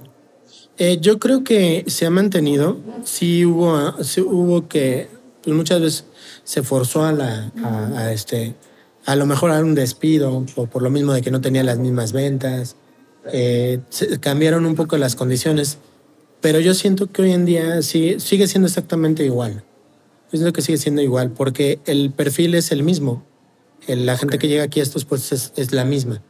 Eh, 0.78 0.98
yo 1.02 1.20
creo 1.20 1.44
que 1.44 1.84
se 1.88 2.06
ha 2.08 2.10
mantenido. 2.10 2.80
Sí 3.04 3.46
hubo, 3.46 4.04
sí 4.04 4.22
hubo 4.22 4.68
que 4.68 5.08
pues 5.44 5.56
muchas 5.56 5.82
veces 5.82 6.06
se 6.44 6.64
forzó 6.64 7.04
a 7.04 7.12
la 7.12 7.52
a, 7.64 8.00
a 8.00 8.14
este 8.14 8.56
a 9.06 9.16
lo 9.16 9.26
mejor 9.26 9.52
a 9.52 9.60
un 9.60 9.76
despido 9.76 10.46
por, 10.56 10.70
por 10.70 10.82
lo 10.82 10.90
mismo 10.90 11.14
de 11.14 11.22
que 11.22 11.32
no 11.32 11.42
tenía 11.42 11.64
las 11.64 11.80
mismas 11.80 12.14
ventas. 12.14 12.76
Eh, 13.32 13.80
cambiaron 14.20 14.66
un 14.66 14.76
poco 14.76 14.98
las 14.98 15.16
condiciones, 15.16 15.78
pero 16.42 16.60
yo 16.60 16.74
siento 16.74 17.12
que 17.12 17.22
hoy 17.22 17.32
en 17.32 17.46
día 17.46 17.82
sigue, 17.82 18.20
sigue 18.20 18.48
siendo 18.48 18.68
exactamente 18.68 19.24
igual. 19.26 19.64
Yo 20.32 20.38
siento 20.38 20.54
que 20.54 20.62
sigue 20.62 20.78
siendo 20.78 21.02
igual 21.02 21.32
porque 21.32 21.80
el 21.86 22.12
perfil 22.12 22.56
es 22.56 22.72
el 22.72 22.84
mismo. 22.84 23.26
La 23.88 24.18
gente 24.18 24.38
que 24.38 24.48
llega 24.48 24.64
aquí 24.64 24.80
a 24.80 24.84
estos 24.84 25.06
puestos 25.06 25.32
es, 25.32 25.54
es 25.56 25.72
la 25.72 25.86
misma. 25.86 26.22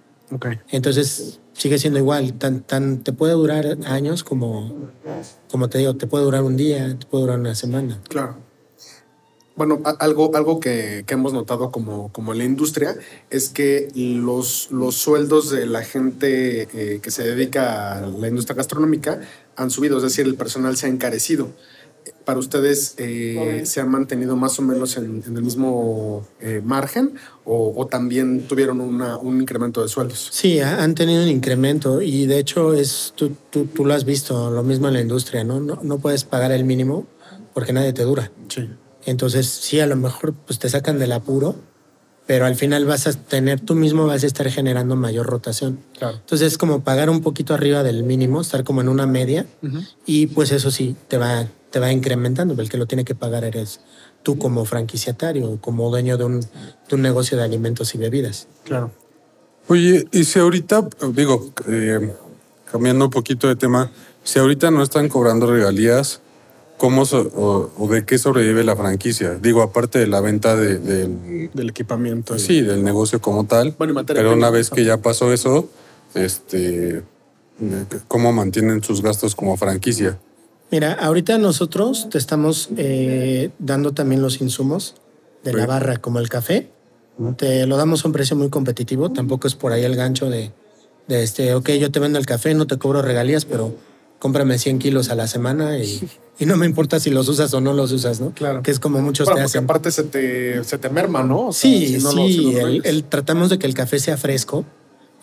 Entonces 0.69 1.39
sigue 1.53 1.77
siendo 1.77 1.99
igual, 1.99 2.33
tan, 2.33 2.61
tan, 2.61 3.03
te 3.03 3.11
puede 3.11 3.33
durar 3.33 3.77
años 3.85 4.23
como, 4.23 4.89
como 5.49 5.69
te 5.69 5.77
digo, 5.79 5.95
te 5.95 6.07
puede 6.07 6.23
durar 6.23 6.43
un 6.43 6.55
día, 6.55 6.97
te 6.97 7.05
puede 7.05 7.23
durar 7.23 7.39
una 7.39 7.55
semana. 7.55 7.99
Claro. 8.07 8.37
Bueno, 9.55 9.81
algo, 9.99 10.31
algo 10.35 10.59
que, 10.59 11.03
que 11.05 11.13
hemos 11.13 11.33
notado 11.33 11.71
como, 11.71 12.11
como 12.13 12.31
en 12.31 12.37
la 12.39 12.45
industria 12.45 12.95
es 13.29 13.49
que 13.49 13.89
los, 13.95 14.69
los 14.71 14.95
sueldos 14.95 15.49
de 15.51 15.65
la 15.65 15.83
gente 15.83 16.67
eh, 16.73 16.99
que 17.01 17.11
se 17.11 17.23
dedica 17.23 17.97
a 17.97 18.01
la 18.07 18.27
industria 18.29 18.55
gastronómica 18.55 19.19
han 19.57 19.69
subido, 19.69 19.97
es 19.97 20.03
decir, 20.03 20.25
el 20.25 20.35
personal 20.35 20.77
se 20.77 20.85
ha 20.85 20.89
encarecido. 20.89 21.49
¿Para 22.25 22.39
ustedes 22.39 22.95
eh, 22.97 23.61
se 23.65 23.79
han 23.81 23.89
mantenido 23.89 24.35
más 24.35 24.57
o 24.57 24.61
menos 24.63 24.95
en, 24.97 25.21
en 25.27 25.35
el 25.37 25.43
mismo 25.43 26.25
eh, 26.39 26.61
margen 26.63 27.13
o, 27.45 27.73
o 27.75 27.85
también 27.87 28.47
tuvieron 28.47 28.79
una- 28.81 29.17
un 29.17 29.41
incremento 29.41 29.81
de 29.83 29.89
sueldos? 29.89 30.29
Sí, 30.31 30.59
ha- 30.61 30.81
han 30.81 30.95
tenido 30.95 31.21
un 31.23 31.29
incremento 31.29 32.01
y 32.01 32.25
de 32.25 32.39
hecho 32.39 32.73
es, 32.73 33.13
tú, 33.15 33.33
tú, 33.51 33.65
tú 33.65 33.85
lo 33.85 33.93
has 33.93 34.05
visto, 34.05 34.49
lo 34.49 34.63
mismo 34.63 34.87
en 34.87 34.93
la 34.95 35.01
industria, 35.01 35.43
¿no? 35.43 35.59
¿no? 35.59 35.79
No 35.83 35.99
puedes 35.99 36.23
pagar 36.23 36.51
el 36.51 36.63
mínimo 36.63 37.05
porque 37.53 37.73
nadie 37.73 37.91
te 37.93 38.03
dura. 38.03 38.31
Sí. 38.47 38.67
Entonces 39.05 39.47
sí, 39.47 39.79
a 39.79 39.87
lo 39.87 39.95
mejor 39.95 40.33
pues, 40.33 40.59
te 40.59 40.69
sacan 40.69 40.99
del 40.99 41.11
apuro, 41.11 41.55
pero 42.27 42.45
al 42.45 42.55
final 42.55 42.85
vas 42.85 43.07
a 43.07 43.13
tener, 43.13 43.59
tú 43.59 43.75
mismo 43.75 44.05
vas 44.05 44.23
a 44.23 44.27
estar 44.27 44.49
generando 44.49 44.95
mayor 44.95 45.25
rotación. 45.25 45.79
Claro. 45.97 46.17
Entonces 46.17 46.53
es 46.53 46.57
como 46.57 46.83
pagar 46.83 47.09
un 47.09 47.21
poquito 47.21 47.53
arriba 47.53 47.83
del 47.83 48.03
mínimo, 48.03 48.41
estar 48.41 48.63
como 48.63 48.81
en 48.81 48.89
una 48.89 49.07
media 49.07 49.45
y 50.05 50.27
pues 50.27 50.51
eso 50.51 50.71
sí, 50.71 50.95
te 51.07 51.17
va, 51.17 51.47
te 51.71 51.79
va 51.79 51.91
incrementando, 51.91 52.59
el 52.61 52.69
que 52.69 52.77
lo 52.77 52.85
tiene 52.85 53.03
que 53.03 53.15
pagar 53.15 53.43
eres 53.43 53.81
tú 54.23 54.37
como 54.37 54.65
franquiciatario, 54.65 55.57
como 55.61 55.89
dueño 55.89 56.17
de 56.17 56.25
un, 56.25 56.39
de 56.41 56.95
un 56.95 57.01
negocio 57.01 57.37
de 57.37 57.43
alimentos 57.43 57.95
y 57.95 57.97
bebidas. 57.97 58.47
Claro. 58.63 58.91
Oye, 59.67 60.07
y 60.11 60.23
si 60.25 60.39
ahorita, 60.39 60.87
digo, 61.13 61.51
eh, 61.67 62.13
cambiando 62.71 63.05
un 63.05 63.11
poquito 63.11 63.47
de 63.47 63.55
tema, 63.55 63.91
si 64.23 64.39
ahorita 64.39 64.69
no 64.71 64.83
están 64.83 65.09
cobrando 65.09 65.47
regalías, 65.47 66.21
¿cómo 66.81 67.05
so- 67.05 67.31
o, 67.35 67.69
o 67.77 67.87
de 67.89 68.05
qué 68.05 68.17
sobrevive 68.17 68.63
la 68.63 68.75
franquicia? 68.75 69.35
Digo, 69.39 69.61
aparte 69.61 69.99
de 69.99 70.07
la 70.07 70.19
venta 70.19 70.55
de- 70.55 70.79
del, 70.79 71.51
Del 71.53 71.69
equipamiento. 71.69 72.35
y- 72.35 72.39
sí, 72.39 72.61
del 72.61 72.83
negocio 72.83 73.21
como 73.21 73.45
tal, 73.45 73.75
Bueno, 73.77 74.01
y 74.01 74.03
pero 74.03 74.33
una 74.33 74.49
vez 74.49 74.71
que 74.71 74.83
ya 74.83 74.97
pasó 74.97 75.31
eso, 75.31 75.69
este, 76.15 77.03
¿cómo 78.07 78.33
mantienen 78.33 78.83
sus 78.83 79.03
gastos 79.03 79.35
como 79.35 79.57
franquicia? 79.57 80.17
Mira, 80.71 80.93
ahorita 80.93 81.37
nosotros 81.37 82.09
te 82.09 82.17
estamos 82.17 82.69
eh, 82.77 83.51
dando 83.59 83.91
también 83.91 84.23
los 84.23 84.41
insumos 84.41 84.95
de 85.43 85.53
la 85.53 85.67
barra, 85.67 85.97
como 85.97 86.17
el 86.17 86.29
café. 86.29 86.71
Te 87.37 87.67
lo 87.67 87.77
damos 87.77 88.03
a 88.03 88.07
un 88.07 88.13
precio 88.13 88.35
muy 88.35 88.49
competitivo. 88.49 89.11
Tampoco 89.11 89.47
es 89.47 89.53
por 89.53 89.71
ahí 89.71 89.83
el 89.83 89.95
gancho 89.95 90.31
de, 90.31 90.51
de 91.07 91.21
este, 91.21 91.53
ok, 91.53 91.69
yo 91.73 91.91
te 91.91 91.99
vendo 91.99 92.17
el 92.17 92.25
café, 92.25 92.55
no 92.55 92.65
te 92.65 92.79
cobro 92.79 93.03
regalías, 93.03 93.45
pero 93.45 93.75
cómprame 94.17 94.57
100 94.57 94.79
kilos 94.79 95.09
a 95.09 95.15
la 95.15 95.27
semana 95.27 95.77
y, 95.77 96.01
y 96.41 96.45
no 96.47 96.57
me 96.57 96.65
importa 96.65 96.99
si 96.99 97.09
los 97.11 97.29
usas 97.29 97.53
o 97.53 97.61
no 97.61 97.71
los 97.73 97.91
usas, 97.91 98.19
¿no? 98.19 98.31
Claro. 98.33 98.63
Que 98.63 98.71
es 98.71 98.79
como 98.79 98.99
muchos 98.99 99.25
Bueno, 99.25 99.37
te 99.37 99.43
porque 99.43 99.57
hacen. 99.59 99.63
aparte 99.65 99.91
se 99.91 100.03
te, 100.03 100.63
se 100.63 100.77
te 100.77 100.89
merma, 100.89 101.23
¿no? 101.23 101.47
O 101.47 101.53
sea, 101.53 101.69
Sí, 101.71 101.87
si 101.87 102.03
no 102.03 102.11
sí, 102.11 102.51
no 102.59 102.67
el- 102.67 103.03
tratamos 103.05 103.49
de 103.49 103.59
que 103.59 103.67
el 103.67 103.73
café 103.73 103.99
sea 103.99 104.17
fresco. 104.17 104.65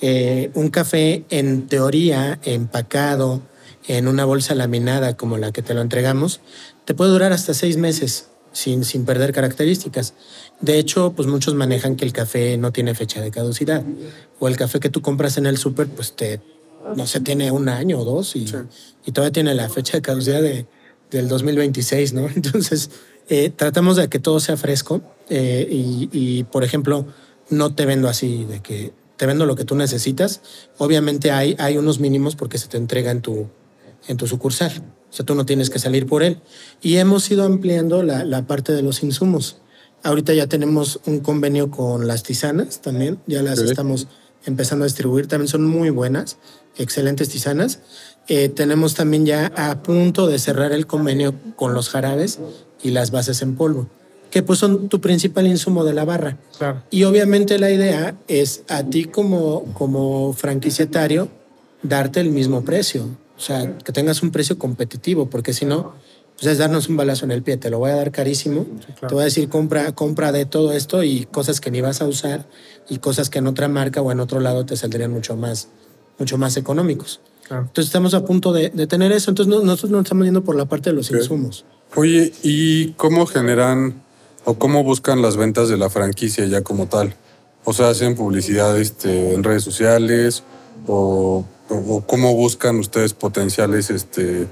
Eh, 0.00 0.50
un 0.54 0.68
café 0.70 1.24
en 1.31 1.66
teoría 1.66 2.38
empacado 2.44 3.42
en 3.88 4.07
una 4.07 4.24
bolsa 4.24 4.54
laminada 4.54 5.16
como 5.16 5.38
la 5.38 5.50
que 5.50 5.61
te 5.62 5.74
lo 5.74 5.81
entregamos, 5.81 6.40
te 6.85 6.94
puede 6.94 7.11
durar 7.11 7.33
hasta 7.33 7.52
seis 7.54 7.76
meses 7.78 8.28
sin, 8.52 8.85
sin 8.85 9.04
perder 9.04 9.33
características. 9.33 10.14
De 10.61 10.78
hecho, 10.78 11.14
pues 11.16 11.26
muchos 11.26 11.54
manejan 11.54 11.96
que 11.96 12.04
el 12.04 12.12
café 12.12 12.57
no 12.59 12.70
tiene 12.70 12.94
fecha 12.94 13.20
de 13.20 13.31
caducidad. 13.31 13.83
O 14.38 14.46
el 14.46 14.57
café 14.57 14.78
que 14.78 14.88
tú 14.90 15.02
compras 15.02 15.37
en 15.38 15.46
el 15.46 15.57
súper, 15.59 15.88
pues 15.88 16.14
te, 16.14 16.40
no 16.94 17.07
sé, 17.07 17.20
tiene 17.20 17.50
un 17.50 17.68
año 17.68 17.98
o 17.98 18.04
dos 18.04 18.37
y, 18.37 18.46
y 19.04 19.12
todavía 19.12 19.33
tiene 19.33 19.54
la 19.54 19.68
fecha 19.68 19.96
de 19.96 20.02
caducidad 20.02 20.42
de, 20.42 20.66
del 21.11 21.29
2026, 21.29 22.12
¿no? 22.14 22.29
Entonces, 22.35 22.90
eh, 23.29 23.51
tratamos 23.55 23.97
de 23.97 24.09
que 24.09 24.18
todo 24.18 24.40
sea 24.40 24.57
fresco 24.57 25.03
eh, 25.29 25.66
y, 25.71 26.09
y, 26.12 26.44
por 26.44 26.64
ejemplo, 26.64 27.07
no 27.51 27.75
te 27.75 27.87
vendo 27.87 28.09
así, 28.09 28.44
de 28.44 28.61
que 28.61 28.92
te 29.16 29.27
vendo 29.27 29.47
lo 29.47 29.57
que 29.57 29.64
tú 29.64 29.75
necesitas. 29.75 30.40
Obviamente 30.79 31.31
hay, 31.31 31.57
hay 31.59 31.77
unos 31.77 31.99
mínimos 31.99 32.37
porque 32.37 32.59
se 32.59 32.68
te 32.68 32.77
entrega 32.77 33.11
en 33.11 33.21
tu, 33.21 33.49
en 34.07 34.16
tu 34.16 34.27
sucursal. 34.27 34.73
O 35.11 35.12
sea, 35.12 35.25
tú 35.27 35.35
no 35.35 35.44
tienes 35.47 35.71
que 35.71 35.79
salir 35.79 36.07
por 36.07 36.23
él. 36.23 36.40
Y 36.83 36.97
hemos 36.97 37.31
ido 37.31 37.44
ampliando 37.44 38.03
la, 38.03 38.25
la 38.25 38.47
parte 38.47 38.73
de 38.73 38.83
los 38.83 39.03
insumos. 39.03 39.59
Ahorita 40.03 40.33
ya 40.35 40.47
tenemos 40.47 41.01
un 41.07 41.21
convenio 41.21 41.71
con 41.71 42.07
las 42.07 42.23
tisanas 42.23 42.81
también. 42.81 43.18
Ya 43.27 43.42
las 43.42 43.59
Ok. 43.59 43.64
estamos 43.66 44.07
empezando 44.44 44.85
a 44.85 44.87
distribuir. 44.87 45.27
También 45.27 45.49
son 45.49 45.64
muy 45.64 45.90
buenas, 45.90 46.37
excelentes 46.77 47.29
tisanas. 47.31 47.81
Eh, 48.29 48.51
tenemos 48.51 48.95
también 48.95 49.25
ya 49.25 49.53
a 49.57 49.83
punto 49.83 50.27
de 50.27 50.38
cerrar 50.38 50.73
el 50.73 50.87
convenio 50.87 51.35
con 51.57 51.73
los 51.73 51.88
jarabes 51.88 52.38
y 52.83 52.91
las 52.91 53.11
bases 53.11 53.41
en 53.41 53.57
polvo, 53.57 53.88
que 54.31 54.43
pues 54.43 54.59
son 54.59 54.91
tu 54.91 55.01
principal 55.01 55.47
insumo 55.47 55.83
de 55.85 55.95
la 55.95 56.05
barra. 56.05 56.37
Claro. 56.59 56.83
Y 56.91 57.05
obviamente 57.05 57.59
la 57.59 57.71
idea 57.71 58.17
es 58.29 58.64
a 58.69 58.85
ti 58.85 59.07
como, 59.07 59.64
como 59.73 60.35
franquiciatario 60.35 61.29
darte 61.83 62.21
el 62.21 62.31
mismo 62.31 62.62
precio. 62.64 63.07
O 63.37 63.41
sea, 63.41 63.79
que 63.79 63.93
tengas 63.93 64.23
un 64.23 64.31
precio 64.31 64.59
competitivo, 64.59 65.31
porque 65.31 65.53
si 65.53 65.64
no, 65.64 65.95
pues 66.37 66.48
es 66.48 66.59
darnos 66.59 66.88
un 66.88 66.96
balazo 66.96 67.25
en 67.25 67.31
el 67.31 67.42
pie. 67.42 67.57
Te 67.57 67.71
lo 67.71 67.79
voy 67.79 67.92
a 67.92 67.96
dar 67.96 68.11
carísimo. 68.11 68.67
Te 69.00 69.15
voy 69.15 69.23
a 69.23 69.25
decir, 69.25 69.48
compra, 69.48 69.92
compra 69.92 70.33
de 70.33 70.44
todo 70.44 70.73
esto 70.73 71.02
y 71.02 71.25
cosas 71.25 71.61
que 71.61 71.71
ni 71.71 71.81
vas 71.81 72.02
a 72.02 72.07
usar 72.07 72.46
y 72.88 72.98
cosas 72.98 73.31
que 73.31 73.38
en 73.38 73.46
otra 73.46 73.69
marca 73.69 74.02
o 74.02 74.13
en 74.13 74.21
otro 74.21 74.40
lado 74.40 74.67
te 74.67 74.77
saldrían 74.77 75.13
mucho 75.13 75.37
más, 75.37 75.69
mucho 76.19 76.37
más 76.37 76.57
económicos. 76.57 77.21
Claro. 77.49 77.65
Entonces 77.65 77.87
estamos 77.87 78.15
a 78.15 78.25
punto 78.25 78.53
de, 78.53 78.71
de 78.71 78.87
tener 78.87 79.11
eso. 79.13 79.31
Entonces 79.31 79.53
no- 79.55 79.63
nosotros 79.65 79.90
no 79.90 80.01
estamos 80.01 80.25
yendo 80.25 80.44
por 80.44 80.55
la 80.57 80.67
parte 80.67 80.90
de 80.90 80.96
los 80.96 81.11
Ok. 81.11 81.17
insumos. 81.19 81.65
Oye, 81.96 82.33
¿y 82.42 82.92
cómo 82.92 83.27
generan 83.27 84.03
o 84.44 84.55
cómo 84.59 84.85
buscan 84.85 85.23
las 85.23 85.37
ventas 85.37 85.69
de 85.69 85.77
la 85.79 85.88
franquicia 85.90 86.44
ya 86.46 86.63
como 86.63 86.87
tal? 86.87 87.15
O 87.65 87.73
sea, 87.73 87.88
hacen 87.90 88.15
publicidad 88.15 88.79
este, 88.79 89.35
en 89.35 89.42
redes 89.44 89.63
sociales 89.65 90.42
o, 90.87 91.44
o- 91.69 92.05
cómo 92.07 92.35
buscan 92.35 92.79
ustedes 92.79 93.15
potenciales 93.15 93.90
este, 93.90 94.46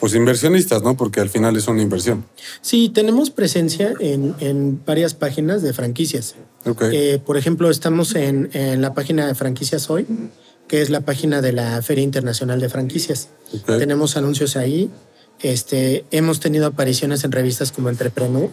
pues 0.00 0.14
inversionistas, 0.14 0.82
¿no? 0.82 0.96
Porque 0.96 1.20
al 1.20 1.28
final 1.28 1.56
es 1.56 1.66
una 1.68 1.82
inversión. 1.82 2.24
Sí, 2.60 2.88
tenemos 2.88 3.30
presencia 3.30 3.92
en, 4.00 4.34
en 4.40 4.80
varias 4.86 5.14
páginas 5.14 5.62
de 5.62 5.72
franquicias. 5.72 6.34
Ok. 6.66 6.82
Eh, 6.92 7.20
por 7.24 7.36
ejemplo, 7.36 7.70
estamos 7.70 8.14
en, 8.14 8.50
en 8.52 8.80
la 8.82 8.92
página 8.94 9.26
de 9.26 9.34
Franquicias 9.34 9.88
Hoy, 9.90 10.06
que 10.68 10.82
es 10.82 10.90
la 10.90 11.00
página 11.00 11.40
de 11.40 11.52
la 11.52 11.80
Feria 11.82 12.04
Internacional 12.04 12.60
de 12.60 12.68
Franquicias. 12.68 13.30
Tenemos 13.66 14.16
anuncios 14.16 14.56
ahí. 14.56 14.90
Este, 15.40 16.04
hemos 16.10 16.40
tenido 16.40 16.66
apariciones 16.66 17.24
en 17.24 17.32
revistas 17.32 17.72
como 17.72 17.88
Entrepreneur, 17.88 18.50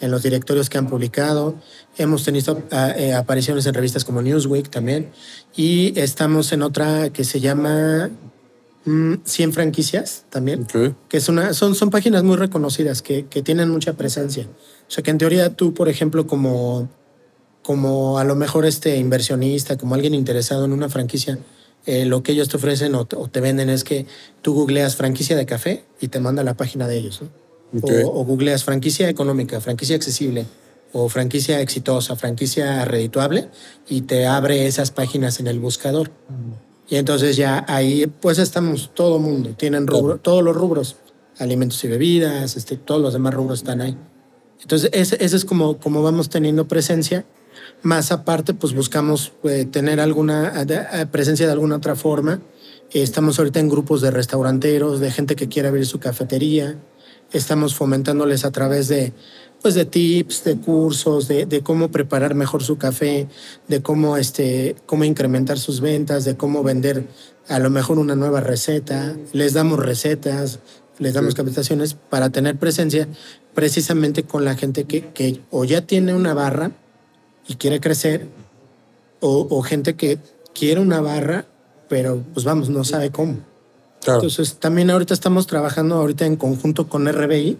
en 0.00 0.10
los 0.10 0.22
directorios 0.22 0.70
que 0.70 0.78
han 0.78 0.88
publicado. 0.88 1.54
Hemos 1.96 2.24
tenido 2.24 2.62
ah, 2.70 2.92
eh, 2.96 3.12
apariciones 3.12 3.66
en 3.66 3.74
revistas 3.74 4.04
como 4.04 4.22
Newsweek 4.22 4.70
también. 4.70 5.10
Y 5.54 5.98
estamos 5.98 6.52
en 6.52 6.62
otra 6.62 7.10
que 7.10 7.24
se 7.24 7.40
llama 7.40 8.10
mm, 8.84 9.14
100 9.24 9.52
Franquicias 9.52 10.24
también 10.30 10.62
Ok. 10.62 10.94
que 11.08 11.16
es 11.16 11.28
una, 11.28 11.52
son, 11.52 11.74
son 11.74 11.90
páginas 11.90 12.22
muy 12.22 12.36
reconocidas 12.36 13.02
que, 13.02 13.26
que 13.26 13.42
tienen 13.42 13.68
mucha 13.68 13.92
presencia. 13.94 14.46
O 14.88 14.90
sea 14.90 15.04
que 15.04 15.10
en 15.10 15.18
teoría 15.18 15.54
tú, 15.54 15.74
por 15.74 15.88
ejemplo, 15.88 16.26
como, 16.26 16.88
como 17.62 18.18
a 18.18 18.24
lo 18.24 18.36
mejor 18.36 18.64
este 18.64 18.96
inversionista, 18.96 19.76
como 19.76 19.94
alguien 19.94 20.14
interesado 20.14 20.64
en 20.64 20.72
una 20.72 20.88
franquicia, 20.88 21.38
eh, 21.88 22.04
lo 22.04 22.22
que 22.22 22.32
ellos 22.32 22.50
te 22.50 22.58
ofrecen 22.58 22.94
o 22.94 23.06
te, 23.06 23.16
o 23.16 23.28
te 23.28 23.40
venden 23.40 23.70
es 23.70 23.82
que 23.82 24.04
tú 24.42 24.52
googleas 24.52 24.94
franquicia 24.94 25.36
de 25.36 25.46
café 25.46 25.84
y 26.02 26.08
te 26.08 26.20
manda 26.20 26.44
la 26.44 26.52
página 26.52 26.86
de 26.86 26.98
ellos. 26.98 27.22
¿no? 27.22 27.80
Ok. 27.80 27.90
O, 28.04 28.20
o 28.20 28.24
googleas 28.26 28.62
franquicia 28.62 29.08
económica, 29.08 29.58
franquicia 29.62 29.96
accesible 29.96 30.44
o 30.92 31.08
franquicia 31.08 31.62
exitosa, 31.62 32.14
franquicia 32.14 32.84
redituable 32.84 33.48
y 33.88 34.02
te 34.02 34.26
abre 34.26 34.66
esas 34.66 34.90
páginas 34.90 35.40
en 35.40 35.46
el 35.46 35.60
buscador. 35.60 36.10
Y 36.90 36.96
entonces 36.96 37.36
ya 37.36 37.64
ahí 37.66 38.06
pues 38.06 38.38
estamos 38.38 38.90
todo 38.94 39.18
mundo, 39.18 39.54
tienen 39.56 39.86
rubro, 39.86 40.18
todos 40.18 40.42
los 40.42 40.54
rubros, 40.54 40.96
alimentos 41.38 41.82
y 41.84 41.88
bebidas, 41.88 42.56
este, 42.56 42.76
todos 42.76 43.00
los 43.00 43.14
demás 43.14 43.32
rubros 43.32 43.60
están 43.60 43.80
ahí. 43.80 43.96
Entonces 44.60 44.90
ese, 44.92 45.16
ese 45.24 45.36
es 45.36 45.46
como, 45.46 45.78
como 45.78 46.02
vamos 46.02 46.28
teniendo 46.28 46.68
presencia. 46.68 47.24
Más 47.82 48.10
aparte, 48.10 48.54
pues 48.54 48.74
buscamos 48.74 49.32
eh, 49.44 49.64
tener 49.64 50.00
alguna 50.00 50.52
eh, 50.62 51.06
presencia 51.10 51.46
de 51.46 51.52
alguna 51.52 51.76
otra 51.76 51.94
forma. 51.94 52.40
Estamos 52.90 53.38
ahorita 53.38 53.60
en 53.60 53.68
grupos 53.68 54.00
de 54.00 54.10
restauranteros, 54.10 54.98
de 54.98 55.12
gente 55.12 55.36
que 55.36 55.48
quiere 55.48 55.68
abrir 55.68 55.86
su 55.86 56.00
cafetería. 56.00 56.76
Estamos 57.32 57.76
fomentándoles 57.76 58.44
a 58.44 58.50
través 58.50 58.88
de, 58.88 59.12
pues, 59.62 59.74
de 59.74 59.84
tips, 59.84 60.42
de 60.42 60.56
cursos, 60.56 61.28
de, 61.28 61.46
de 61.46 61.62
cómo 61.62 61.90
preparar 61.90 62.34
mejor 62.34 62.64
su 62.64 62.78
café, 62.78 63.28
de 63.68 63.80
cómo, 63.80 64.16
este, 64.16 64.74
cómo 64.86 65.04
incrementar 65.04 65.58
sus 65.58 65.80
ventas, 65.80 66.24
de 66.24 66.36
cómo 66.36 66.64
vender 66.64 67.06
a 67.46 67.60
lo 67.60 67.70
mejor 67.70 67.98
una 68.00 68.16
nueva 68.16 68.40
receta. 68.40 69.14
Les 69.32 69.52
damos 69.52 69.78
recetas, 69.78 70.58
les 70.98 71.14
damos 71.14 71.34
capacitaciones 71.34 71.94
para 71.94 72.30
tener 72.30 72.56
presencia 72.58 73.06
precisamente 73.54 74.24
con 74.24 74.44
la 74.44 74.56
gente 74.56 74.84
que, 74.84 75.10
que 75.10 75.42
o 75.50 75.64
ya 75.64 75.82
tiene 75.82 76.14
una 76.14 76.34
barra 76.34 76.72
y 77.48 77.56
quiere 77.56 77.80
crecer, 77.80 78.28
o, 79.20 79.48
o 79.50 79.62
gente 79.62 79.96
que 79.96 80.18
quiere 80.54 80.80
una 80.80 81.00
barra, 81.00 81.46
pero 81.88 82.22
pues 82.34 82.44
vamos, 82.44 82.68
no 82.68 82.84
sabe 82.84 83.10
cómo. 83.10 83.38
Claro. 84.02 84.20
Entonces, 84.20 84.56
también 84.60 84.90
ahorita 84.90 85.12
estamos 85.14 85.48
trabajando 85.48 85.96
ahorita 85.96 86.24
en 86.24 86.36
conjunto 86.36 86.88
con 86.88 87.10
RBI 87.10 87.58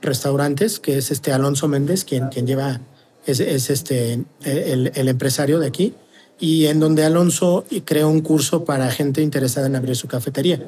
Restaurantes, 0.00 0.80
que 0.80 0.96
es 0.96 1.10
este 1.10 1.32
Alonso 1.32 1.68
Méndez, 1.68 2.04
quien, 2.04 2.28
quien 2.28 2.46
lleva, 2.46 2.80
es, 3.26 3.40
es 3.40 3.68
este, 3.68 4.24
el, 4.44 4.92
el 4.94 5.08
empresario 5.08 5.58
de 5.58 5.66
aquí, 5.66 5.94
y 6.38 6.66
en 6.66 6.80
donde 6.80 7.04
Alonso 7.04 7.64
creó 7.84 8.08
un 8.08 8.20
curso 8.20 8.64
para 8.64 8.90
gente 8.90 9.22
interesada 9.22 9.66
en 9.66 9.76
abrir 9.76 9.96
su 9.96 10.08
cafetería. 10.08 10.60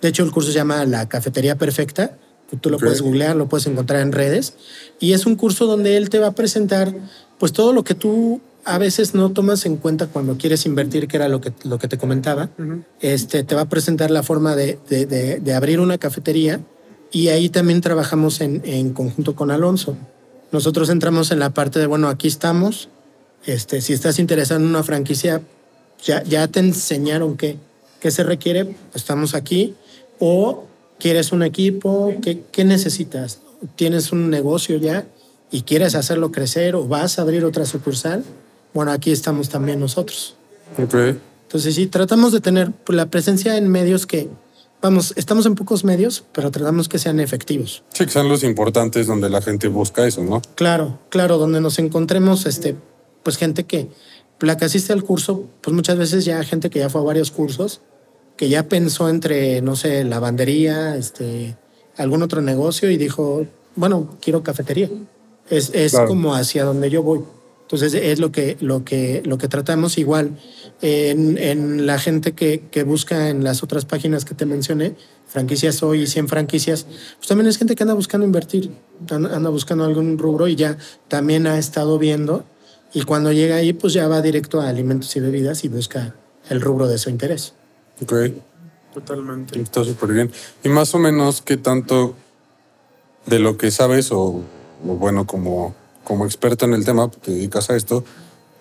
De 0.00 0.08
hecho, 0.08 0.22
el 0.22 0.30
curso 0.30 0.50
se 0.50 0.56
llama 0.56 0.84
La 0.84 1.08
Cafetería 1.08 1.56
Perfecta. 1.56 2.16
Tú 2.60 2.70
lo 2.70 2.78
puedes 2.78 3.02
googlear, 3.02 3.36
lo 3.36 3.48
puedes 3.48 3.66
encontrar 3.66 4.00
en 4.00 4.12
redes. 4.12 4.54
Y 5.00 5.12
es 5.12 5.26
un 5.26 5.36
curso 5.36 5.66
donde 5.66 5.96
él 5.96 6.08
te 6.08 6.18
va 6.18 6.28
a 6.28 6.32
presentar 6.32 6.94
pues 7.38 7.52
todo 7.52 7.72
lo 7.72 7.84
que 7.84 7.94
tú 7.94 8.40
a 8.64 8.76
veces 8.78 9.14
no 9.14 9.30
tomas 9.32 9.64
en 9.66 9.76
cuenta 9.76 10.08
cuando 10.08 10.36
quieres 10.36 10.66
invertir, 10.66 11.08
que 11.08 11.16
era 11.16 11.28
lo 11.28 11.40
que, 11.40 11.52
lo 11.64 11.78
que 11.78 11.88
te 11.88 11.96
comentaba. 11.98 12.50
este, 13.00 13.42
te 13.44 13.54
va 13.54 13.62
a 13.62 13.68
presentar 13.68 14.10
la 14.10 14.22
forma 14.22 14.54
de, 14.56 14.78
de- 14.88 15.06
de- 15.06 15.40
de 15.40 15.54
abrir 15.54 15.80
una 15.80 15.96
cafetería 15.98 16.60
y 17.10 17.28
ahí 17.28 17.48
también 17.48 17.80
trabajamos 17.80 18.40
en, 18.42 18.60
en 18.64 18.92
conjunto 18.92 19.34
con 19.34 19.50
Alonso. 19.50 19.96
Nosotros 20.52 20.90
entramos 20.90 21.30
en 21.30 21.38
la 21.38 21.50
parte 21.50 21.78
de, 21.78 21.86
bueno, 21.86 22.08
aquí 22.08 22.28
estamos. 22.28 22.88
Este, 23.46 23.80
si 23.80 23.92
estás 23.94 24.18
interesado 24.18 24.60
en 24.60 24.66
una 24.66 24.82
franquicia, 24.82 25.40
ya, 26.04 26.22
ya 26.24 26.48
te 26.48 26.60
enseñaron 26.60 27.36
qué, 27.36 27.56
qué 28.00 28.10
se 28.10 28.24
requiere, 28.24 28.74
estamos 28.94 29.34
aquí. 29.34 29.74
O 30.18 30.64
quieres 30.98 31.32
un 31.32 31.42
equipo, 31.42 32.12
¿qué, 32.22 32.42
qué 32.52 32.64
necesitas? 32.64 33.40
¿Tienes 33.76 34.12
un 34.12 34.28
negocio 34.30 34.76
ya 34.78 35.06
y 35.50 35.62
quieres 35.62 35.94
hacerlo 35.94 36.32
crecer 36.32 36.74
o 36.74 36.86
vas 36.86 37.18
a 37.18 37.22
abrir 37.22 37.44
otra 37.44 37.64
sucursal? 37.64 38.24
Bueno, 38.74 38.92
aquí 38.92 39.10
estamos 39.10 39.48
también 39.48 39.80
nosotros. 39.80 40.36
Ok. 40.76 40.94
Entonces 41.48 41.74
sí, 41.74 41.86
tratamos 41.86 42.32
de 42.32 42.40
tener 42.40 42.72
la 42.88 43.06
presencia 43.06 43.56
en 43.56 43.68
medios 43.68 44.06
que, 44.06 44.28
vamos, 44.82 45.14
estamos 45.16 45.46
en 45.46 45.54
pocos 45.54 45.82
medios, 45.84 46.24
pero 46.32 46.50
tratamos 46.50 46.88
que 46.88 46.98
sean 46.98 47.20
efectivos. 47.20 47.82
Sí, 47.94 48.04
que 48.04 48.10
son 48.10 48.28
los 48.28 48.44
importantes 48.44 49.06
donde 49.06 49.30
la 49.30 49.40
gente 49.40 49.68
busca 49.68 50.06
eso, 50.06 50.22
¿no? 50.22 50.42
Claro, 50.56 50.98
claro, 51.08 51.38
donde 51.38 51.62
nos 51.62 51.78
encontremos, 51.78 52.44
este, 52.44 52.76
pues 53.22 53.38
gente 53.38 53.64
que, 53.64 53.88
la 54.40 54.58
que 54.58 54.66
asiste 54.66 54.92
al 54.92 55.02
curso, 55.02 55.46
pues 55.62 55.74
muchas 55.74 55.96
veces 55.96 56.26
ya 56.26 56.42
gente 56.44 56.68
que 56.68 56.80
ya 56.80 56.90
fue 56.90 57.00
a 57.00 57.04
varios 57.04 57.30
cursos, 57.30 57.80
que 58.36 58.50
ya 58.50 58.68
pensó 58.68 59.08
entre, 59.08 59.62
no 59.62 59.74
sé, 59.74 60.04
lavandería, 60.04 60.96
este, 60.96 61.56
algún 61.96 62.22
otro 62.22 62.42
negocio 62.42 62.90
y 62.90 62.96
dijo, 62.96 63.46
bueno, 63.74 64.16
quiero 64.20 64.42
cafetería. 64.42 64.90
Es, 65.50 65.70
es 65.74 65.92
Claro. 65.92 66.08
como 66.08 66.34
hacia 66.34 66.64
donde 66.64 66.90
yo 66.90 67.02
voy. 67.02 67.20
Entonces 67.62 67.92
es 67.94 68.18
lo 68.18 68.32
que, 68.32 68.56
lo 68.60 68.82
que, 68.84 69.22
lo 69.26 69.36
que 69.36 69.46
tratamos 69.46 69.98
igual 69.98 70.38
en, 70.80 71.36
en 71.36 71.86
la 71.86 71.98
gente 71.98 72.32
que, 72.32 72.64
que 72.70 72.82
busca 72.82 73.28
en 73.28 73.44
las 73.44 73.62
otras 73.62 73.84
páginas 73.84 74.24
que 74.24 74.34
te 74.34 74.46
mencioné, 74.46 74.94
franquicias 75.26 75.82
hoy 75.82 76.02
y 76.02 76.06
100 76.06 76.28
franquicias, 76.28 76.86
pues 77.18 77.28
también 77.28 77.46
es 77.46 77.58
gente 77.58 77.74
que 77.76 77.82
anda 77.82 77.92
buscando 77.92 78.26
invertir, 78.26 78.70
anda, 79.10 79.50
buscando 79.50 79.84
algún 79.84 80.16
rubro 80.16 80.48
y 80.48 80.56
ya 80.56 80.78
también 81.08 81.46
ha 81.46 81.58
estado 81.58 81.98
viendo 81.98 82.44
y 82.94 83.02
cuando 83.02 83.32
llega 83.32 83.56
ahí 83.56 83.74
pues 83.74 83.92
ya 83.92 84.08
va 84.08 84.22
directo 84.22 84.62
a 84.62 84.68
alimentos 84.70 85.14
y 85.16 85.20
bebidas 85.20 85.62
y 85.64 85.68
busca 85.68 86.14
el 86.48 86.62
rubro 86.62 86.88
de 86.88 86.96
su 86.96 87.10
interés. 87.10 87.52
Ok. 88.02 88.14
Totalmente. 88.94 89.60
Está 89.60 89.84
súper 89.84 90.12
bien. 90.12 90.30
Y 90.64 90.70
más 90.70 90.94
o 90.94 90.98
menos, 90.98 91.42
¿qué 91.42 91.58
tanto 91.58 92.14
de 93.26 93.38
lo 93.38 93.58
que 93.58 93.70
sabes 93.70 94.08
o 94.10 94.40
bueno, 94.82 95.26
como, 95.26 95.74
como 96.04 96.24
experto 96.24 96.64
en 96.64 96.74
el 96.74 96.84
tema, 96.84 97.10
te 97.10 97.32
dedicas 97.32 97.70
a 97.70 97.76
esto, 97.76 98.04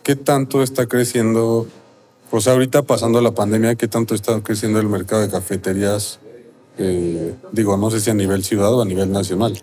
qué 0.03 0.15
tanto 0.15 0.63
está 0.63 0.87
creciendo, 0.87 1.67
pues 2.29 2.47
ahorita 2.47 2.83
pasando 2.83 3.21
la 3.21 3.31
pandemia, 3.31 3.75
qué 3.75 3.87
tanto 3.87 4.15
está 4.15 4.41
creciendo 4.41 4.79
el 4.79 4.87
mercado 4.87 5.21
de 5.21 5.29
cafeterías? 5.29 6.19
eh, 6.77 7.35
digo, 7.51 7.77
no 7.77 7.89
sé 7.89 7.99
si 7.99 8.09
a 8.09 8.13
nivel 8.13 8.43
ciudad 8.43 8.73
o 8.73 8.81
a 8.81 8.85
nivel 8.85 9.11
nacional. 9.11 9.59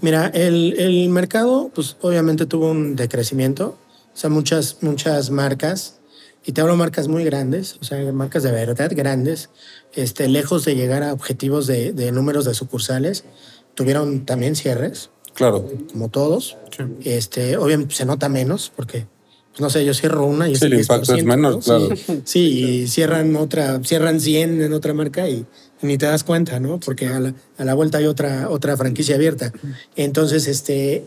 Mira, 0.00 0.26
el, 0.28 0.78
el 0.78 1.08
mercado, 1.08 1.70
pues 1.74 1.96
obviamente 2.00 2.46
tuvo 2.46 2.70
un 2.70 2.96
decrecimiento. 2.96 3.76
O 4.14 4.16
sea, 4.20 4.30
muchas, 4.30 4.78
muchas 4.82 5.30
marcas, 5.30 6.00
y 6.44 6.52
te 6.52 6.60
hablo 6.60 6.76
marcas 6.76 7.08
muy 7.08 7.24
grandes, 7.24 7.76
o 7.80 7.84
sea, 7.84 8.12
marcas 8.12 8.42
de 8.42 8.50
verdad 8.50 8.90
grandes, 8.94 9.50
este, 9.94 10.28
lejos 10.28 10.64
de 10.64 10.74
llegar 10.74 11.02
a 11.02 11.12
objetivos 11.12 11.66
de, 11.66 11.92
de 11.92 12.10
números 12.10 12.44
de 12.44 12.54
sucursales, 12.54 13.24
tuvieron 13.74 14.26
también 14.26 14.56
cierres, 14.56 15.10
Claro. 15.38 15.64
como 15.92 16.08
todos. 16.08 16.56
Este, 17.04 17.56
obviamente 17.56 17.94
se 17.94 18.04
nota 18.04 18.28
menos, 18.28 18.72
porque, 18.74 19.06
pues, 19.50 19.60
no 19.60 19.70
sé, 19.70 19.84
yo 19.84 19.94
cierro 19.94 20.26
una 20.26 20.48
y 20.48 20.56
Sí, 20.56 20.66
el 20.66 20.74
impacto 20.74 21.14
es 21.14 21.24
10%, 21.24 21.24
menor, 21.24 21.52
¿no? 21.54 21.60
claro. 21.60 21.88
Sí, 21.96 22.20
sí, 22.24 22.40
y 22.82 22.88
cierran 22.88 23.34
otra, 23.36 23.80
cierran 23.84 24.20
100 24.20 24.60
en 24.60 24.72
otra 24.72 24.92
marca 24.94 25.28
y 25.28 25.46
ni 25.80 25.96
te 25.96 26.06
das 26.06 26.24
cuenta, 26.24 26.58
¿no? 26.58 26.80
Porque 26.80 27.06
a 27.06 27.20
la, 27.20 27.34
a 27.56 27.64
la 27.64 27.74
vuelta 27.74 27.98
hay 27.98 28.06
otra, 28.06 28.50
otra 28.50 28.76
franquicia 28.76 29.14
abierta. 29.14 29.52
Entonces, 29.94 30.48
este, 30.48 31.04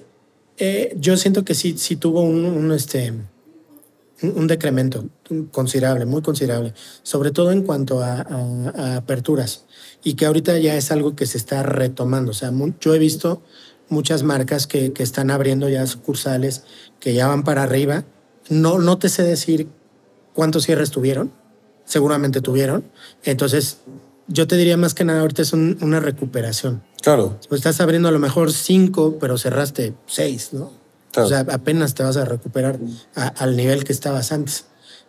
eh, 0.57 0.95
yo 0.97 1.17
siento 1.17 1.43
que 1.43 1.53
sí, 1.53 1.75
sí 1.77 1.97
tuvo 1.97 2.21
un, 2.21 2.45
un, 2.45 2.71
este, 2.71 3.13
un, 4.21 4.47
decremento 4.47 5.05
considerable, 5.51 6.05
muy 6.05 6.21
considerable, 6.21 6.73
sobre 7.03 7.31
todo 7.31 7.51
en 7.51 7.63
cuanto 7.63 8.01
a, 8.01 8.21
a- 8.21 8.71
a 8.75 8.95
aperturas 8.97 9.65
y 10.03 10.13
que 10.13 10.25
ahorita 10.25 10.57
ya 10.59 10.75
es 10.77 10.91
algo 10.91 11.15
que 11.15 11.25
se 11.25 11.37
está 11.37 11.63
retomando. 11.63 12.31
O 12.31 12.33
sea, 12.33 12.51
yo 12.79 12.93
he 12.95 12.99
visto 12.99 13.41
muchas 13.91 14.23
marcas 14.23 14.65
que, 14.67 14.93
que 14.93 15.03
están 15.03 15.29
abriendo 15.29 15.69
ya 15.69 15.85
sucursales, 15.85 16.63
que 16.99 17.13
ya 17.13 17.27
van 17.27 17.43
para 17.43 17.63
arriba. 17.63 18.03
No, 18.49 18.79
no 18.79 18.97
te 18.97 19.09
sé 19.09 19.23
decir 19.23 19.67
cuántos 20.33 20.63
cierres 20.65 20.89
tuvieron, 20.91 21.31
seguramente 21.85 22.41
tuvieron. 22.41 22.85
Entonces, 23.23 23.77
yo 24.27 24.47
te 24.47 24.55
diría 24.55 24.77
más 24.77 24.93
que 24.93 25.03
nada, 25.03 25.21
ahorita 25.21 25.41
es 25.41 25.53
un- 25.53 25.77
una 25.81 25.99
recuperación. 25.99 26.81
Claro. 27.01 27.37
Pues 27.49 27.59
estás 27.59 27.81
abriendo 27.81 28.07
a 28.07 28.11
lo 28.11 28.19
mejor 28.19 28.51
cinco, 28.53 29.17
pero 29.19 29.37
cerraste 29.37 29.93
seis, 30.07 30.49
¿no? 30.53 30.71
Claro. 31.11 31.25
O 31.27 31.29
sea, 31.29 31.39
apenas 31.51 31.93
te 31.93 32.03
vas 32.03 32.15
a 32.15 32.23
recuperar 32.25 32.79
a- 33.15 33.27
al 33.27 33.57
nivel 33.57 33.83
que 33.83 33.91
estabas 33.91 34.31
antes. 34.31 34.65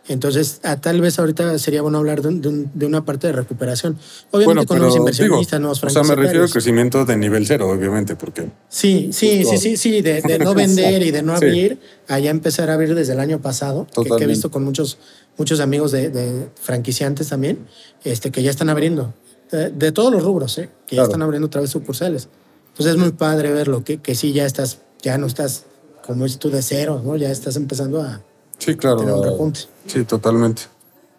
Entonces, 0.09 0.61
a, 0.64 0.80
tal 0.80 1.00
vez 1.00 1.18
ahorita 1.20 1.57
sería 1.61 1.80
bueno 1.80 1.98
hablar 1.98 2.22
de, 2.22 2.28
un- 2.28 2.40
de 2.40 2.48
un- 2.48 2.70
de 2.74 2.86
una 2.86 3.05
parte 3.05 3.28
de 3.28 3.34
recuperación. 3.34 3.96
Obviamente 4.32 4.66
con 4.66 4.78
nuevos 4.78 4.96
inversionistas, 4.96 5.61
nuevos 5.61 5.82
o 5.84 5.90
sea, 5.90 6.03
me 6.03 6.16
refiero 6.16 6.42
al 6.42 6.50
crecimiento 6.50 7.05
de 7.05 7.16
nivel 7.16 7.46
cero, 7.46 7.68
obviamente, 7.70 8.16
porque 8.16 8.48
Sí, 8.68 9.11
sí, 9.12 9.44
sí, 9.44 9.59
sí, 9.59 9.76
sí, 9.76 10.03
de, 10.03 10.20
de 10.20 10.38
no 10.40 10.55
vender 10.55 11.03
y 11.03 11.12
de 11.12 11.22
no 11.22 11.38
Sí. 11.38 11.44
abrir, 11.44 11.78
allá 12.09 12.30
empezar 12.30 12.68
a 12.68 12.74
abrir 12.74 12.94
desde 12.96 13.12
el 13.12 13.20
año 13.20 13.40
pasado, 13.40 13.86
que- 13.94 14.11
que, 14.16 14.24
he 14.24 14.26
visto 14.26 14.50
con 14.50 14.64
muchos, 14.64 14.98
muchos 15.38 15.61
amigos 15.61 15.92
de, 15.92 16.48
franquiciantes 16.61 17.28
también, 17.28 17.61
este, 18.03 18.32
que 18.32 18.42
ya 18.42 18.50
están 18.50 18.70
abriendo, 18.70 19.14
de, 19.53 19.70
de 19.70 19.92
todos 19.92 20.12
los 20.12 20.24
rubros, 20.24 20.59
¿eh? 20.59 20.68
que 20.86 20.96
ya 20.96 21.03
Claro. 21.03 21.09
están 21.11 21.22
abriendo 21.22 21.46
otra 21.46 21.61
vez 21.61 21.70
sucursales. 21.70 22.28
Entonces 22.70 22.94
es 22.94 23.00
muy 23.00 23.12
padre 23.12 23.53
verlo, 23.53 23.84
que, 23.84 23.98
que 23.98 24.14
sí, 24.16 24.32
ya 24.32 24.46
estás, 24.46 24.78
ya 25.00 25.16
no 25.16 25.26
estás, 25.28 25.64
como 26.05 26.26
es 26.26 26.38
tú, 26.40 26.50
de 26.50 26.61
cero, 26.62 27.00
¿no? 27.05 27.16
Ya 27.16 27.30
estás 27.30 27.55
empezando 27.57 28.00
a 28.03 28.20
sí, 28.64 28.76
claro. 28.76 28.98
tener 28.98 29.14
un 29.14 29.24
repunte. 29.24 29.60
Sí, 29.86 30.04
totalmente. 30.04 30.62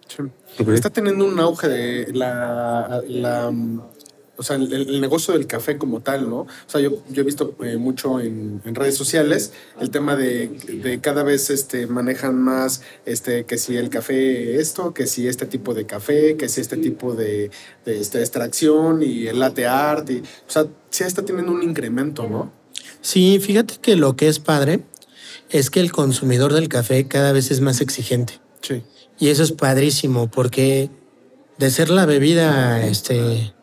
Sí. 0.07 0.23
Está 0.73 0.89
teniendo 0.89 1.25
un 1.25 1.39
auge 1.39 1.67
de 1.67 2.13
la, 2.13 3.01
la, 3.07 3.51
o 4.35 4.43
sea, 4.43 4.55
el, 4.55 4.71
el 4.71 5.01
negocio 5.01 5.33
del 5.33 5.47
café 5.47 5.77
como 5.77 6.01
tal, 6.01 6.29
¿no? 6.29 6.41
O 6.41 6.47
sea, 6.67 6.81
yo, 6.81 7.03
yo 7.09 7.21
he 7.21 7.25
visto 7.25 7.55
eh, 7.63 7.77
mucho 7.77 8.19
en, 8.19 8.61
en 8.65 8.75
redes 8.75 8.95
sociales 8.95 9.51
el 9.79 9.89
tema 9.89 10.15
de, 10.15 10.47
de 10.47 10.99
cada 11.01 11.23
vez 11.23 11.49
este, 11.49 11.87
manejan 11.87 12.39
más 12.41 12.81
este, 13.05 13.45
que 13.45 13.57
si 13.57 13.77
el 13.77 13.89
café 13.89 14.59
esto, 14.59 14.93
que 14.93 15.07
si 15.07 15.27
este 15.27 15.45
tipo 15.45 15.73
de 15.73 15.85
café, 15.85 16.37
que 16.37 16.49
si 16.49 16.61
este 16.61 16.77
tipo 16.77 17.15
de, 17.15 17.51
de 17.85 17.99
esta 17.99 18.19
extracción 18.19 19.01
y 19.03 19.27
el 19.27 19.39
latte 19.39 19.65
art. 19.65 20.09
Y, 20.09 20.19
o 20.19 20.51
sea, 20.51 20.65
sí 20.89 21.03
está 21.03 21.23
teniendo 21.23 21.51
un 21.51 21.63
incremento, 21.63 22.27
¿no? 22.27 22.51
Sí, 23.01 23.39
fíjate 23.39 23.75
que 23.81 23.95
lo 23.95 24.15
que 24.15 24.27
es 24.27 24.39
padre 24.39 24.81
es 25.53 25.69
que 25.69 25.79
el 25.79 25.91
consumidor 25.93 26.51
del 26.53 26.67
café 26.67 27.07
cada 27.07 27.31
vez 27.31 27.49
es 27.51 27.61
más 27.61 27.79
exigente. 27.79 28.41
Sí. 28.61 28.83
Y 29.19 29.29
eso 29.29 29.43
es 29.43 29.53
padrísimo 29.53 30.29
porque 30.29 30.89
de 31.57 31.69
ser 31.71 31.89
la 31.89 32.05
bebida 32.05 32.85
este, 32.85 33.53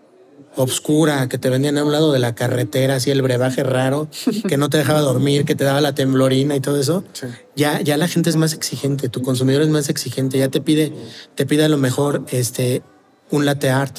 obscura 0.57 1.28
que 1.28 1.38
te 1.38 1.51
vendían 1.51 1.76
a 1.78 1.84
un 1.84 1.93
lado 1.93 2.12
de 2.12 2.18
la 2.20 2.34
carretera, 2.34 2.95
así 2.97 3.11
el 3.11 3.22
brebaje 3.22 3.62
raro, 3.64 4.09
que 4.49 4.57
no 4.57 4.70
te 4.70 4.78
dejaba 4.78 5.01
dormir, 5.01 5.45
que 5.45 5.55
te 5.55 5.64
daba 5.64 5.80
la 5.80 5.95
temblorina 5.95 6.55
y 6.57 6.61
todo 6.61 6.78
eso, 6.80 7.05
Sí. 7.12 7.26
ya, 7.57 7.80
ya 7.80 7.97
la 7.97 8.09
gente 8.09 8.30
es 8.30 8.36
más 8.36 8.53
exigente, 8.53 9.09
tu 9.09 9.22
consumidor 9.22 9.62
es 9.62 9.68
más 9.68 9.88
exigente, 9.88 10.38
ya 10.38 10.49
te 10.49 10.61
pide, 10.61 10.93
te 11.34 11.47
pide 11.47 11.64
a 11.64 11.68
lo 11.68 11.76
mejor 11.78 12.24
este, 12.30 12.82
un 13.30 13.45
latte 13.45 13.70
art, 13.70 13.99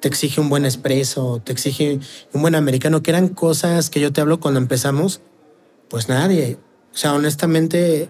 te 0.00 0.08
exige 0.08 0.40
un 0.40 0.48
buen 0.48 0.64
espresso, 0.64 1.42
te 1.44 1.52
exige 1.52 2.00
un 2.32 2.40
buen 2.40 2.54
americano, 2.54 3.02
que 3.02 3.10
eran 3.10 3.28
cosas 3.28 3.90
que 3.90 4.00
yo 4.00 4.12
te 4.14 4.22
hablo 4.22 4.40
cuando 4.40 4.58
empezamos, 4.58 5.20
pues 5.88 6.08
nadie. 6.08 6.56
O 6.92 6.96
sea, 6.96 7.14
honestamente, 7.14 8.08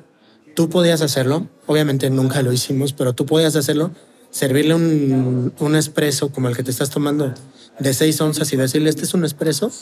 tú 0.54 0.68
podías 0.68 1.02
hacerlo, 1.02 1.48
obviamente 1.66 2.10
nunca 2.10 2.42
lo 2.42 2.52
hicimos, 2.52 2.92
pero 2.92 3.12
tú 3.12 3.26
podías 3.26 3.56
hacerlo, 3.56 3.92
servirle 4.30 4.74
un, 4.74 5.52
un 5.58 5.76
espresso 5.76 6.30
como 6.30 6.48
el 6.48 6.56
que 6.56 6.62
te 6.62 6.70
estás 6.70 6.90
tomando 6.90 7.34
de 7.80 7.94
seis 7.94 8.20
onzas 8.20 8.52
y 8.52 8.56
decirle, 8.56 8.90
este 8.90 9.04
es 9.04 9.14
un 9.14 9.24
espresso, 9.24 9.72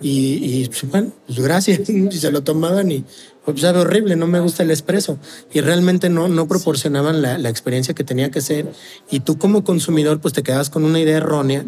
y, 0.00 0.60
y, 0.60 0.66
pues, 0.66 0.88
bueno, 0.90 1.12
pues 1.26 1.40
gracias, 1.40 1.88
y 1.88 2.12
se 2.12 2.30
lo 2.30 2.42
tomaban 2.42 2.92
y 2.92 3.04
pues 3.44 3.62
sabe 3.62 3.80
horrible, 3.80 4.14
no 4.14 4.26
me 4.26 4.40
gusta 4.40 4.62
el 4.62 4.70
espresso, 4.70 5.18
y 5.52 5.60
realmente 5.62 6.10
no, 6.10 6.28
no 6.28 6.46
proporcionaban 6.46 7.22
la, 7.22 7.38
la 7.38 7.48
experiencia 7.48 7.94
que 7.94 8.04
tenía 8.04 8.30
que 8.30 8.42
ser, 8.42 8.70
y 9.10 9.20
tú 9.20 9.38
como 9.38 9.64
consumidor 9.64 10.20
pues 10.20 10.34
te 10.34 10.42
quedabas 10.42 10.68
con 10.68 10.84
una 10.84 11.00
idea 11.00 11.16
errónea, 11.16 11.64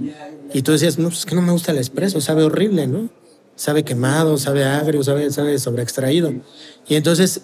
y 0.52 0.60
tú 0.60 0.72
decías, 0.72 0.98
no, 0.98 1.08
pues 1.08 1.20
es 1.20 1.26
que 1.26 1.34
no 1.34 1.42
me 1.42 1.52
gusta 1.52 1.72
el 1.72 1.78
espresso, 1.78 2.20
sabe 2.20 2.42
horrible, 2.42 2.86
¿no? 2.86 3.08
Sabe 3.62 3.84
quemado, 3.84 4.38
sabe 4.38 4.64
agrio, 4.64 5.04
sabe, 5.04 5.30
sabe 5.30 5.56
sobreextraído. 5.56 6.32
Y 6.88 6.96
entonces 6.96 7.42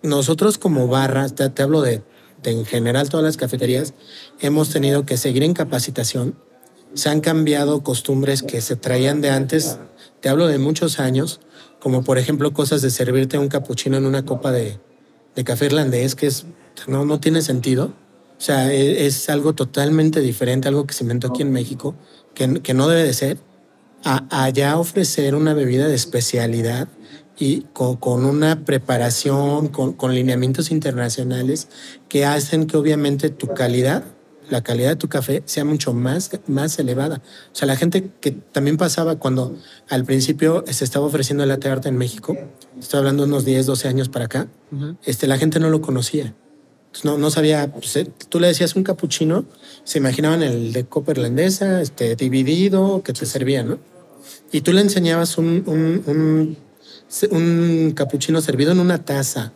nosotros 0.00 0.56
como 0.56 0.86
barras, 0.86 1.34
te, 1.34 1.50
te 1.50 1.64
hablo 1.64 1.82
de, 1.82 2.04
en 2.44 2.64
general 2.64 3.08
todas 3.08 3.24
las 3.24 3.36
cafeterías, 3.36 3.92
hemos 4.38 4.70
tenido 4.70 5.04
que 5.04 5.16
seguir 5.16 5.42
en 5.42 5.52
capacitación. 5.52 6.36
Se 6.94 7.08
han 7.08 7.20
cambiado 7.20 7.82
costumbres 7.82 8.44
que 8.44 8.60
se 8.60 8.76
traían 8.76 9.20
de 9.20 9.30
antes, 9.30 9.80
te 10.20 10.28
hablo 10.28 10.46
de 10.46 10.58
muchos 10.58 11.00
años, 11.00 11.40
como 11.80 12.04
por 12.04 12.18
ejemplo 12.18 12.52
cosas 12.52 12.80
de 12.80 12.90
servirte 12.90 13.36
un 13.36 13.48
capuchino 13.48 13.96
en 13.96 14.06
una 14.06 14.24
copa 14.24 14.52
de, 14.52 14.78
café 15.44 15.66
irlandés, 15.66 16.14
que 16.14 16.28
es, 16.28 16.46
no, 16.86 17.04
no 17.04 17.18
tiene 17.18 17.42
sentido. 17.42 17.86
O 18.38 18.40
sea, 18.40 18.72
e- 18.72 19.06
es, 19.06 19.28
algo 19.28 19.54
totalmente 19.54 20.20
diferente, 20.20 20.68
algo 20.68 20.86
que 20.86 20.94
se 20.94 21.02
inventó 21.02 21.26
aquí 21.26 21.42
en 21.42 21.50
México, 21.50 21.96
que, 22.32 22.62
que 22.62 22.74
no 22.74 22.86
debe 22.86 23.02
de 23.02 23.12
ser. 23.12 23.38
A, 24.04 24.44
allá 24.44 24.78
ofrecer 24.78 25.34
una 25.34 25.54
bebida 25.54 25.86
de 25.88 25.94
especialidad 25.94 26.88
y 27.38 27.62
con, 27.72 27.96
con 27.96 28.24
una 28.24 28.64
preparación, 28.64 29.68
con, 29.68 29.94
con 29.94 30.14
lineamientos 30.14 30.70
internacionales 30.70 31.68
que 32.08 32.24
hacen 32.24 32.66
que 32.66 32.76
obviamente 32.76 33.30
tu 33.30 33.48
calidad, 33.48 34.04
la 34.50 34.62
calidad 34.62 34.90
de 34.90 34.96
tu 34.96 35.08
café 35.08 35.42
sea 35.46 35.64
mucho 35.64 35.92
más, 35.92 36.30
más 36.46 36.78
elevada. 36.78 37.22
O 37.52 37.54
sea, 37.54 37.66
la 37.66 37.76
gente 37.76 38.10
que 38.20 38.32
también 38.32 38.76
pasaba 38.76 39.16
cuando 39.16 39.56
al 39.88 40.04
principio 40.04 40.64
se 40.70 40.84
estaba 40.84 41.06
ofreciendo 41.06 41.42
el 41.42 41.48
latte 41.48 41.68
art 41.68 41.86
en 41.86 41.96
México, 41.96 42.36
estoy 42.78 42.98
hablando 42.98 43.24
unos 43.24 43.44
10, 43.44 43.66
12 43.66 43.88
años 43.88 44.08
para 44.08 44.26
acá, 44.26 44.48
este, 45.04 45.26
la 45.26 45.38
gente 45.38 45.58
no 45.58 45.70
lo 45.70 45.80
conocía. 45.80 46.34
No, 47.04 47.16
no 47.16 47.30
sabía, 47.30 47.72
pues, 47.72 47.96
eh, 47.96 48.10
tú 48.28 48.38
le 48.38 48.48
decías 48.48 48.76
un 48.76 48.84
capuchino, 48.84 49.46
se 49.82 49.98
imaginaban 49.98 50.42
el 50.42 50.74
de 50.74 50.84
copa 50.84 51.12
irlandesa, 51.12 51.80
este, 51.80 52.14
dividido, 52.16 53.02
que 53.02 53.14
te 53.14 53.24
servía, 53.24 53.62
¿no? 53.62 53.78
Y 54.52 54.60
tú 54.60 54.72
le 54.72 54.82
enseñabas 54.82 55.38
un, 55.38 55.62
un, 55.66 56.02
un, 56.06 56.56
un 57.30 57.92
capuchino 57.92 58.40
servido 58.40 58.72
en 58.72 58.80
una 58.80 59.02
taza, 59.04 59.52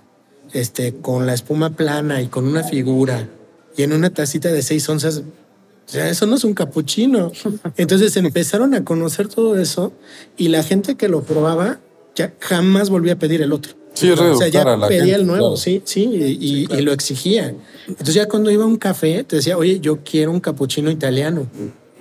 este, 0.52 0.94
con 0.94 1.26
la 1.26 1.34
espuma 1.34 1.70
plana 1.76 2.22
y 2.22 2.28
con 2.28 2.46
una 2.46 2.62
figura, 2.64 3.28
y 3.76 3.82
en 3.82 3.92
una 3.92 4.10
tacita 4.10 4.50
de 4.50 4.62
seis 4.62 4.88
onzas. 4.88 5.18
O 5.18 5.88
sea, 5.88 6.08
eso 6.08 6.26
no 6.26 6.34
es 6.36 6.44
un 6.44 6.54
capuchino. 6.54 7.30
Entonces 7.76 8.16
empezaron 8.16 8.74
a 8.74 8.84
conocer 8.84 9.28
todo 9.28 9.58
eso 9.58 9.92
y 10.36 10.48
la 10.48 10.62
gente 10.62 10.96
que 10.96 11.08
lo 11.08 11.22
probaba 11.22 11.78
ya 12.16 12.32
jamás 12.40 12.90
volvía 12.90 13.12
a 13.12 13.18
pedir 13.18 13.42
el 13.42 13.52
otro. 13.52 13.74
Sí, 13.92 14.08
es 14.10 14.18
O 14.18 14.36
sea, 14.36 14.48
ya 14.48 14.64
reeducar 14.64 14.68
a 14.68 14.76
la 14.76 14.88
pedía 14.88 15.00
gente, 15.04 15.14
el 15.20 15.26
nuevo, 15.26 15.42
claro. 15.50 15.56
sí, 15.56 15.80
sí, 15.84 16.04
y, 16.04 16.64
y- 16.72 16.78
y 16.78 16.80
lo 16.82 16.92
exigía. 16.92 17.54
Entonces 17.86 18.14
ya 18.14 18.26
cuando 18.26 18.50
iba 18.50 18.64
a 18.64 18.66
un 18.66 18.76
café, 18.76 19.24
te 19.24 19.36
decía, 19.36 19.56
oye, 19.56 19.78
yo 19.80 20.00
quiero 20.04 20.32
un 20.32 20.40
capuchino 20.40 20.90
italiano. 20.90 21.46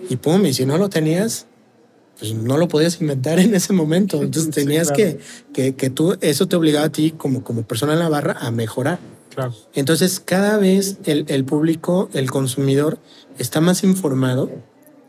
Y 0.10 0.16
pum, 0.18 0.46
y 0.46 0.54
si 0.54 0.66
no 0.66 0.78
lo 0.78 0.90
tenías, 0.90 1.46
pues 2.20 2.34
no 2.34 2.58
lo 2.58 2.68
podías 2.68 3.02
inventar 3.02 3.40
en 3.40 3.54
ese 3.56 3.74
momento. 3.74 4.22
Entonces 4.22 4.46
Sí, 4.56 4.62
tenías 4.64 4.92
claro. 4.92 5.18
que, 5.18 5.20
que, 5.54 5.76
que 5.76 5.90
tú, 5.90 6.18
eso 6.22 6.48
te 6.48 6.56
obligaba 6.56 6.86
a 6.88 6.92
ti 6.92 7.12
como, 7.12 7.44
como 7.44 7.64
persona 7.64 7.94
en 7.94 8.00
la 8.00 8.10
barra 8.10 8.34
a 8.40 8.52
mejorar. 8.52 9.00
Claro. 9.34 9.54
Entonces 9.74 10.20
cada 10.20 10.58
vez 10.58 10.98
el, 11.06 11.26
el 11.28 11.44
público, 11.46 12.10
el 12.14 12.32
consumidor, 12.32 13.00
está 13.38 13.60
más 13.62 13.84
informado, 13.84 14.50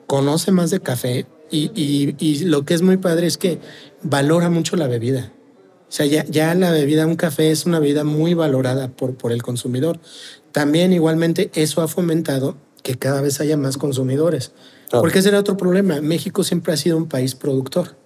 conoce 0.07 0.51
más 0.51 0.71
de 0.71 0.81
café 0.81 1.27
y, 1.51 1.71
y- 1.81 2.17
y 2.19 2.45
lo 2.45 2.65
que 2.65 2.75
es 2.75 2.83
muy 2.83 2.97
padre 2.97 3.29
es 3.29 3.39
que 3.39 3.61
valora 4.03 4.51
mucho 4.51 4.75
la 4.77 4.89
bebida. 4.89 5.33
O 5.89 5.93
sea, 5.93 6.07
ya, 6.07 6.25
ya 6.25 6.53
la 6.57 6.73
bebida, 6.73 7.07
un 7.07 7.15
café 7.15 7.53
es 7.53 7.65
una 7.67 7.79
bebida 7.79 8.03
muy 8.03 8.35
valorada 8.35 8.89
por, 8.89 9.15
por 9.15 9.31
el 9.31 9.45
consumidor. 9.45 10.01
También 10.51 10.93
igualmente 10.93 11.51
eso 11.55 11.81
ha 11.83 11.87
fomentado 11.87 12.57
que 12.83 12.97
cada 12.99 13.21
vez 13.21 13.41
haya 13.41 13.57
más 13.57 13.77
consumidores. 13.79 14.51
Claro. 14.89 15.03
Porque 15.03 15.19
ese 15.19 15.29
era 15.31 15.41
otro 15.41 15.57
problema. 15.57 16.01
México 16.01 16.45
siempre 16.45 16.73
ha 16.73 16.77
sido 16.77 16.97
un 16.97 17.07
país 17.09 17.35
productor. 17.35 17.97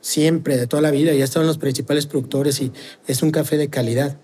Siempre, 0.00 0.56
de 0.56 0.66
toda 0.68 0.80
la 0.82 0.90
vida. 0.92 1.12
Ya 1.14 1.24
estaban 1.24 1.46
los 1.48 1.58
principales 1.58 2.06
productores 2.06 2.60
y 2.60 2.70
es 3.06 3.22
un 3.22 3.30
café 3.32 3.56
de 3.56 3.68
calidad. 3.68 4.18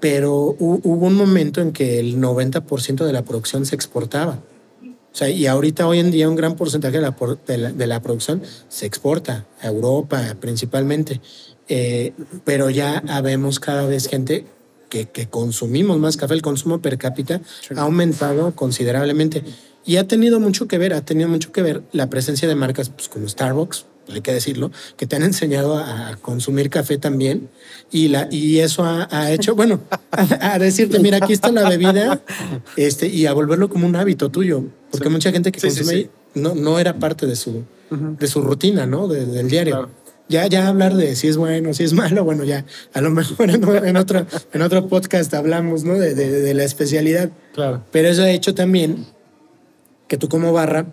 Pero 0.00 0.54
hu- 0.58 0.80
hubo 0.84 1.06
un 1.06 1.14
momento 1.14 1.60
en 1.60 1.72
que 1.72 1.98
el 1.98 2.20
90% 2.20 3.04
de 3.04 3.12
la 3.12 3.24
producción 3.24 3.64
se 3.66 3.74
exportaba. 3.74 4.38
O 4.84 5.18
sea, 5.18 5.30
y 5.30 5.46
ahorita 5.46 5.88
hoy 5.88 5.98
en 5.98 6.10
día 6.10 6.28
un 6.28 6.36
gran 6.36 6.56
porcentaje 6.56 6.96
de 6.98 7.02
la, 7.02 7.16
por- 7.16 7.42
de 7.46 7.56
la, 7.56 7.72
de 7.72 7.86
la 7.86 8.02
producción 8.02 8.42
se 8.68 8.84
exporta 8.86 9.46
a 9.62 9.66
Europa 9.66 10.36
principalmente. 10.38 11.20
Eh, 11.68 12.12
pero 12.44 12.70
ya 12.70 13.02
habemos 13.08 13.58
cada 13.58 13.86
vez 13.86 14.06
gente 14.08 14.44
que, 14.90 15.06
que 15.06 15.26
consumimos 15.28 15.98
más 15.98 16.16
café. 16.16 16.34
El 16.34 16.42
consumo 16.42 16.80
per 16.80 16.98
cápita 16.98 17.40
ha 17.76 17.82
aumentado 17.82 18.54
considerablemente. 18.54 19.42
Y 19.86 19.96
ha 19.98 20.06
tenido 20.08 20.40
mucho 20.40 20.66
que 20.68 20.78
ver, 20.78 20.92
ha 20.92 21.00
tenido 21.02 21.28
mucho 21.28 21.52
que 21.52 21.62
ver 21.62 21.82
la 21.92 22.08
presencia 22.10 22.48
de 22.48 22.54
marcas 22.56 22.88
pues, 22.90 23.08
como 23.08 23.28
Starbucks, 23.28 23.86
hay 24.12 24.20
que 24.20 24.32
decirlo, 24.32 24.70
que 24.96 25.06
te 25.06 25.16
han 25.16 25.22
enseñado 25.22 25.76
a, 25.78 26.16
consumir 26.22 26.70
café 26.70 26.98
también. 26.98 27.48
Y, 27.90 28.08
la, 28.08 28.28
y 28.30 28.58
eso 28.60 28.84
ha, 28.84 29.08
ha 29.10 29.32
hecho, 29.32 29.54
bueno, 29.56 29.80
a, 30.10 30.52
a 30.54 30.58
decirte, 30.58 30.98
mira, 31.00 31.18
aquí 31.18 31.32
está 31.32 31.50
la 31.52 31.68
bebida, 31.68 32.20
este, 32.76 33.08
y 33.08 33.26
a 33.26 33.32
volverlo 33.32 33.68
como 33.68 33.86
un 33.86 33.96
hábito 33.96 34.28
tuyo. 34.30 34.64
Porque 34.90 35.08
mucha 35.08 35.30
gente 35.32 35.50
que 35.52 35.60
Sí, 35.60 35.70
sí, 35.70 35.76
consume 35.78 35.96
sí. 36.02 36.10
no, 36.34 36.54
no 36.54 36.78
era 36.78 36.98
parte 36.98 37.26
de 37.26 37.36
su, 37.36 37.64
de 37.90 38.26
su 38.26 38.42
rutina, 38.42 38.86
¿no? 38.86 39.08
De- 39.08 39.26
del 39.26 39.48
diario. 39.48 39.74
Claro. 39.74 39.90
Ya, 40.28 40.46
ya 40.48 40.66
hablar 40.66 40.94
de 40.96 41.14
si 41.14 41.28
es 41.28 41.36
bueno, 41.36 41.72
si 41.72 41.84
es 41.84 41.92
malo, 41.92 42.24
bueno, 42.24 42.42
ya 42.42 42.64
a 42.94 43.00
lo 43.00 43.10
mejor 43.10 43.48
en, 43.48 43.62
en 43.86 43.96
otro, 43.96 44.26
en 44.52 44.62
otro 44.62 44.88
podcast 44.88 45.32
hablamos, 45.34 45.84
¿no? 45.84 45.94
De, 45.94 46.14
de- 46.16 46.40
de 46.40 46.54
la 46.54 46.64
especialidad. 46.64 47.30
Claro. 47.54 47.84
Pero 47.92 48.08
eso 48.08 48.22
ha 48.22 48.30
hecho 48.30 48.52
también 48.54 49.06
que 50.08 50.16
tú 50.16 50.28
como 50.28 50.52
barra 50.52 50.86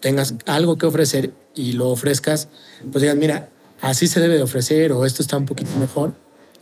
tengas 0.00 0.34
algo 0.46 0.78
que 0.78 0.86
ofrecer 0.86 1.32
y 1.54 1.72
lo 1.72 1.88
ofrezcas, 1.88 2.48
pues 2.90 3.02
digas, 3.02 3.16
mira, 3.16 3.48
así 3.80 4.06
se 4.06 4.20
debe 4.20 4.36
de 4.36 4.42
ofrecer 4.42 4.92
o 4.92 5.04
esto 5.04 5.22
está 5.22 5.36
un 5.36 5.46
poquito 5.46 5.70
mejor, 5.78 6.12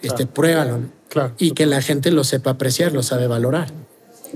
este, 0.03 0.26
pruébalo. 0.26 0.78
¿no? 0.78 0.97
Claro. 1.09 1.32
y 1.38 1.53
que 1.53 1.66
la 1.66 1.80
gente 1.80 2.11
lo 2.11 2.24
sepa 2.24 2.51
apreciar, 2.51 2.92
lo 2.92 3.03
sabe 3.03 3.26
valorar. 3.26 3.68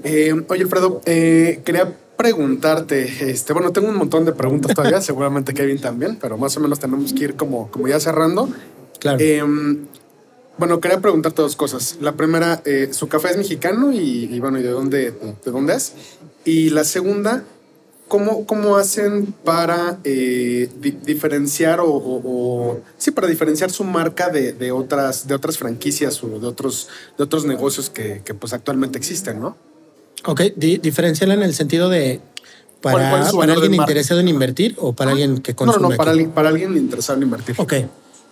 Eh, 0.04 0.32
oye, 0.48 0.62
Alfredo, 0.62 1.00
eh, 1.04 1.60
quería 1.64 1.92
preguntarte, 2.16 3.30
este, 3.30 3.52
bueno, 3.52 3.72
tengo 3.72 3.88
un 3.88 3.96
montón 3.96 4.24
de 4.24 4.32
preguntas 4.32 4.74
todavía, 4.74 5.00
seguramente 5.02 5.52
Kevin 5.52 5.80
también, 5.80 6.16
pero 6.20 6.38
más 6.38 6.56
o 6.56 6.60
menos 6.60 6.78
tenemos 6.78 7.12
que 7.12 7.24
ir 7.24 7.36
como, 7.36 7.70
como 7.70 7.88
ya 7.88 7.98
cerrando. 7.98 8.48
Claro. 8.98 9.18
Eh, 9.20 9.42
bueno, 10.58 10.78
quería 10.80 11.00
preguntarte 11.00 11.40
dos 11.40 11.56
cosas. 11.56 11.96
La 12.00 12.12
primera, 12.12 12.60
eh, 12.66 12.90
su 12.92 13.08
café 13.08 13.30
es 13.30 13.38
mexicano 13.38 13.92
y, 13.92 14.28
y 14.30 14.40
bueno, 14.40 14.58
¿y 14.58 14.62
de 14.62 14.70
dónde, 14.70 15.10
de 15.10 15.50
dónde 15.50 15.74
es? 15.74 15.94
Y 16.44 16.70
la 16.70 16.84
segunda, 16.84 17.44
¿cómo, 18.08 18.46
cómo 18.46 18.76
hacen 18.76 19.26
para 19.44 19.98
eh, 20.04 20.68
di- 20.80 20.90
diferenciar 21.04 21.80
o, 21.80 21.86
o- 21.90 22.22
o- 22.24 22.80
sí, 22.98 23.10
para 23.10 23.26
diferenciar 23.28 23.70
su 23.70 23.84
marca 23.84 24.28
de, 24.30 24.52
de 24.52 24.72
otras, 24.72 25.26
de 25.28 25.34
otras 25.34 25.58
franquicias 25.58 26.22
o 26.24 26.28
de 26.40 26.46
otros, 26.46 26.88
de 27.18 27.24
otros 27.24 27.44
negocios 27.44 27.90
que, 27.90 28.22
que 28.24 28.34
pues 28.34 28.52
actualmente 28.52 28.98
existen, 28.98 29.40
¿no? 29.40 29.56
Ok, 30.26 30.42
di 30.56 30.78
diferenciarla 30.78 31.34
en 31.34 31.42
el 31.42 31.54
sentido 31.54 31.88
de 31.88 32.20
para, 32.82 32.96
¿Cuál- 32.96 33.10
cuál 33.10 33.22
es 33.22 33.28
su 33.30 33.36
para 33.38 33.52
alguien 33.52 33.74
interesado 33.74 34.20
en 34.20 34.28
invertir 34.28 34.74
o 34.78 34.92
para 34.94 35.10
alguien 35.12 35.38
que 35.38 35.54
consume. 35.54 35.82
no, 35.82 35.88
no, 35.90 35.96
para, 35.96 36.10
alguien- 36.12 36.30
para 36.30 36.48
alguien 36.48 36.76
interesado 36.76 37.16
en 37.18 37.22
invertir. 37.24 37.54
Ok. 37.58 37.74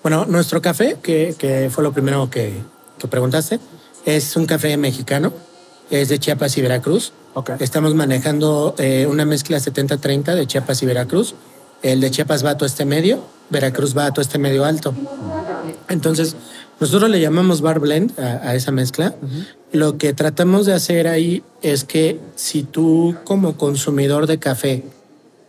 Bueno, 0.03 0.25
nuestro 0.27 0.63
café, 0.63 0.97
que, 1.03 1.35
que 1.37 1.69
fue 1.71 1.83
lo 1.85 1.93
primero 1.93 2.31
que, 2.31 2.53
que 2.99 3.09
preguntaste, 3.09 3.59
es 4.07 4.37
un 4.37 4.47
café 4.47 4.77
mexicano. 4.77 5.33
Es 5.91 6.09
de 6.09 6.19
Chiapas 6.19 6.57
y 6.59 6.63
Veracruz. 6.63 7.13
Estamos 7.61 7.95
manejando 7.95 8.75
eh, 8.79 9.07
una 9.09 9.25
mezcla 9.25 9.59
70-30 9.59 10.35
de 10.35 10.47
Chiapas 10.47 10.83
y 10.83 10.87
Veracruz. 10.87 11.35
El 11.83 12.01
de 12.01 12.11
Chiapas 12.11 12.45
va 12.45 12.51
a 12.51 12.57
todo 12.57 12.67
este 12.67 12.85
medio, 12.85 13.23
Veracruz 13.51 13.97
va 13.97 14.07
a 14.07 14.13
todo 14.13 14.23
este 14.23 14.39
medio 14.39 14.65
alto. 14.65 14.93
Entonces, 15.89 16.35
nosotros 16.81 17.09
le 17.11 17.21
llamamos 17.21 17.61
bar 17.61 17.79
blend 17.79 18.19
a, 18.19 18.49
a 18.49 18.55
esa 18.55 18.73
mezcla. 18.73 19.15
Lo 19.73 19.99
que 19.99 20.13
tratamos 20.13 20.67
de 20.67 20.75
hacer 20.75 21.07
ahí 21.07 21.43
es 21.63 21.85
que 21.85 22.21
si 22.35 22.65
tú 22.65 23.17
como 23.25 23.57
consumidor 23.57 24.27
de 24.27 24.39
café 24.39 24.85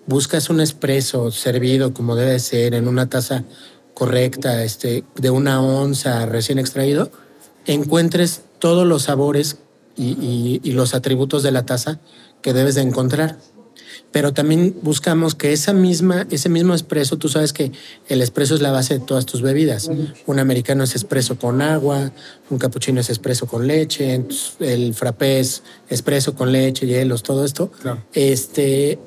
buscas 0.05 0.49
un 0.49 0.59
espresso 0.59 1.31
servido 1.31 1.93
como 1.93 2.15
debe 2.15 2.39
ser 2.39 2.73
en 2.73 2.87
una 2.87 3.09
taza 3.09 3.43
correcta, 3.93 4.63
este, 4.63 5.03
de 5.15 5.29
una 5.29 5.61
onza 5.61 6.25
recién 6.25 6.57
extraído, 6.57 7.11
encuentres 7.65 8.41
todos 8.59 8.87
los 8.87 9.03
sabores 9.03 9.57
y, 9.99 10.11
y- 10.19 10.61
y 10.63 10.71
los 10.71 10.93
atributos 10.95 11.43
de 11.43 11.51
la 11.51 11.65
taza 11.65 11.99
que 12.41 12.53
debes 12.53 12.75
de 12.75 12.81
encontrar. 12.81 13.37
Pero 14.11 14.33
también 14.33 14.75
buscamos 14.81 15.35
que 15.35 15.51
esa 15.53 15.71
misma, 15.73 16.25
ese 16.31 16.49
mismo 16.49 16.73
espresso, 16.73 17.17
tú 17.17 17.27
sabes 17.29 17.53
que 17.53 17.71
el 18.07 18.21
espresso 18.21 18.55
es 18.55 18.61
la 18.61 18.71
base 18.71 18.95
de 18.95 18.99
todas 19.05 19.25
tus 19.27 19.41
bebidas. 19.43 19.89
Un 20.25 20.39
americano 20.39 20.83
es 20.83 20.95
espresso 20.95 21.37
con 21.37 21.61
agua, 21.61 22.11
un 22.49 22.57
cappuccino 22.57 23.01
es 23.01 23.09
espresso 23.11 23.45
con 23.45 23.67
leche, 23.67 24.23
el 24.61 24.93
frappé 24.95 25.39
es 25.41 25.61
espresso 25.89 26.33
con 26.33 26.51
leche, 26.51 26.87
hielos, 26.87 27.21
todo 27.21 27.45
esto. 27.45 27.71
Claro. 27.81 28.03
Este, 28.13 28.97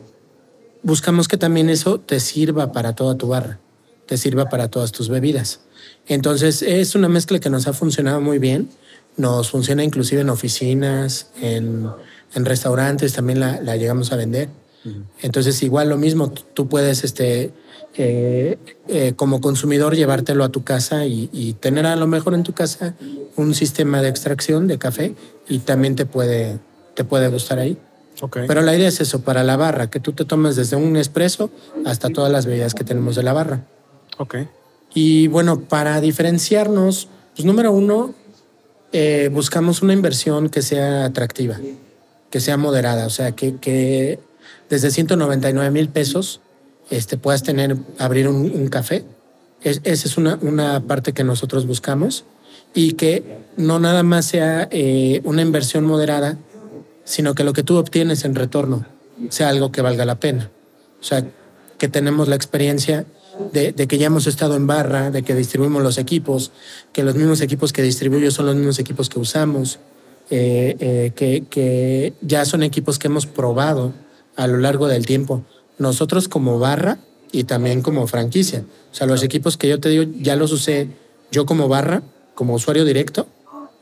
buscamos 0.85 1.27
que 1.27 1.37
también 1.37 1.69
eso 1.71 1.99
te 1.99 2.21
sirva 2.21 2.71
para 2.73 2.95
toda 2.95 3.17
tu 3.17 3.29
barra, 3.29 3.59
te 4.07 4.17
sirva 4.17 4.49
para 4.49 4.69
todas 4.69 4.93
tus 4.93 5.09
bebidas. 5.09 5.61
Entonces 6.07 6.63
es 6.63 6.95
una 6.95 7.09
mezcla 7.09 7.39
que 7.41 7.51
nos 7.51 7.67
ha 7.67 7.73
funcionado 7.73 8.21
muy 8.21 8.39
bien, 8.39 8.69
nos 9.17 9.51
funciona 9.51 9.85
inclusive 9.85 10.21
en 10.23 10.31
oficinas, 10.31 11.29
en, 11.41 11.87
en 12.35 12.45
restaurantes, 12.45 13.13
también 13.13 13.41
la, 13.41 13.61
la 13.61 13.77
llegamos 13.77 14.13
a 14.13 14.17
vender. 14.17 14.49
Entonces 15.21 15.63
igual 15.63 15.89
lo 15.89 15.97
mismo, 15.97 16.31
tú- 16.33 16.67
puedes 16.69 17.05
este, 17.05 17.53
eh, 17.97 18.59
eh, 18.89 19.13
como 19.15 19.41
consumidor 19.41 19.95
llevártelo 19.95 20.43
a 20.43 20.49
tu 20.49 20.65
casa 20.65 21.07
y, 21.07 21.29
y 21.33 21.53
tener 21.53 21.87
a 21.87 21.95
lo 21.95 22.07
mejor 22.09 22.35
en 22.35 22.43
tu 22.43 22.53
casa 22.53 22.95
un 23.37 23.55
sistema 23.55 24.03
de 24.03 24.09
extracción 24.09 24.67
de 24.67 24.79
café 24.79 25.15
y 25.49 25.61
también 25.61 25.95
te 25.95 26.05
puede, 26.05 26.59
te 26.95 27.05
puede 27.05 27.29
gustar 27.29 27.59
ahí. 27.61 27.79
Ok. 28.21 28.39
Pero 28.49 28.63
la 28.63 28.75
idea 28.77 28.89
es 28.89 29.01
eso, 29.01 29.21
para 29.23 29.45
la 29.45 29.57
barra, 29.57 29.89
que 29.89 30.01
tú 30.01 30.13
te 30.13 30.25
tomes 30.25 30.57
desde 30.57 30.75
un 30.77 30.97
espresso 30.97 31.51
hasta 31.87 32.11
todas 32.11 32.33
las 32.33 32.47
bebidas 32.47 32.75
que 32.75 32.83
tenemos 32.85 33.15
de 33.15 33.23
la 33.23 33.33
barra. 33.33 33.65
ok. 34.19 34.37
Y 34.95 35.29
bueno, 35.29 35.61
para 35.61 36.01
diferenciarnos, 36.03 37.09
pues 37.35 37.47
número 37.47 37.73
uno, 37.73 38.15
eh, 38.93 39.31
buscamos 39.33 39.83
una 39.83 39.93
inversión 39.93 40.49
que 40.49 40.63
sea 40.63 41.05
atractiva, 41.07 41.59
que 42.31 42.41
sea 42.41 42.57
moderada, 42.57 43.07
o 43.07 43.11
sea, 43.11 43.33
que, 43.33 43.57
que 43.57 44.19
desde 44.69 44.91
199 44.91 45.71
mil 45.71 45.89
pesos 45.89 46.41
este, 46.91 47.17
puedas 47.17 47.43
tener, 47.43 47.77
abrir 47.99 48.29
un, 48.29 48.37
un 48.51 48.69
café. 48.69 49.05
Es- 49.63 49.81
esa 49.85 50.09
es 50.09 50.17
una, 50.17 50.39
una 50.43 50.81
parte 50.81 51.13
que 51.13 51.25
nosotros 51.25 51.67
buscamos 51.67 52.25
y 52.75 52.93
que 52.95 53.39
no 53.57 53.79
nada 53.79 54.03
más 54.03 54.27
sea 54.27 54.69
eh, 54.71 55.21
una 55.25 55.43
inversión 55.43 55.85
moderada, 55.85 56.37
sino 57.05 57.35
que 57.35 57.45
lo 57.45 57.53
que 57.53 57.63
tú 57.63 57.77
obtienes 57.77 58.25
en 58.25 58.35
retorno 58.35 58.87
sea 59.29 59.49
algo 59.51 59.71
que 59.73 59.83
valga 59.83 60.05
la 60.05 60.17
pena. 60.21 60.51
O 61.01 61.05
sea, 61.05 61.25
que 61.79 61.89
tenemos 61.89 62.29
la 62.29 62.37
experiencia 62.37 63.05
de, 63.53 63.73
de 63.73 63.87
que 63.87 63.99
ya 63.99 64.07
hemos 64.07 64.27
estado 64.27 64.57
en 64.57 64.67
barra, 64.67 65.11
de 65.11 65.23
que 65.23 65.35
distribuimos 65.35 65.83
los 65.83 65.99
equipos, 65.99 66.53
que 66.93 67.03
los 67.03 67.15
mismos 67.15 67.41
equipos 67.41 67.73
que 67.73 67.83
distribuyo 67.83 68.31
son 68.31 68.47
los 68.47 68.57
mismos 68.57 68.79
equipos 68.79 69.09
que 69.09 69.19
usamos, 69.19 69.79
eh, 70.31 70.77
eh, 70.81 71.13
que, 71.15 71.45
que 71.51 72.15
ya 72.21 72.45
son 72.45 72.63
equipos 72.63 72.99
que 72.99 73.09
hemos 73.09 73.27
probado 73.27 73.93
a 74.37 74.47
lo 74.47 74.59
largo 74.59 74.89
del 74.89 75.07
tiempo. 75.07 75.43
Nosotros 75.79 76.29
como 76.29 76.59
barra 76.59 76.99
y 77.33 77.45
también 77.45 77.83
como 77.83 78.07
franquicia. 78.07 78.65
O 78.93 78.95
sea, 78.95 79.07
los 79.07 79.23
equipos 79.23 79.57
que 79.57 79.69
yo 79.69 79.81
te 79.81 79.89
digo 79.89 80.05
ya 80.21 80.37
los 80.37 80.53
usé 80.53 80.89
yo 81.31 81.47
como 81.47 81.69
barra, 81.69 82.03
como 82.35 82.55
usuario 82.55 82.85
directo, 82.85 83.27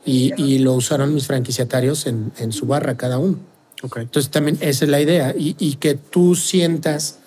y, 0.05 0.33
y 0.41 0.59
lo 0.59 0.73
usaron 0.73 1.13
mis 1.13 1.27
franquiciatarios 1.27 2.07
en, 2.07 2.31
en 2.39 2.51
su 2.51 2.65
barra 2.65 2.97
cada 2.97 3.19
uno. 3.19 3.37
Ok. 3.83 3.97
Entonces 3.97 4.31
también 4.31 4.57
esa 4.61 4.85
es 4.85 4.91
la 4.91 4.99
idea 4.99 5.35
y, 5.37 5.55
y 5.59 5.75
que 5.75 5.95
tú 5.95 6.35
sientas 6.35 7.19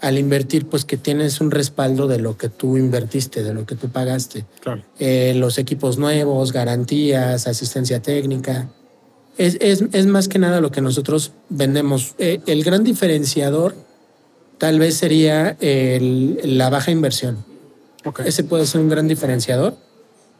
al 0.00 0.18
invertir 0.18 0.66
pues 0.66 0.84
que 0.84 0.96
tienes 0.96 1.40
un 1.40 1.50
respaldo 1.50 2.06
de 2.08 2.18
lo 2.18 2.36
que 2.36 2.48
tú 2.48 2.76
invertiste, 2.78 3.42
de 3.42 3.52
lo 3.54 3.66
que 3.66 3.74
tú 3.76 3.88
pagaste. 3.88 4.46
Claro. 4.60 4.82
Eh, 4.98 5.34
los 5.36 5.58
equipos 5.58 5.98
nuevos, 5.98 6.52
garantías, 6.52 7.46
asistencia 7.46 8.00
técnica. 8.00 8.68
Es, 9.36 9.56
es- 9.60 9.84
es 9.92 10.06
más 10.06 10.28
que 10.28 10.38
nada 10.38 10.60
lo 10.60 10.70
que 10.70 10.80
nosotros 10.80 11.32
vendemos. 11.48 12.14
Eh, 12.18 12.40
el 12.46 12.64
gran 12.64 12.82
diferenciador 12.84 13.74
tal 14.58 14.78
vez 14.78 14.94
sería 14.96 15.56
el- 15.60 16.40
la 16.58 16.70
baja 16.70 16.90
inversión. 16.90 17.44
Ese 18.24 18.44
puede 18.44 18.66
ser 18.66 18.80
un 18.80 18.88
gran 18.88 19.06
diferenciador. 19.08 19.76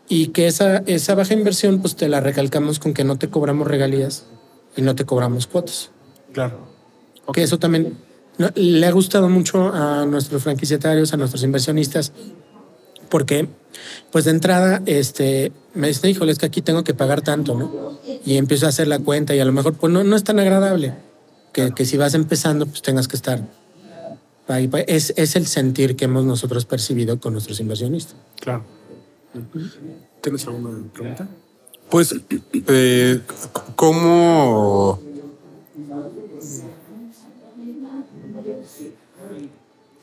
Y 0.08 0.28
que 0.28 0.46
esa, 0.48 0.78
esa 0.86 1.14
baja 1.14 1.34
inversión, 1.34 1.80
pues 1.80 1.94
te 1.94 2.08
la 2.08 2.20
recalcamos 2.20 2.78
con 2.80 2.94
que 2.94 3.04
no 3.04 3.16
te 3.16 3.28
cobramos 3.30 3.68
regalías 3.68 4.24
y 4.76 4.82
no 4.82 4.94
te 4.96 5.04
cobramos 5.04 5.46
cuotas. 5.46 5.90
Claro. 6.32 6.66
Que 7.32 7.42
eso 7.44 7.58
también 7.60 7.96
le 8.54 8.86
ha 8.86 8.90
gustado 8.92 9.28
mucho 9.28 9.72
a 9.72 10.06
nuestros 10.06 10.42
franquiciatarios, 10.42 11.12
a 11.12 11.16
nuestros 11.16 11.42
inversionistas, 11.42 12.12
porque, 13.08 13.48
pues 14.12 14.24
de 14.24 14.30
entrada, 14.30 14.82
este, 14.86 15.52
me 15.74 15.88
dicen, 15.88 16.10
híjole, 16.10 16.32
es 16.32 16.38
que 16.38 16.46
aquí 16.46 16.62
tengo 16.62 16.84
que 16.84 16.94
pagar 16.94 17.22
tanto, 17.22 17.54
¿no? 17.54 17.98
Y 18.24 18.36
empiezo 18.36 18.66
a 18.66 18.68
hacer 18.70 18.88
la 18.88 18.98
cuenta 18.98 19.34
y 19.34 19.40
a 19.40 19.44
lo 19.44 19.52
mejor, 19.52 19.74
pues 19.74 19.92
no, 19.92 20.04
no 20.04 20.16
es 20.16 20.24
tan 20.24 20.38
agradable 20.38 20.94
que, 21.52 21.72
que 21.72 21.84
si 21.84 21.96
vas 21.96 22.14
empezando, 22.14 22.66
pues 22.66 22.82
tengas 22.82 23.08
que 23.08 23.16
estar. 23.16 23.42
ahí. 24.48 24.70
Es, 24.86 25.12
es 25.16 25.36
el 25.36 25.46
sentir 25.46 25.96
que 25.96 26.06
hemos 26.06 26.24
nosotros 26.24 26.64
percibido 26.64 27.18
con 27.20 27.32
nuestros 27.32 27.60
inversionistas. 27.60 28.16
Claro. 28.40 28.64
¿Tienes 30.20 30.46
alguna 30.46 30.92
pregunta? 30.92 31.28
Pues, 31.88 32.14
eh, 32.68 33.20
¿cómo, 33.74 35.00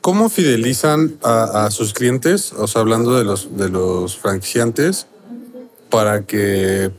cómo 0.08 0.30
fidelizan 0.30 1.18
a, 1.22 1.70
sus 1.70 1.92
clientes? 1.92 2.54
O 2.54 2.66
sea, 2.66 2.80
hablando 2.80 3.18
de 3.18 3.24
los, 3.24 3.58
de 3.58 3.68
los 3.68 4.16
franquiciantes, 4.16 5.06
para 5.90 6.22
que 6.24 6.90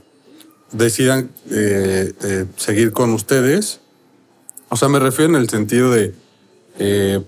decidan 0.71 1.31
eh, 1.49 2.13
eh, 2.21 2.45
seguir 2.55 2.91
con 2.91 3.09
ustedes. 3.13 3.79
O 4.69 4.75
sea, 4.75 4.89
me 4.89 4.99
refiero 4.99 5.35
en 5.35 5.41
el 5.41 5.49
sentido 5.49 5.89
de, 5.89 6.13
eh, 6.77 7.19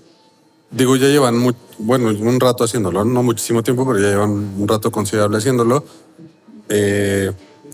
digo, 0.70 0.94
ya 0.94 1.08
llevan 1.08 1.36
mu- 1.36 1.50
bueno, 1.78 2.10
un 2.10 2.38
rato 2.38 2.62
haciéndolo, 2.62 3.04
no 3.04 3.24
muchísimo 3.24 3.64
tiempo, 3.64 3.84
pero 3.84 3.98
ya 3.98 4.10
llevan 4.10 4.30
un 4.30 4.68
rato 4.68 4.92
considerable 4.92 5.38
haciéndolo. 5.38 5.84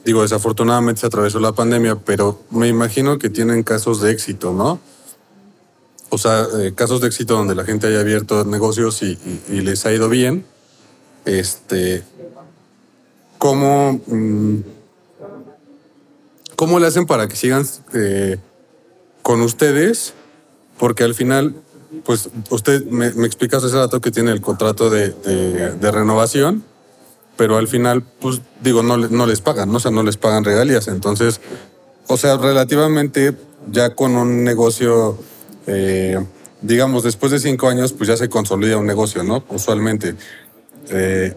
Digo, 0.03 0.23
desafortunadamente 0.23 1.03
se 1.03 1.09
atravesó 1.09 1.41
la 1.41 1.53
pandemia, 1.53 1.97
pero 1.97 2.41
me 2.53 2.69
imagino 2.69 3.19
que 3.19 3.29
tienen 3.29 3.63
casos 3.65 4.01
de 4.01 4.13
éxito, 4.13 4.55
¿no? 4.55 4.81
O 6.11 6.19
sea, 6.19 6.47
eh, 6.61 6.73
casos 6.75 7.01
de 7.01 7.09
éxito 7.09 7.35
donde 7.35 7.55
la 7.55 7.65
gente 7.65 7.87
haya 7.87 8.01
abierto 8.01 8.45
negocios 8.45 9.03
y, 9.03 9.19
les 9.49 9.85
ha 9.87 9.93
ido 9.93 10.09
bien. 10.09 10.45
Este, 11.25 12.03
¿cómo, 13.37 14.01
mm, 14.07 14.57
¿cómo 16.57 16.79
le 16.79 16.87
hacen 16.87 17.07
para 17.07 17.29
que 17.29 17.37
sigan 17.37 17.67
eh, 17.93 18.39
con 19.23 19.43
ustedes? 19.43 20.15
Porque 20.79 21.05
al 21.05 21.15
final, 21.15 21.55
pues 22.05 22.31
usted 22.51 22.87
me, 22.87 23.09
explicas 23.27 23.63
hace 23.65 23.77
rato 23.77 24.01
que 24.01 24.11
tiene 24.11 24.31
el 24.33 24.41
contrato 24.41 24.89
de, 24.89 25.11
de- 25.11 25.91
renovación 25.91 26.65
pero 27.39 27.57
al 27.57 27.69
final, 27.69 28.03
pues 28.21 28.43
digo, 28.61 28.83
no, 28.83 28.97
no 28.97 29.25
les 29.25 29.41
pagan, 29.41 29.73
o 29.73 29.79
sea, 29.79 29.93
no 29.93 30.03
les 30.03 30.17
pagan 30.17 30.45
regalías. 30.45 30.89
Entonces, 30.89 31.41
o 32.09 32.17
sea, 32.17 32.37
relativamente 32.37 33.33
ya 33.71 33.95
con 33.95 34.17
un 34.17 34.43
negocio, 34.43 35.17
eh, 35.69 36.19
digamos, 36.63 37.05
después 37.05 37.31
de 37.31 37.39
cinco 37.39 37.69
años, 37.69 37.93
pues 37.93 38.09
ya 38.09 38.17
se 38.17 38.29
consolida 38.29 38.77
un 38.79 38.87
negocio, 38.87 39.23
¿no? 39.23 39.45
Usualmente. 39.49 40.15
Eh, 40.91 41.35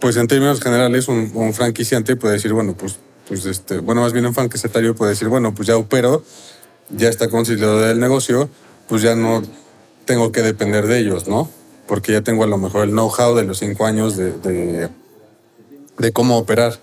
pues 0.00 0.16
en 0.16 0.26
términos 0.26 0.60
generales, 0.60 1.06
un, 1.08 1.30
un 1.34 1.52
franquiciante 1.54 2.16
puede 2.16 2.34
decir, 2.34 2.52
bueno, 2.52 2.74
pues, 2.76 2.96
pues 3.28 3.44
este, 3.46 3.78
bueno, 3.78 4.00
más 4.00 4.12
bien 4.12 4.26
un 4.26 4.34
franquiciatario 4.34 4.94
puede 4.94 5.10
decir, 5.12 5.28
bueno, 5.28 5.54
pues 5.54 5.68
ya 5.68 5.76
opero, 5.76 6.24
ya 6.90 7.08
está 7.08 7.28
consolidado 7.28 7.88
el 7.90 8.00
negocio, 8.00 8.48
pues 8.88 9.02
ya 9.02 9.14
no 9.14 9.42
tengo 10.04 10.32
que 10.32 10.42
depender 10.42 10.86
de 10.86 10.98
ellos, 11.00 11.28
¿no? 11.28 11.50
Porque 11.86 12.12
ya 12.12 12.22
tengo 12.22 12.44
a 12.44 12.46
lo 12.46 12.58
mejor 12.58 12.84
el 12.84 12.90
know-how 12.90 13.34
de 13.34 13.44
los 13.44 13.58
cinco 13.58 13.86
años 13.86 14.16
de, 14.16 14.32
de, 14.32 14.88
de 15.98 16.12
cómo 16.12 16.38
operar. 16.38 16.78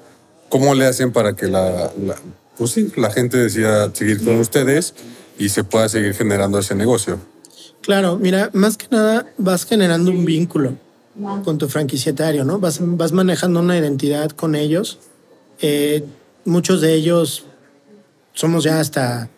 ¿Cómo 0.50 0.76
le 0.76 0.86
hacen 0.86 1.12
para 1.12 1.36
que 1.36 1.48
la, 1.48 1.92
la- 2.06 2.16
pues 2.58 2.72
sí, 2.72 2.92
la 2.96 3.12
gente 3.12 3.38
decida 3.38 3.90
seguir 3.94 4.24
con 4.24 4.40
ustedes 4.40 4.94
y 5.38 5.50
se 5.50 5.64
pueda 5.64 5.90
seguir 5.90 6.14
generando 6.14 6.60
ese 6.60 6.76
negocio? 6.76 7.20
Claro, 7.82 8.18
mira, 8.18 8.50
más 8.54 8.78
que 8.78 8.88
nada 8.90 9.28
vas 9.38 9.66
generando 9.66 10.12
un 10.12 10.26
vínculo 10.26 10.74
con 11.44 11.58
tu 11.58 11.68
franquiciatario, 11.70 12.44
¿no? 12.44 12.60
Vas, 12.60 12.80
vas 12.82 13.12
manejando 13.12 13.60
una 13.62 13.78
identidad 13.78 14.32
con 14.32 14.56
ellos. 14.56 15.00
Eh, 15.62 16.04
muchos 16.44 16.82
de 16.82 16.94
ellos 16.94 17.46
somos 18.34 18.64
ya 18.64 18.80
hasta 18.80 19.30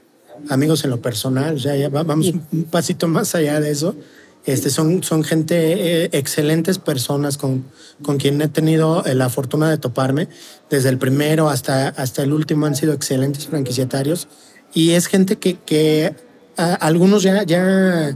amigos 0.49 0.83
en 0.83 0.89
lo 0.91 1.01
personal, 1.01 1.57
ya, 1.57 1.75
ya 1.75 1.89
va- 1.89 2.03
vamos 2.03 2.27
un- 2.29 2.43
un 2.51 2.63
pasito 2.63 3.07
más 3.07 3.35
allá 3.35 3.59
de 3.59 3.69
eso. 3.71 3.95
Este, 4.45 4.69
son, 4.69 5.03
son 5.03 5.23
gente, 5.25 6.05
eh, 6.05 6.09
excelentes 6.13 6.79
personas 6.79 7.37
con, 7.37 7.65
con 8.01 8.17
quien 8.17 8.41
he 8.41 8.47
tenido 8.47 9.05
eh, 9.05 9.13
la 9.13 9.29
fortuna 9.29 9.69
de 9.69 9.77
toparme. 9.77 10.29
Desde 10.69 10.87
el 10.89 10.97
primero 10.97 11.49
hasta, 11.49 11.89
hasta 11.89 12.23
el 12.23 12.31
último 12.31 12.65
han 12.65 12.75
sido 12.75 12.93
excelentes 12.93 13.47
franquiciatarios. 13.47 14.29
Y 14.77 14.91
es 14.91 15.07
gente 15.07 15.37
que, 15.37 15.55
que 15.65 16.13
a- 16.55 16.75
algunos 16.75 17.23
ya, 17.23 17.41
ya, 17.41 18.15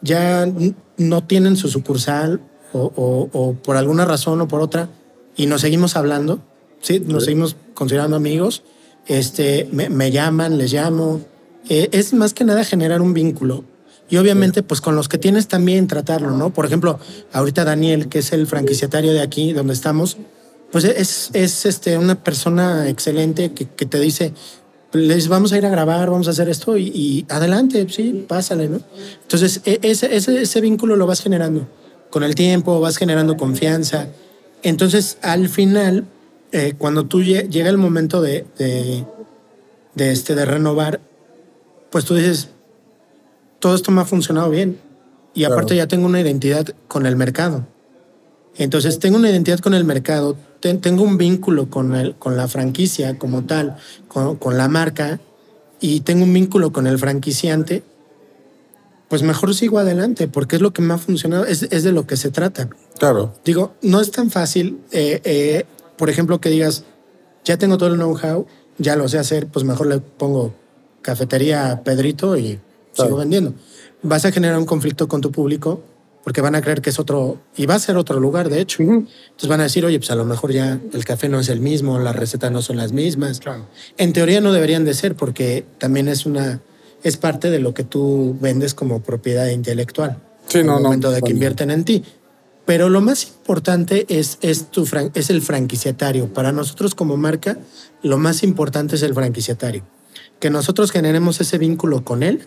ya 0.00 0.52
no 0.96 1.24
tienen 1.24 1.56
su 1.56 1.68
sucursal 1.68 2.40
o, 2.72 2.90
o- 2.96 3.28
o 3.32 3.54
por 3.54 3.76
alguna 3.76 4.04
razón 4.04 4.40
o 4.40 4.48
por 4.48 4.60
otra 4.62 4.88
y 5.36 5.46
nos 5.46 5.60
seguimos 5.60 5.94
hablando, 5.94 6.40
sí, 6.80 6.98
nos 6.98 7.24
seguimos 7.26 7.54
considerando 7.74 8.16
amigos. 8.16 8.64
Este, 9.06 9.68
me, 9.70 9.88
me 9.90 10.10
llaman, 10.10 10.58
les 10.58 10.72
llamo. 10.72 11.20
Eh, 11.68 11.88
es 11.92 12.12
más 12.14 12.34
que 12.34 12.42
nada 12.44 12.64
generar 12.64 13.00
un 13.00 13.14
vínculo. 13.14 13.62
Y 14.10 14.16
obviamente, 14.16 14.64
pues 14.64 14.80
con 14.80 14.96
los 14.96 15.08
que 15.08 15.18
tienes 15.18 15.46
también 15.46 15.86
tratarlo, 15.86 16.32
¿no? 16.32 16.50
Por 16.52 16.66
ejemplo, 16.66 16.98
ahorita 17.32 17.64
Daniel, 17.64 18.08
que 18.08 18.18
es 18.18 18.32
el 18.32 18.48
franquiciatario 18.48 19.12
de 19.12 19.20
aquí, 19.22 19.52
donde 19.52 19.72
estamos, 19.72 20.16
pues 20.72 20.82
es, 20.84 21.30
es 21.32 21.64
este, 21.64 21.96
una 21.96 22.16
persona 22.24 22.88
excelente 22.88 23.52
que, 23.52 23.66
que 23.68 23.86
te 23.86 24.00
dice, 24.00 24.34
les 24.92 25.28
vamos 25.28 25.52
a 25.52 25.58
ir 25.58 25.64
a 25.66 25.70
grabar, 25.70 26.10
vamos 26.10 26.28
a 26.28 26.32
hacer 26.32 26.48
esto 26.48 26.76
y, 26.76 26.88
y 26.88 27.26
adelante, 27.28 27.86
sí, 27.88 28.24
pásale, 28.28 28.68
¿no? 28.68 28.80
Entonces, 29.22 29.60
e- 29.64 29.78
ese, 29.82 30.14
ese, 30.14 30.42
ese 30.42 30.60
vínculo 30.60 30.96
lo 30.96 31.06
vas 31.06 31.20
generando. 31.22 31.66
Con 32.10 32.22
el 32.24 32.34
tiempo 32.34 32.78
vas 32.80 32.96
generando 32.98 33.36
confianza. 33.36 34.08
Entonces, 34.62 35.18
al 35.22 35.48
final, 35.48 36.04
eh, 36.52 36.74
cuando 36.76 37.06
tú 37.06 37.22
lle- 37.22 37.48
llega 37.48 37.70
el 37.70 37.78
momento 37.78 38.20
de, 38.20 38.44
de, 38.58 39.06
de, 39.94 40.12
este, 40.12 40.34
de 40.34 40.44
renovar, 40.44 41.00
pues 41.90 42.04
tú 42.04 42.14
dices, 42.14 42.48
todo 43.60 43.74
esto 43.74 43.90
me 43.92 44.02
ha 44.02 44.04
funcionado 44.04 44.50
bien. 44.50 44.78
Y 45.34 45.44
aparte 45.44 45.74
ya 45.76 45.86
tengo 45.88 46.04
una 46.06 46.20
identidad 46.20 46.66
con 46.88 47.06
el 47.06 47.16
mercado. 47.16 47.66
Entonces 48.56 48.98
tengo 48.98 49.16
una 49.16 49.30
identidad 49.30 49.60
con 49.60 49.72
el 49.72 49.84
mercado, 49.84 50.36
ten- 50.62 50.80
tengo 50.80 51.02
un 51.02 51.18
vínculo 51.18 51.68
con, 51.68 51.94
el, 51.94 52.14
con 52.14 52.36
la 52.38 52.48
franquicia 52.48 53.18
como 53.18 53.42
tal, 53.44 53.76
con, 54.08 54.36
con 54.36 54.56
la 54.56 54.68
marca, 54.68 55.20
y 55.80 56.00
tengo 56.00 56.24
un 56.24 56.32
vínculo 56.32 56.72
con 56.72 56.86
el 56.86 56.96
franquiciante, 56.98 57.82
pues 59.08 59.22
mejor 59.22 59.54
sigo 59.54 59.78
adelante, 59.78 60.28
porque 60.28 60.56
es 60.56 60.62
lo 60.62 60.72
que 60.72 60.80
me 60.80 60.94
ha 60.94 60.98
funcionado, 60.98 61.44
es, 61.44 61.64
es 61.64 61.82
de 61.82 61.92
lo 61.92 62.06
que 62.06 62.16
se 62.16 62.30
trata. 62.30 62.70
Claro. 62.98 63.34
Digo, 63.44 63.74
no 63.82 64.00
es 64.00 64.10
tan 64.12 64.30
fácil, 64.30 64.78
eh, 64.92 65.20
eh, 65.24 65.66
por 65.98 66.08
ejemplo, 66.08 66.40
que 66.40 66.48
digas, 66.48 66.84
ya 67.44 67.58
tengo 67.58 67.76
todo 67.76 67.88
el 67.90 67.96
know-how, 67.96 68.46
ya 68.78 68.94
lo 68.96 69.08
sé 69.08 69.18
hacer, 69.18 69.48
pues 69.48 69.64
mejor 69.66 69.88
le 69.88 69.98
pongo 69.98 70.54
cafetería 71.02 71.72
a 71.72 71.82
Pedrito 71.82 72.36
y 72.38 72.60
Claro. 72.94 73.08
sigo 73.08 73.16
vendiendo. 73.18 73.54
Vas 74.02 74.24
a 74.24 74.32
generar 74.32 74.58
un 74.58 74.66
conflicto 74.66 75.08
con 75.08 75.20
tu 75.20 75.32
público 75.32 75.82
porque 76.24 76.40
van 76.40 76.54
a 76.54 76.60
creer 76.62 76.82
que 76.82 76.90
es 76.90 76.98
otro, 76.98 77.38
y 77.56 77.66
va 77.66 77.74
a 77.74 77.78
ser 77.78 77.96
otro 77.96 78.20
lugar, 78.20 78.48
de 78.48 78.60
hecho. 78.60 78.82
Entonces 78.82 79.48
van 79.48 79.60
a 79.60 79.64
decir, 79.64 79.84
oye, 79.84 79.98
pues 79.98 80.10
a 80.10 80.14
lo 80.14 80.24
mejor 80.24 80.52
ya 80.52 80.78
el 80.92 81.04
café 81.04 81.28
no 81.28 81.40
es 81.40 81.48
el 81.48 81.60
mismo, 81.60 81.98
las 81.98 82.14
recetas 82.14 82.52
no 82.52 82.62
son 82.62 82.76
las 82.76 82.92
mismas. 82.92 83.40
En 83.98 84.12
teoría 84.12 84.40
no 84.40 84.52
deberían 84.52 84.84
de 84.84 84.94
ser 84.94 85.14
porque 85.16 85.64
también 85.78 86.08
es 86.08 86.24
una, 86.26 86.60
es 87.02 87.16
parte 87.16 87.50
de 87.50 87.58
lo 87.58 87.74
que 87.74 87.82
tú 87.84 88.36
vendes 88.40 88.74
como 88.74 89.02
propiedad 89.02 89.48
intelectual. 89.48 90.18
Sí, 90.46 90.58
al 90.58 90.66
no, 90.66 90.74
no, 90.76 90.80
momento 90.84 91.10
de 91.10 91.16
que 91.16 91.20
bueno. 91.22 91.34
invierten 91.34 91.70
en 91.70 91.84
ti. 91.84 92.04
Pero 92.64 92.88
lo 92.88 93.00
más 93.00 93.24
importante 93.24 94.06
es, 94.08 94.38
es, 94.40 94.70
tu 94.70 94.86
fran- 94.86 95.10
es 95.14 95.30
el 95.30 95.42
franquiciatario. 95.42 96.32
Para 96.32 96.52
nosotros 96.52 96.94
como 96.94 97.16
marca, 97.16 97.58
lo 98.04 98.18
más 98.18 98.44
importante 98.44 98.94
es 98.94 99.02
el 99.02 99.14
franquiciatario. 99.14 99.82
Que 100.38 100.50
nosotros 100.50 100.92
generemos 100.92 101.40
ese 101.40 101.58
vínculo 101.58 102.04
con 102.04 102.22
él 102.22 102.46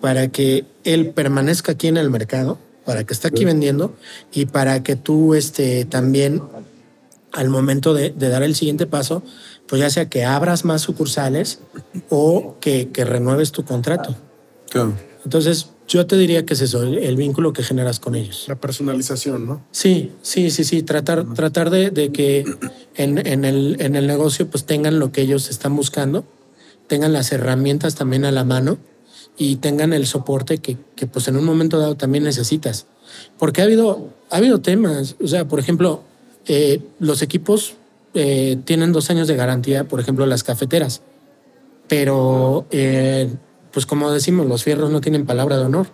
para 0.00 0.28
que 0.28 0.64
él 0.84 1.10
permanezca 1.10 1.72
aquí 1.72 1.88
en 1.88 1.98
el 1.98 2.08
mercado, 2.08 2.58
para 2.84 3.04
que 3.04 3.14
esté 3.14 3.28
aquí 3.28 3.44
vendiendo 3.44 3.94
y 4.32 4.46
para 4.46 4.82
que 4.82 4.96
tú 4.96 5.34
este, 5.34 5.84
también 5.84 6.42
al 7.32 7.48
momento 7.48 7.94
de, 7.94 8.10
de 8.10 8.28
dar 8.28 8.42
el 8.42 8.54
siguiente 8.54 8.86
paso, 8.86 9.22
pues 9.66 9.80
ya 9.80 9.90
sea 9.90 10.08
que 10.08 10.24
abras 10.24 10.64
más 10.64 10.82
sucursales 10.82 11.60
o 12.10 12.56
que, 12.60 12.90
que 12.90 13.04
renueves 13.04 13.52
tu 13.52 13.64
contrato. 13.64 14.14
Claro. 14.68 14.94
Entonces, 15.24 15.68
yo 15.88 16.06
te 16.06 16.16
diría 16.16 16.44
que 16.44 16.54
es 16.54 16.60
eso, 16.60 16.82
el, 16.82 16.98
el 16.98 17.16
vínculo 17.16 17.52
que 17.52 17.62
generas 17.62 18.00
con 18.00 18.14
ellos. 18.14 18.44
La 18.48 18.56
personalización, 18.56 19.46
¿no? 19.46 19.64
Sí, 19.70 20.12
sí, 20.22 20.50
sí, 20.50 20.64
sí. 20.64 20.82
Tratar, 20.82 21.32
tratar 21.34 21.70
de, 21.70 21.90
de 21.90 22.12
que 22.12 22.44
en, 22.96 23.24
en 23.26 23.44
el, 23.44 23.76
en 23.80 23.96
el 23.96 24.06
negocio 24.06 24.48
pues 24.48 24.64
tengan 24.64 24.98
lo 24.98 25.12
que 25.12 25.22
ellos 25.22 25.48
están 25.48 25.76
buscando, 25.76 26.24
tengan 26.86 27.12
las 27.12 27.32
herramientas 27.32 27.94
también 27.94 28.24
a 28.24 28.32
la 28.32 28.44
mano 28.44 28.78
y 29.36 29.56
tengan 29.56 29.92
el 29.92 30.06
soporte 30.06 30.58
que, 30.58 30.76
que 30.94 31.06
pues 31.06 31.28
en 31.28 31.36
un 31.36 31.44
momento 31.44 31.78
dado 31.78 31.96
también 31.96 32.24
necesitas. 32.24 32.86
Porque 33.38 33.60
ha 33.60 33.64
habido, 33.64 34.10
ha 34.30 34.36
habido 34.36 34.60
temas, 34.60 35.16
o 35.22 35.26
sea, 35.26 35.46
por 35.46 35.58
ejemplo, 35.58 36.02
eh, 36.46 36.80
los 36.98 37.22
equipos 37.22 37.74
eh, 38.14 38.58
tienen 38.64 38.92
dos 38.92 39.10
años 39.10 39.28
de 39.28 39.36
garantía, 39.36 39.84
por 39.84 40.00
ejemplo, 40.00 40.26
las 40.26 40.44
cafeteras, 40.44 41.02
pero 41.88 42.66
eh, 42.70 43.30
pues 43.72 43.86
como 43.86 44.10
decimos, 44.10 44.46
los 44.46 44.64
fierros 44.64 44.90
no 44.90 45.00
tienen 45.00 45.26
palabra 45.26 45.58
de 45.58 45.64
honor. 45.64 45.86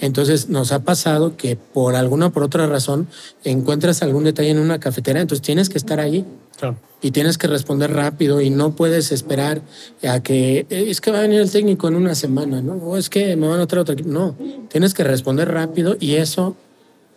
Entonces 0.00 0.48
nos 0.48 0.72
ha 0.72 0.80
pasado 0.84 1.36
que 1.36 1.56
por 1.56 1.94
alguna 1.96 2.26
o 2.26 2.30
por 2.30 2.42
otra 2.42 2.66
razón 2.66 3.08
encuentras 3.44 4.02
algún 4.02 4.24
detalle 4.24 4.50
en 4.50 4.58
una 4.58 4.78
cafetera, 4.80 5.20
entonces 5.20 5.42
tienes 5.42 5.68
que 5.68 5.78
estar 5.78 6.00
ahí 6.00 6.24
Claro. 6.58 6.76
y 7.00 7.10
tienes 7.10 7.38
que 7.38 7.46
responder 7.46 7.92
rápido 7.92 8.40
y 8.42 8.50
no 8.50 8.76
puedes 8.76 9.12
esperar 9.12 9.62
a 10.06 10.22
que 10.22 10.66
"Eh, 10.68 10.84
es 10.88 11.00
que 11.00 11.10
va 11.10 11.18
a 11.18 11.22
venir 11.22 11.40
el 11.40 11.50
técnico 11.50 11.88
en 11.88 11.94
una 11.94 12.14
semana, 12.14 12.60
¿no? 12.60 12.74
O 12.74 12.96
es 12.96 13.08
que 13.08 13.34
me 13.36 13.48
van 13.48 13.60
a 13.60 13.66
traer 13.66 13.82
otro 13.82 13.94
equipo. 13.94 14.10
No, 14.10 14.36
tienes 14.68 14.92
que 14.94 15.02
responder 15.04 15.48
rápido 15.50 15.96
y 15.98 16.16
eso 16.16 16.56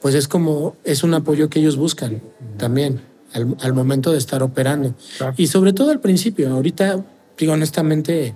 pues 0.01 0.15
es 0.15 0.27
como 0.27 0.75
es 0.83 1.03
un 1.03 1.13
apoyo 1.13 1.49
que 1.49 1.59
ellos 1.59 1.75
buscan 1.77 2.21
también 2.57 3.01
al, 3.33 3.55
al 3.61 3.73
momento 3.73 4.11
de 4.11 4.17
estar 4.17 4.43
operando. 4.43 4.93
Claro. 5.17 5.33
Y 5.37 5.47
sobre 5.47 5.73
todo 5.73 5.91
al 5.91 5.99
principio, 6.01 6.49
ahorita 6.53 7.03
digo 7.37 7.53
honestamente, 7.53 8.35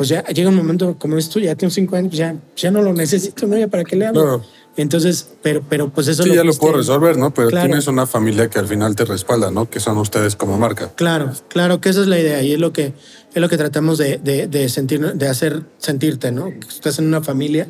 pues 0.00 0.08
ya 0.08 0.24
llega 0.28 0.48
un 0.48 0.54
momento 0.54 0.96
como 0.98 1.18
esto, 1.18 1.38
ya 1.40 1.54
tengo 1.56 1.70
cinco 1.70 1.94
años, 1.94 2.14
ya, 2.16 2.34
ya 2.56 2.70
no 2.70 2.80
lo 2.80 2.94
necesito, 2.94 3.46
¿no? 3.46 3.58
Ya 3.58 3.68
para 3.68 3.84
qué 3.84 3.96
le 3.96 4.06
hablo. 4.06 4.22
Claro. 4.22 4.44
Entonces, 4.78 5.28
pero, 5.42 5.62
pero 5.68 5.90
pues 5.90 6.08
eso 6.08 6.22
Sí, 6.22 6.34
ya 6.34 6.42
lo 6.42 6.54
puedo 6.54 6.78
resolver, 6.78 7.18
¿no? 7.18 7.34
Pero 7.34 7.50
Claro. 7.50 7.66
tienes 7.66 7.86
una 7.86 8.06
familia 8.06 8.48
que 8.48 8.58
al 8.58 8.66
final 8.66 8.96
te 8.96 9.04
respalda, 9.04 9.50
¿no? 9.50 9.68
Que 9.68 9.78
son 9.78 9.98
ustedes 9.98 10.36
como 10.36 10.56
marca. 10.56 10.90
Claro, 10.96 11.32
claro 11.48 11.82
que 11.82 11.90
esa 11.90 12.00
es 12.00 12.06
la 12.06 12.18
idea 12.18 12.42
y 12.42 12.54
es 12.54 12.58
lo 12.58 12.72
que 12.72 12.94
es 13.34 13.42
lo 13.42 13.50
que 13.50 13.58
tratamos 13.58 13.98
de, 13.98 14.16
de, 14.16 14.46
de 14.46 14.70
sentir, 14.70 15.02
de 15.12 15.28
hacer 15.28 15.64
sentirte, 15.76 16.32
¿no? 16.32 16.46
Que 16.46 16.66
estás 16.68 16.98
en 16.98 17.04
una 17.06 17.20
familia, 17.20 17.68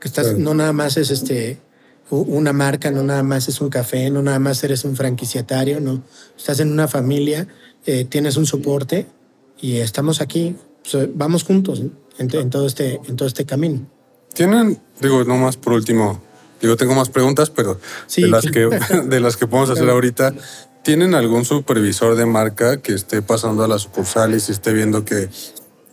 que 0.00 0.06
estás 0.08 0.26
Claro. 0.26 0.40
no 0.40 0.52
nada 0.52 0.74
más 0.74 0.98
es 0.98 1.10
este 1.10 1.60
una 2.10 2.52
marca, 2.52 2.90
no 2.90 3.02
nada 3.04 3.22
más 3.22 3.48
es 3.48 3.62
un 3.62 3.70
café, 3.70 4.10
no 4.10 4.20
nada 4.20 4.38
más 4.38 4.62
eres 4.64 4.84
un 4.84 4.96
franquiciatario, 4.96 5.80
no, 5.80 6.02
estás 6.36 6.60
en 6.60 6.70
una 6.70 6.88
familia, 6.88 7.48
eh, 7.86 8.04
tienes 8.04 8.36
un 8.36 8.44
soporte 8.44 9.06
y 9.62 9.76
estamos 9.78 10.20
aquí, 10.20 10.56
vamos 11.14 11.44
juntos 11.44 11.80
¿no? 11.80 11.90
en, 12.18 12.34
en 12.34 12.50
todo 12.50 12.66
este 12.66 13.00
en 13.06 13.16
todo 13.16 13.28
este 13.28 13.44
camino. 13.44 13.86
Tienen, 14.34 14.80
digo, 15.00 15.24
nomás 15.24 15.56
por 15.56 15.72
último, 15.72 16.20
digo, 16.60 16.76
tengo 16.76 16.94
más 16.94 17.08
preguntas, 17.08 17.50
pero 17.50 17.78
Sí, 18.06 18.22
de, 18.22 18.28
las 18.28 18.44
que, 18.44 18.68
de 19.06 19.20
las 19.20 19.36
que 19.36 19.46
podemos 19.46 19.70
hacer 19.70 19.88
ahorita, 19.88 20.34
¿tienen 20.82 21.14
algún 21.14 21.44
supervisor 21.44 22.16
de 22.16 22.26
marca 22.26 22.82
que 22.82 22.92
esté 22.92 23.22
pasando 23.22 23.62
a 23.62 23.68
las 23.68 23.82
sucursales 23.82 24.48
y 24.48 24.52
esté 24.52 24.72
viendo 24.72 25.04
que, 25.04 25.28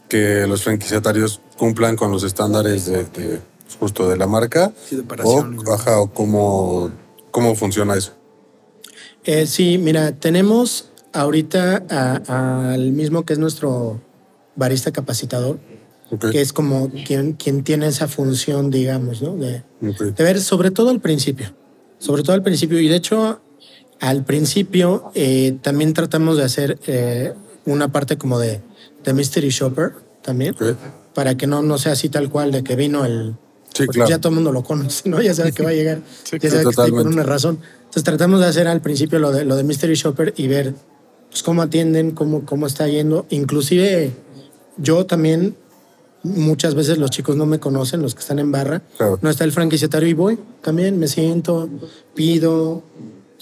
que 0.10 0.48
los 0.48 0.64
franquiciatarios 0.64 1.40
cumplan 1.58 1.96
con 1.96 2.12
los 2.12 2.24
estándares 2.24 2.88
de, 2.88 3.04
de, 3.04 3.40
justo 3.80 4.10
de 4.10 4.18
la 4.18 4.26
marca? 4.26 4.74
Sí, 4.90 4.96
de. 4.96 5.04
O, 5.24 5.46
ajá, 5.72 6.00
o 6.00 6.12
cómo, 6.12 6.90
cómo 7.30 7.54
funciona 7.54 7.96
eso. 7.96 8.14
Eh, 9.24 9.46
sí, 9.46 9.78
mira, 9.78 10.14
tenemos 10.14 10.90
ahorita 11.14 11.86
al 12.74 12.92
mismo 12.92 13.24
que 13.24 13.34
es 13.34 13.40
nuestro 13.40 14.02
barista 14.56 14.92
capacitador, 14.92 15.60
Ok. 16.12 16.30
que 16.32 16.42
es 16.42 16.52
como 16.54 16.92
quien, 17.06 17.34
quien 17.34 17.64
tiene 17.64 17.88
esa 17.88 18.08
función, 18.08 18.70
digamos, 18.70 19.22
¿no? 19.22 19.36
De, 19.36 19.64
Ok. 19.82 20.02
de 20.16 20.24
ver 20.24 20.42
sobre 20.42 20.72
todo 20.72 20.90
al 20.90 21.00
principio, 21.00 21.54
sobre 22.00 22.24
todo 22.24 22.34
al 22.34 22.44
principio. 22.44 22.80
Y 22.80 22.88
de 22.90 22.96
hecho, 22.98 23.42
al 24.00 24.26
principio 24.26 25.12
eh, 25.16 25.58
también 25.62 25.94
tratamos 25.94 26.38
de 26.38 26.44
hacer 26.44 26.80
eh, 26.88 27.34
una 27.66 27.92
parte 27.92 28.18
como 28.18 28.40
de, 28.40 28.62
de 29.04 29.14
Mystery 29.14 29.50
Shopper 29.50 29.94
también, 30.22 30.54
Ok. 30.56 30.76
para 31.14 31.36
que 31.38 31.48
no, 31.48 31.62
no 31.62 31.78
sea 31.78 31.94
así 31.94 32.10
tal 32.10 32.30
cual 32.30 32.52
de 32.52 32.64
que 32.64 32.76
vino 32.76 33.06
el... 33.06 33.36
Sí, 33.74 33.88
claro. 33.88 34.10
Ya 34.10 34.20
todo 34.20 34.30
el 34.32 34.36
mundo 34.36 34.52
lo 34.52 34.64
conoce, 34.64 35.08
¿no? 35.08 35.22
Ya 35.22 35.34
sabe 35.34 35.54
que 35.54 35.64
va 35.64 35.70
a 35.70 35.74
llegar, 35.74 36.00
Sí, 36.24 36.38
ya 36.42 36.50
sabe 36.50 36.64
que 36.64 36.70
está 36.72 36.84
totalmente. 36.84 37.08
una 37.14 37.24
razón. 37.24 37.60
Entonces 37.80 38.04
tratamos 38.04 38.42
de 38.42 38.48
hacer 38.48 38.68
al 38.68 38.82
principio 38.82 39.18
lo 39.20 39.32
de, 39.32 39.46
lo 39.46 39.56
de 39.56 39.64
Mystery 39.64 39.94
Shopper 39.96 40.34
y 40.36 40.48
ver 40.48 40.74
pues, 41.30 41.42
cómo 41.42 41.62
atienden, 41.62 42.12
cómo, 42.12 42.46
cómo 42.46 42.68
está 42.68 42.88
yendo. 42.90 43.26
Inclusive 43.30 44.12
yo 44.82 45.06
también, 45.06 45.56
muchas 46.24 46.76
veces 46.76 46.98
los 46.98 47.10
chicos 47.12 47.36
no 47.36 47.46
me 47.46 47.60
conocen, 47.60 48.02
los 48.02 48.14
que 48.16 48.22
están 48.22 48.40
en 48.40 48.52
barra. 48.52 48.82
Claro. 48.98 49.20
No 49.22 49.30
está 49.30 49.44
el 49.44 49.52
franquiciatario 49.52 50.08
y 50.10 50.14
voy 50.14 50.40
también, 50.62 51.00
me 51.00 51.08
siento, 51.08 51.70
pido. 52.14 52.84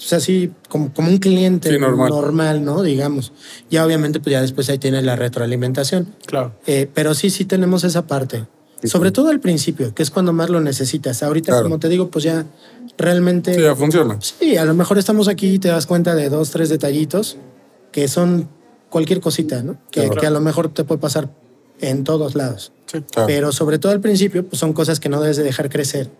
O 0.00 0.02
sea, 0.02 0.16
así 0.18 0.50
como, 0.70 0.92
como 0.94 1.08
un 1.08 1.18
cliente 1.18 1.70
Sí, 1.70 1.78
normal. 1.78 2.64
¿no? 2.64 2.82
Digamos. 2.82 3.32
Ya 3.70 3.84
obviamente, 3.84 4.18
pues 4.18 4.32
ya 4.32 4.40
después 4.40 4.70
ahí 4.70 4.78
tienes 4.78 5.04
la 5.04 5.14
retroalimentación. 5.14 6.14
Claro. 6.24 6.54
Eh, 6.66 6.88
pero 6.94 7.12
sí, 7.14 7.28
sí 7.28 7.44
tenemos 7.44 7.84
esa 7.84 8.06
parte. 8.06 8.46
Sobre 8.82 9.12
todo 9.12 9.28
al 9.28 9.40
principio, 9.40 9.94
que 9.94 10.02
es 10.02 10.10
cuando 10.10 10.32
más 10.32 10.48
lo 10.48 10.58
necesitas. 10.62 11.22
Ahorita, 11.22 11.52
Claro. 11.52 11.64
como 11.64 11.78
te 11.78 11.90
digo, 11.90 12.08
pues 12.10 12.24
ya 12.24 12.46
realmente... 12.96 13.52
Sí, 13.54 13.60
ya 13.60 13.76
funciona. 13.76 14.16
Sí, 14.22 14.56
a 14.56 14.64
lo 14.64 14.72
mejor 14.72 14.96
estamos 14.96 15.28
aquí 15.28 15.48
y 15.54 15.58
te 15.58 15.68
das 15.68 15.86
cuenta 15.86 16.14
de 16.14 16.30
dos, 16.30 16.48
tres 16.50 16.70
detallitos 16.70 17.36
que 17.92 18.08
son 18.08 18.48
cualquier 18.90 19.20
cosita, 19.20 19.62
¿no? 19.62 19.78
Que, 19.90 20.02
Claro. 20.06 20.20
que 20.20 20.26
a 20.26 20.30
lo 20.30 20.40
mejor 20.40 20.72
te 20.72 20.84
puede 20.84 21.00
pasar 21.00 21.30
en 21.80 22.04
todos 22.04 22.34
lados. 22.34 22.72
Sí. 22.86 23.00
Claro. 23.10 23.26
Pero 23.26 23.52
sobre 23.52 23.78
todo 23.78 23.92
al 23.92 24.00
principio, 24.00 24.44
pues 24.44 24.58
son 24.58 24.72
cosas 24.72 25.00
que 25.00 25.08
no 25.08 25.20
debes 25.20 25.36
de 25.38 25.44
dejar 25.44 25.70
crecer 25.70 26.10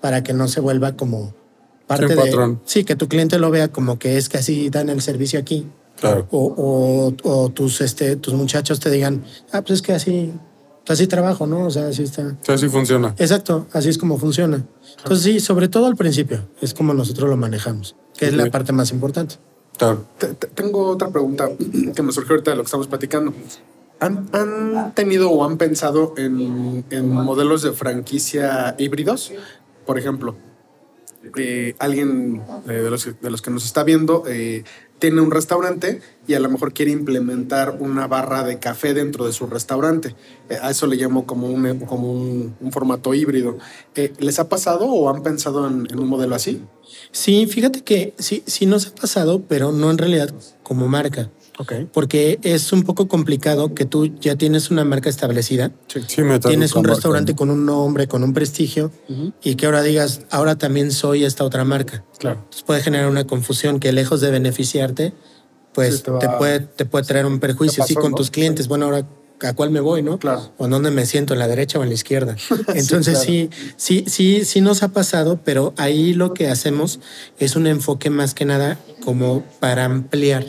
para 0.00 0.22
que 0.22 0.32
no 0.34 0.48
se 0.48 0.60
vuelva 0.60 0.92
como 0.96 1.34
parte 1.86 2.06
Sí, 2.08 2.12
un 2.12 2.18
de... 2.18 2.24
patrón. 2.30 2.60
Sí, 2.64 2.84
que 2.84 2.96
tu 2.96 3.08
cliente 3.08 3.38
lo 3.38 3.50
vea 3.50 3.68
como 3.68 3.98
que 3.98 4.18
es 4.18 4.28
que 4.28 4.38
así 4.38 4.68
dan 4.70 4.88
el 4.90 5.00
servicio 5.00 5.38
aquí. 5.40 5.66
Claro. 5.98 6.26
O, 6.30 7.12
o, 7.24 7.30
o 7.30 7.48
tus, 7.50 7.80
este, 7.80 8.16
tus 8.16 8.34
muchachos 8.34 8.80
te 8.80 8.90
digan, 8.90 9.24
ah, 9.52 9.62
pues 9.62 9.78
es 9.78 9.82
que 9.82 9.92
así, 9.94 10.30
pues 10.84 10.98
así 10.98 11.06
trabajo, 11.06 11.46
¿no? 11.46 11.64
O 11.64 11.70
sea, 11.70 11.86
así 11.86 12.02
está. 12.02 12.36
Sí, 12.42 12.52
así 12.52 12.68
funciona. 12.68 13.14
Exacto, 13.16 13.66
así 13.72 13.88
es 13.88 13.96
como 13.96 14.18
funciona. 14.18 14.62
Entonces 14.98 15.24
sí, 15.24 15.40
sobre 15.40 15.68
todo 15.68 15.86
al 15.86 15.96
principio, 15.96 16.46
es 16.60 16.74
como 16.74 16.92
nosotros 16.92 17.30
lo 17.30 17.36
manejamos, 17.38 17.96
que 18.18 18.26
es 18.26 18.34
la 18.34 18.50
parte 18.50 18.72
más 18.72 18.90
importante. 18.90 19.36
Tengo 20.54 20.88
otra 20.88 21.10
pregunta 21.10 21.48
que 21.94 22.02
me 22.02 22.12
surgió 22.12 22.32
ahorita 22.34 22.50
de 22.50 22.56
lo 22.56 22.62
que 22.62 22.66
estamos 22.66 22.86
platicando. 22.88 23.32
¿Han, 23.98 24.92
tenido 24.94 25.30
o 25.30 25.44
han 25.44 25.56
pensado 25.56 26.14
en, 26.16 26.84
modelos 27.10 27.62
de 27.62 27.72
franquicia 27.72 28.74
híbridos? 28.78 29.32
Por 29.86 29.98
ejemplo, 29.98 30.34
eh, 31.36 31.74
alguien 31.78 32.42
eh, 32.68 32.72
de, 32.72 32.90
los, 32.90 33.04
de 33.20 33.30
los 33.30 33.42
que 33.42 33.50
nos 33.50 33.64
está 33.64 33.84
viendo 33.84 34.24
eh, 34.26 34.64
tiene 34.98 35.20
un 35.20 35.30
restaurante 35.30 36.00
y 36.26 36.34
a 36.34 36.40
lo 36.40 36.48
mejor 36.48 36.72
quiere 36.72 36.90
implementar 36.90 37.76
una 37.80 38.06
barra 38.06 38.42
de 38.44 38.58
café 38.58 38.94
dentro 38.94 39.26
de 39.26 39.32
su 39.32 39.46
restaurante. 39.46 40.14
Eh, 40.48 40.58
a 40.60 40.70
eso 40.70 40.86
le 40.86 40.96
llamo 40.96 41.26
como 41.26 41.48
un, 41.48 41.80
como 41.80 42.12
un, 42.12 42.54
formato 42.70 43.14
híbrido. 43.14 43.58
Eh, 43.94 44.12
¿Les 44.18 44.38
ha 44.38 44.48
pasado 44.48 44.86
o 44.86 45.08
han 45.08 45.22
pensado 45.22 45.66
en, 45.66 45.86
en 45.90 45.98
un 45.98 46.08
modelo 46.08 46.34
así? 46.34 46.62
Sí, 47.12 47.46
fíjate 47.46 47.82
que 47.82 48.14
sí, 48.18 48.42
sí 48.46 48.66
nos 48.66 48.86
ha 48.86 48.94
pasado, 48.94 49.42
pero 49.46 49.72
no 49.72 49.90
en 49.90 49.98
realidad 49.98 50.34
como 50.62 50.88
marca, 50.88 51.30
Ok. 51.58 51.72
porque 51.92 52.38
es 52.42 52.72
un 52.72 52.82
poco 52.82 53.08
complicado 53.08 53.74
que 53.74 53.84
tú 53.86 54.06
ya 54.20 54.36
tienes 54.36 54.70
una 54.70 54.84
marca 54.84 55.08
establecida, 55.08 55.72
Sí, 56.06 56.22
me 56.22 56.38
tienes 56.38 56.74
un 56.74 56.82
marca. 56.82 56.94
restaurante 56.94 57.34
con 57.34 57.48
un 57.50 57.64
nombre, 57.64 58.06
con 58.08 58.22
un 58.22 58.34
prestigio, 58.34 58.90
y 59.42 59.54
que 59.54 59.66
ahora 59.66 59.82
digas, 59.82 60.20
ahora 60.30 60.56
también 60.56 60.92
soy 60.92 61.24
esta 61.24 61.44
otra 61.44 61.64
marca. 61.64 62.04
Claro. 62.18 62.36
Entonces 62.40 62.62
puede 62.62 62.82
generar 62.82 63.08
una 63.08 63.26
confusión 63.26 63.80
que 63.80 63.90
lejos 63.92 64.20
de 64.20 64.30
beneficiarte, 64.30 65.14
pues 65.72 65.96
Sí, 65.96 66.02
te 66.20 66.28
puede, 66.38 66.60
te 66.60 66.84
puede 66.84 67.04
traer 67.04 67.26
un 67.26 67.38
perjuicio. 67.40 67.84
Sí, 67.84 67.94
con 67.94 68.10
¿no? 68.12 68.16
tus 68.16 68.30
clientes. 68.30 68.68
Bueno, 68.68 68.86
ahora 68.86 69.06
a 69.42 69.52
cuál 69.54 69.70
me 69.70 69.80
voy, 69.80 70.02
¿no? 70.02 70.18
Claro. 70.18 70.52
O 70.58 70.64
en 70.64 70.70
dónde 70.70 70.90
me 70.90 71.06
siento, 71.06 71.34
en 71.34 71.40
la 71.40 71.48
derecha 71.48 71.78
o 71.78 71.82
en 71.82 71.88
la 71.88 71.94
izquierda. 71.94 72.36
Entonces 72.74 73.14
claro. 73.14 73.24
sí, 73.24 73.50
sí, 73.76 74.04
sí, 74.06 74.44
sí 74.44 74.60
nos 74.60 74.82
ha 74.82 74.88
pasado, 74.88 75.40
pero 75.44 75.74
ahí 75.76 76.14
lo 76.14 76.34
que 76.34 76.48
hacemos 76.48 77.00
es 77.38 77.56
un 77.56 77.66
enfoque 77.66 78.10
más 78.10 78.34
que 78.34 78.44
nada 78.44 78.78
como 79.04 79.44
para 79.60 79.84
ampliar 79.84 80.44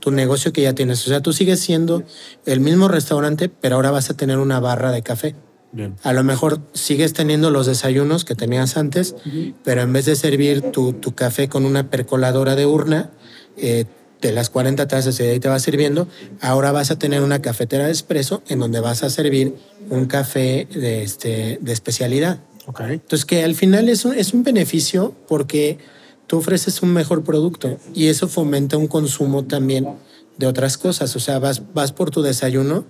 tu 0.00 0.10
negocio 0.10 0.52
que 0.52 0.62
ya 0.62 0.74
tienes. 0.74 1.04
O 1.06 1.08
sea, 1.08 1.20
tú 1.20 1.32
sigues 1.32 1.60
siendo 1.60 2.04
el 2.46 2.60
mismo 2.60 2.88
restaurante, 2.88 3.48
pero 3.48 3.76
ahora 3.76 3.90
vas 3.90 4.10
a 4.10 4.14
tener 4.14 4.38
una 4.38 4.60
barra 4.60 4.92
de 4.92 5.02
café. 5.02 5.34
Bien. 5.72 5.96
A 6.02 6.12
lo 6.12 6.24
mejor 6.24 6.60
sigues 6.72 7.12
teniendo 7.12 7.50
los 7.50 7.66
desayunos 7.66 8.24
que 8.24 8.34
tenías 8.34 8.76
antes, 8.76 9.16
pero 9.64 9.82
en 9.82 9.92
vez 9.92 10.06
de 10.06 10.16
servir 10.16 10.62
tu, 10.72 10.94
tu 10.94 11.14
café 11.14 11.48
con 11.48 11.66
una 11.66 11.90
percoladora 11.90 12.54
de 12.56 12.64
urna, 12.64 13.10
eh, 13.56 13.84
de 14.20 14.32
las 14.32 14.50
40 14.50 14.88
tazas 14.88 15.18
y 15.20 15.22
de 15.22 15.30
ahí 15.30 15.40
te 15.40 15.48
va 15.48 15.58
sirviendo, 15.58 16.08
ahora 16.40 16.72
vas 16.72 16.90
a 16.90 16.98
tener 16.98 17.22
una 17.22 17.40
cafetera 17.40 17.86
de 17.86 17.92
espresso 17.92 18.42
en 18.48 18.58
donde 18.58 18.80
vas 18.80 19.02
a 19.02 19.10
servir 19.10 19.54
un 19.90 20.06
café 20.06 20.66
de, 20.72 21.02
este, 21.02 21.58
de 21.60 21.72
especialidad. 21.72 22.40
Ok. 22.66 22.80
Entonces, 22.80 23.24
que 23.24 23.44
al 23.44 23.54
final 23.54 23.88
es 23.88 24.04
un, 24.04 24.14
es 24.14 24.34
un 24.34 24.42
beneficio 24.42 25.14
porque 25.26 25.78
tú 26.26 26.38
ofreces 26.38 26.82
un 26.82 26.92
mejor 26.92 27.24
producto 27.24 27.78
y 27.94 28.08
eso 28.08 28.28
fomenta 28.28 28.76
un 28.76 28.86
consumo 28.86 29.44
también 29.44 29.88
de 30.36 30.46
otras 30.46 30.78
cosas. 30.78 31.14
O 31.16 31.20
sea, 31.20 31.38
vas, 31.38 31.62
vas 31.72 31.92
por 31.92 32.10
tu 32.10 32.22
desayuno, 32.22 32.84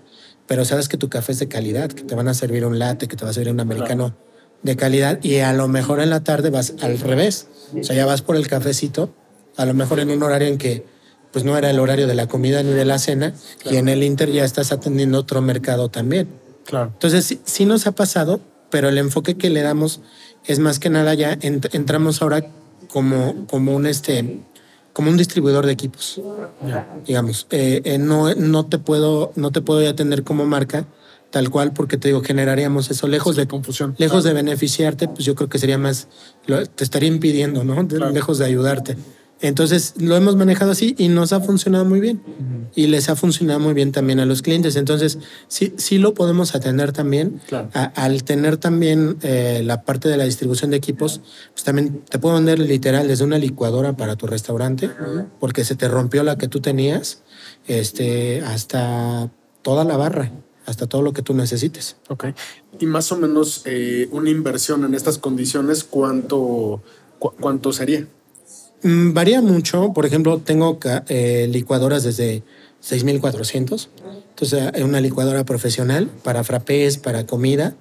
pero 0.46 0.64
sabes 0.64 0.88
que 0.88 0.96
tu 0.96 1.08
café 1.08 1.32
es 1.32 1.38
de 1.38 1.48
calidad, 1.48 1.90
que 1.90 2.02
te 2.02 2.14
van 2.14 2.28
a 2.28 2.34
servir 2.34 2.64
un 2.64 2.78
latte, 2.78 3.06
que 3.06 3.16
te 3.16 3.24
va 3.24 3.30
a 3.30 3.34
servir 3.34 3.52
un 3.52 3.60
americano 3.60 4.14
de 4.62 4.76
calidad 4.76 5.22
y 5.22 5.36
a 5.38 5.52
lo 5.52 5.68
mejor 5.68 6.00
en 6.00 6.10
la 6.10 6.24
tarde 6.24 6.50
vas 6.50 6.74
al 6.80 6.98
revés. 6.98 7.46
O 7.78 7.84
sea, 7.84 7.94
ya 7.94 8.06
vas 8.06 8.22
por 8.22 8.36
el 8.36 8.48
cafecito, 8.48 9.14
a 9.56 9.66
lo 9.66 9.74
mejor 9.74 10.00
en 10.00 10.10
un 10.10 10.22
horario 10.22 10.48
en 10.48 10.58
que 10.58 10.84
pues 11.32 11.44
no 11.44 11.56
era 11.56 11.70
el 11.70 11.78
horario 11.78 12.06
de 12.06 12.14
la 12.14 12.26
comida 12.26 12.62
ni 12.62 12.70
de 12.72 12.84
la 12.84 12.98
cena 12.98 13.34
y 13.70 13.76
en 13.76 13.88
el 13.88 14.02
Inter 14.02 14.30
ya 14.32 14.44
estás 14.44 14.72
atendiendo 14.72 15.18
otro 15.18 15.40
mercado 15.42 15.88
también. 15.88 16.28
Claro. 16.64 16.90
Entonces 16.94 17.24
sí, 17.24 17.40
sí 17.44 17.64
nos 17.64 17.86
ha 17.86 17.92
pasado, 17.92 18.40
pero 18.70 18.88
el 18.88 18.98
enfoque 18.98 19.36
que 19.36 19.50
le 19.50 19.62
damos 19.62 20.00
es 20.46 20.58
más 20.58 20.78
que 20.78 20.90
nada 20.90 21.14
ya 21.14 21.38
ent- 21.40 21.68
entramos 21.74 22.22
ahora 22.22 22.44
como, 22.88 23.46
como 23.46 23.74
un 23.74 23.86
este 23.86 24.40
como 24.92 25.10
un 25.10 25.16
distribuidor 25.16 25.64
de 25.64 25.70
equipos, 25.72 26.20
digamos. 27.06 27.46
Eh, 27.50 27.82
eh, 27.84 27.98
no, 27.98 28.34
no 28.34 28.66
te 28.66 28.78
puedo 28.78 29.32
no 29.36 29.52
te 29.52 29.60
puedo 29.60 29.88
atender 29.88 30.24
como 30.24 30.44
marca 30.44 30.86
tal 31.30 31.50
cual 31.50 31.72
porque 31.72 31.98
te 31.98 32.08
digo 32.08 32.22
generaríamos 32.22 32.90
eso 32.90 33.06
lejos 33.06 33.36
de 33.36 33.46
confusión. 33.46 33.94
lejos 33.98 34.24
de 34.24 34.32
beneficiarte, 34.32 35.06
pues 35.08 35.24
yo 35.24 35.34
creo 35.34 35.48
que 35.48 35.58
sería 35.58 35.78
más 35.78 36.08
te 36.74 36.82
estaría 36.84 37.08
impidiendo, 37.08 37.62
¿no? 37.64 37.86
Claro. 37.86 38.10
Lejos 38.10 38.38
de 38.38 38.46
ayudarte. 38.46 38.96
Entonces 39.40 39.94
lo 39.98 40.16
hemos 40.16 40.34
manejado 40.36 40.72
así 40.72 40.94
y 40.98 41.08
nos 41.08 41.32
ha 41.32 41.40
funcionado 41.40 41.84
muy 41.84 42.00
bien. 42.00 42.20
Y 42.74 42.88
les 42.88 43.08
ha 43.08 43.14
funcionado 43.16 43.60
muy 43.60 43.72
bien 43.72 43.92
también 43.92 44.18
a 44.20 44.26
los 44.26 44.42
clientes. 44.42 44.74
Entonces 44.76 45.18
sí, 45.46 45.74
sí 45.76 45.98
lo 45.98 46.12
podemos 46.14 46.54
atender 46.56 46.92
también. 46.92 47.40
Claro. 47.46 47.70
A- 47.72 47.84
al 48.04 48.24
tener 48.24 48.56
también 48.56 49.16
eh, 49.22 49.62
la 49.64 49.82
parte 49.82 50.08
de 50.08 50.16
la 50.16 50.24
distribución 50.24 50.70
de 50.72 50.76
equipos, 50.78 51.20
pues 51.52 51.62
también 51.64 52.00
te 52.08 52.18
puedo 52.18 52.34
vender 52.34 52.58
literal 52.58 53.06
desde 53.06 53.24
una 53.24 53.38
licuadora 53.38 53.96
para 53.96 54.16
tu 54.16 54.26
restaurante, 54.26 54.90
porque 55.38 55.64
se 55.64 55.76
te 55.76 55.86
rompió 55.88 56.22
la 56.24 56.36
que 56.36 56.48
tú 56.48 56.60
tenías, 56.60 57.22
este, 57.68 58.42
hasta 58.42 59.30
toda 59.62 59.84
la 59.84 59.96
barra, 59.96 60.32
hasta 60.66 60.86
todo 60.86 61.02
lo 61.02 61.12
que 61.12 61.22
tú 61.22 61.34
necesites. 61.34 61.96
Ok. 62.08 62.26
Y 62.80 62.86
más 62.86 63.12
o 63.12 63.16
menos 63.16 63.62
eh, 63.66 64.08
una 64.10 64.30
inversión 64.30 64.84
en 64.84 64.94
estas 64.94 65.18
condiciones, 65.18 65.84
¿cuánto, 65.84 66.82
cu- 67.18 67.32
cuánto 67.40 67.72
sería? 67.72 68.06
Mm, 68.82 69.12
Varía 69.12 69.40
mucho. 69.40 69.92
Por 69.92 70.06
ejemplo, 70.06 70.38
tengo 70.38 70.78
eh, 71.08 71.48
licuadoras 71.50 72.04
desde 72.04 72.42
6.400. 72.82 73.88
Entonces, 74.30 74.70
eh, 74.74 74.84
una 74.84 75.00
licuadora 75.00 75.44
profesional 75.44 76.08
para 76.22 76.44
frappés, 76.44 76.98
para 76.98 77.26
comida, 77.26 77.74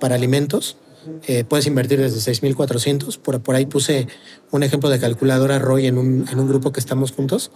para 0.00 0.16
alimentos. 0.16 0.76
Eh, 1.26 1.44
puedes 1.44 1.66
invertir 1.66 2.00
desde 2.00 2.32
6.400. 2.32 3.18
Por, 3.18 3.40
por 3.40 3.54
ahí 3.54 3.66
puse 3.66 4.08
un 4.50 4.62
ejemplo 4.62 4.88
de 4.90 4.98
calculadora 4.98 5.58
Roy 5.58 5.86
en 5.86 5.98
un, 5.98 6.26
en 6.30 6.38
un 6.38 6.48
grupo 6.48 6.72
que 6.72 6.80
estamos 6.80 7.12
juntos, 7.12 7.50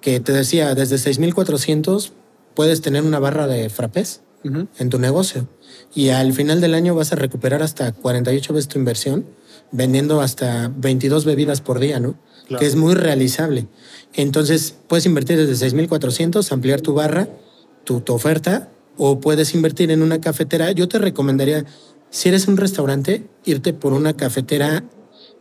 que 0.00 0.20
te 0.20 0.32
decía, 0.32 0.74
desde 0.74 0.96
6.400 0.96 2.10
puedes 2.54 2.80
tener 2.80 3.04
una 3.04 3.18
barra 3.20 3.46
de 3.46 3.70
frappés 3.70 4.22
en 4.42 4.88
tu 4.88 4.98
negocio. 4.98 5.48
Y 5.94 6.08
al 6.08 6.32
final 6.32 6.60
del 6.60 6.74
año 6.74 6.94
vas 6.94 7.12
a 7.12 7.16
recuperar 7.16 7.62
hasta 7.62 7.92
48 7.92 8.52
veces 8.52 8.68
tu 8.68 8.78
inversión, 8.78 9.26
vendiendo 9.70 10.20
hasta 10.20 10.72
22 10.74 11.24
bebidas 11.24 11.60
por 11.60 11.78
día, 11.78 12.00
¿no? 12.00 12.16
Claro. 12.48 12.60
Que 12.60 12.66
es 12.66 12.76
muy 12.76 12.94
realizable. 12.94 13.68
Entonces, 14.14 14.74
puedes 14.88 15.06
invertir 15.06 15.36
desde 15.36 15.56
6,400, 15.56 16.50
ampliar 16.50 16.80
tu 16.80 16.94
barra, 16.94 17.28
tu, 17.84 18.00
tu 18.00 18.14
oferta, 18.14 18.70
o 18.96 19.20
puedes 19.20 19.54
invertir 19.54 19.90
en 19.90 20.02
una 20.02 20.20
cafetera. 20.20 20.72
Yo 20.72 20.88
te 20.88 20.98
recomendaría, 20.98 21.64
si 22.10 22.28
eres 22.28 22.48
un 22.48 22.56
restaurante, 22.56 23.24
irte 23.44 23.72
por 23.72 23.92
una 23.92 24.14
cafetera 24.14 24.82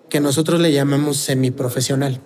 que 0.10 0.20
nosotros 0.20 0.62
le 0.62 0.72
llamamos 0.72 1.18
semiprofesional. 1.18 2.22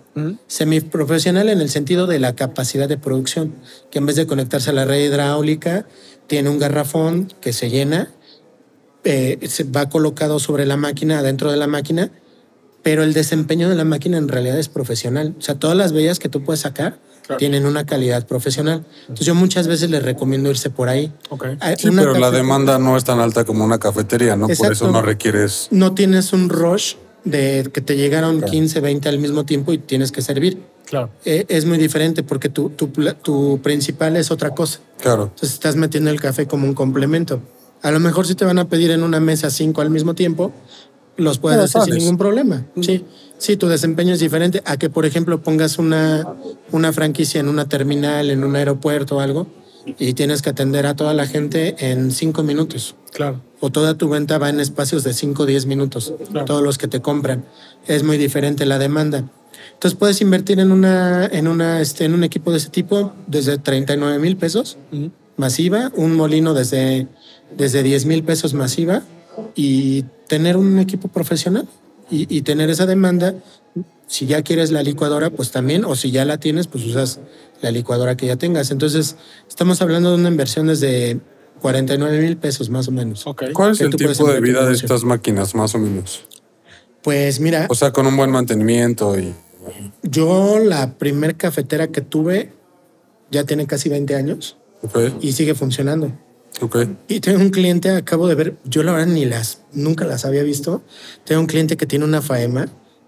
Semiprofesional 0.48 1.50
en 1.50 1.62
el 1.62 1.70
sentido 1.70 2.06
de 2.06 2.20
la 2.20 2.36
capacidad 2.36 2.88
de 2.88 2.98
producción, 2.98 3.56
que 3.90 4.00
en 4.00 4.06
vez 4.06 4.16
de 4.16 4.28
conectarse 4.28 4.70
a 4.70 4.74
la 4.74 4.86
red 4.86 5.06
hidráulica, 5.06 5.88
tiene 6.28 6.50
un 6.50 6.60
garrafón 6.60 7.34
que 7.42 7.54
se 7.54 7.70
llena, 7.70 8.12
eh, 9.04 9.40
se 9.48 9.64
va 9.64 9.90
colocado 9.90 10.38
sobre 10.40 10.66
la 10.66 10.78
máquina, 10.78 11.24
dentro 11.24 11.50
de 11.50 11.58
la 11.58 11.68
máquina, 11.68 12.12
pero 12.84 13.04
el 13.04 13.14
desempeño 13.14 13.70
de 13.70 13.76
la 13.76 13.86
máquina 13.86 14.18
en 14.18 14.28
realidad 14.28 14.58
es 14.60 14.70
profesional. 14.70 15.36
O 15.38 15.42
sea, 15.42 15.56
todas 15.56 15.78
las 15.78 15.94
bellas 15.94 16.20
que 16.20 16.30
tú 16.30 16.44
puedes 16.44 16.62
sacar 16.62 17.00
tienen 17.38 17.66
una 17.66 17.86
calidad 17.86 18.26
profesional. 18.28 18.84
Entonces 19.02 19.26
yo 19.26 19.36
muchas 19.36 19.68
veces 19.68 19.90
les 19.90 20.04
recomiendo 20.04 20.50
irse 20.50 20.70
por 20.70 20.90
ahí. 20.90 21.12
Sí, 21.78 21.90
pero 21.96 22.18
la 22.18 22.32
demanda 22.32 22.78
no 22.80 22.98
es 22.98 23.04
tan 23.04 23.20
alta 23.20 23.46
como 23.46 23.64
una 23.64 23.80
cafetería, 23.80 24.36
¿no? 24.36 24.48
Por 24.48 24.72
eso 24.72 24.92
no 24.92 25.02
requieres. 25.02 25.68
No 25.72 25.94
tienes 25.94 26.34
un 26.34 26.50
rush 26.50 26.96
de 27.24 27.70
que 27.72 27.82
te 27.82 27.96
llegaron 27.96 28.42
15, 28.42 28.80
20 28.80 29.10
al 29.10 29.20
mismo 29.20 29.46
tiempo 29.46 29.72
y 29.74 29.78
tienes 29.78 30.12
que 30.12 30.22
servir. 30.22 30.62
Claro. 30.86 31.10
Eh, 31.24 31.46
es 31.48 31.66
muy 31.66 31.78
diferente 31.78 32.24
porque 32.24 32.50
tu, 32.50 32.70
tu, 32.70 32.88
tu 32.88 33.62
principal 33.62 34.18
es 34.18 34.32
otra 34.32 34.50
cosa. 34.50 34.80
Claro. 35.00 35.24
Entonces 35.24 35.54
estás 35.54 35.76
metiendo 35.76 36.10
el 36.10 36.20
café 36.20 36.48
como 36.48 36.68
un 36.68 36.74
complemento. 36.74 37.42
A 37.82 37.92
lo 37.92 38.00
mejor 38.00 38.28
si 38.28 38.36
te 38.36 38.46
van 38.46 38.60
a 38.60 38.68
pedir 38.68 38.92
en 38.92 39.04
una 39.04 39.20
mesa 39.20 39.50
cinco 39.50 39.82
al 39.82 39.90
mismo 39.90 40.14
tiempo, 40.16 40.52
los 41.22 41.40
puedes 41.40 41.58
Pero 41.58 41.66
hacer 41.66 41.94
sin 41.94 42.04
ningún 42.04 42.18
problema. 42.18 42.66
Sí, 42.82 43.06
sí, 43.38 43.58
tu 43.58 43.68
desempeño 43.68 44.14
es 44.14 44.20
diferente 44.20 44.62
a 44.66 44.78
que, 44.78 44.90
por 44.90 45.06
ejemplo, 45.06 45.42
pongas 45.42 45.78
una, 45.78 46.28
una 46.72 46.94
franquicia 46.94 47.40
en 47.40 47.48
una 47.48 47.68
terminal, 47.68 48.30
en 48.30 48.44
un 48.44 48.56
aeropuerto 48.56 49.18
o 49.18 49.20
algo, 49.20 49.48
y 49.98 50.14
tienes 50.14 50.42
que 50.42 50.50
atender 50.50 50.86
a 50.86 50.96
toda 50.96 51.14
la 51.14 51.26
gente 51.26 51.76
en 51.80 52.12
cinco 52.12 52.44
minutos. 52.44 52.96
Claro. 53.12 53.42
O 53.60 53.70
toda 53.70 53.96
tu 53.96 54.10
venta 54.10 54.38
va 54.38 54.50
en 54.50 54.60
espacios 54.60 55.04
de 55.04 55.14
5 55.14 55.44
o 55.44 55.46
10 55.46 55.68
minutos. 55.68 56.14
Todos 56.46 56.64
los 56.64 56.78
que 56.78 56.88
te 56.88 57.02
compran. 57.02 57.46
Es 57.86 58.04
muy 58.04 58.18
diferente 58.18 58.66
la 58.66 58.80
demanda. 58.80 59.30
Entonces 59.74 59.98
puedes 59.98 60.22
invertir 60.22 60.60
en, 60.60 60.72
una, 60.72 61.26
en, 61.26 61.48
una, 61.48 61.82
este, 61.82 62.06
en 62.06 62.14
un 62.14 62.24
equipo 62.24 62.52
de 62.52 62.58
ese 62.58 62.70
tipo 62.70 63.14
desde 63.28 63.58
39 63.58 64.18
mil 64.20 64.38
pesos 64.38 64.78
masiva, 65.38 65.92
un 65.96 66.16
molino 66.16 66.54
desde, 66.54 67.08
desde 67.56 67.84
10 67.84 68.06
mil 68.06 68.24
pesos 68.24 68.54
masiva 68.54 69.04
y 69.56 70.04
tener 70.28 70.58
un 70.58 70.80
equipo 70.80 71.08
profesional 71.08 71.68
y, 72.10 72.34
y 72.36 72.42
tener 72.42 72.70
esa 72.70 72.86
demanda. 72.86 73.36
Si 74.08 74.26
ya 74.26 74.42
quieres 74.42 74.72
la 74.72 74.84
licuadora, 74.84 75.30
pues 75.30 75.52
también, 75.52 75.86
o 75.86 75.96
si 75.96 76.12
ya 76.12 76.26
la 76.26 76.38
tienes, 76.38 76.68
pues 76.68 76.86
usas 76.86 77.20
la 77.62 77.72
licuadora 77.72 78.18
que 78.18 78.26
ya 78.28 78.36
tengas. 78.36 78.70
Entonces, 78.72 79.16
estamos 79.48 79.82
hablando 79.82 80.10
de 80.10 80.16
una 80.16 80.28
inversión 80.28 80.68
desde 80.68 81.22
49 81.62 82.20
mil 82.20 82.38
pesos 82.38 82.70
más 82.70 82.88
o 82.88 82.92
menos. 82.92 83.26
Ok. 83.26 83.44
¿Cuál 83.54 83.72
es 83.72 83.82
el 83.82 83.96
tiempo 83.96 84.28
de 84.30 84.42
vida 84.42 84.66
de 84.66 84.74
estas 84.74 85.04
máquinas, 85.04 85.56
más 85.56 85.74
o 85.76 85.80
menos? 85.80 86.26
Pues 87.02 87.40
mira, 87.40 87.68
O 87.70 87.76
sea, 87.76 87.92
con 87.92 88.06
un 88.06 88.18
buen 88.18 88.32
mantenimiento 88.32 89.18
y. 89.18 89.34
yo 90.04 90.60
la 90.60 90.96
primer 90.98 91.36
cafetera 91.36 91.88
que 91.88 92.02
tuve 92.02 92.52
ya 93.32 93.46
tiene 93.46 93.66
casi 93.66 93.90
20 93.90 94.16
años 94.16 94.58
Ok, 94.82 94.98
y 95.22 95.32
sigue 95.34 95.56
funcionando. 95.56 96.12
Ok. 96.62 96.78
Y 97.08 97.20
tengo 97.20 97.40
un 97.40 97.50
cliente, 97.50 97.90
acabo 97.92 98.28
de 98.28 98.36
ver, 98.36 98.58
yo 98.66 98.84
la 98.84 98.92
verdad 98.94 99.08
ni 99.08 99.26
las, 99.26 99.62
nunca 99.74 100.06
las 100.06 100.26
había 100.26 100.44
visto. 100.44 100.82
Tengo 101.26 101.42
un 101.42 101.48
cliente 101.48 101.78
que 101.78 101.86
tiene 101.86 102.06
una 102.06 102.22
faema 102.22 102.68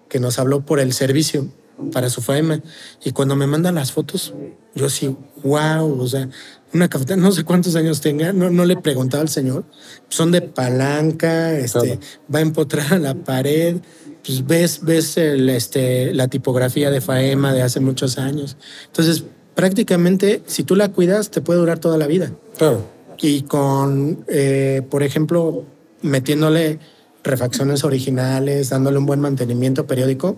que 0.10 0.20
nos 0.20 0.40
habló 0.40 0.66
por 0.66 0.80
el 0.80 0.94
servicio 0.94 1.48
para 1.92 2.10
su 2.10 2.22
faema. 2.22 2.62
Y 3.04 3.12
cuando 3.12 3.36
me 3.36 3.48
mandan 3.48 3.76
las 3.76 3.92
fotos, 3.92 4.34
yo 4.76 4.90
sí, 4.90 5.16
wow, 5.44 6.00
o 6.00 6.08
sea, 6.08 6.30
una 6.74 6.88
cafetera, 6.88 7.20
no 7.20 7.32
sé 7.32 7.44
cuántos 7.44 7.76
años 7.76 8.02
tenga, 8.02 8.34
no, 8.34 8.50
no 8.50 8.66
le 8.66 8.76
preguntaba 8.78 9.22
al 9.22 9.30
señor. 9.30 9.64
Son 10.10 10.32
de 10.32 10.42
palanca, 10.42 11.58
este, 11.58 11.80
Claro. 11.80 12.00
va 12.34 12.40
a 12.40 12.42
empotrar 12.42 12.94
a 12.94 13.00
la 13.00 13.16
pared. 13.16 13.78
Pues 14.26 14.46
ves, 14.48 14.80
ves 14.84 15.18
el, 15.18 15.50
este, 15.50 16.14
la 16.14 16.28
tipografía 16.28 16.90
de 16.90 17.02
faema 17.02 17.54
de 17.54 17.62
hace 17.62 17.80
muchos 17.80 18.18
años. 18.18 18.56
Entonces, 18.88 19.26
prácticamente, 19.54 20.42
si 20.46 20.64
tú 20.64 20.76
la 20.76 20.90
cuidas, 20.92 21.30
te 21.30 21.42
puede 21.42 21.60
durar 21.60 21.80
toda 21.80 21.98
la 21.98 22.08
vida 22.08 22.32
Claro. 22.58 22.86
Y 23.20 23.44
con, 23.44 24.26
eh, 24.28 24.82
por 24.90 25.04
ejemplo, 25.04 25.64
metiéndole 26.02 26.80
refacciones 27.24 27.84
originales, 27.84 28.70
dándole 28.70 28.98
un 28.98 29.06
buen 29.06 29.20
mantenimiento 29.22 29.86
periódico, 29.88 30.36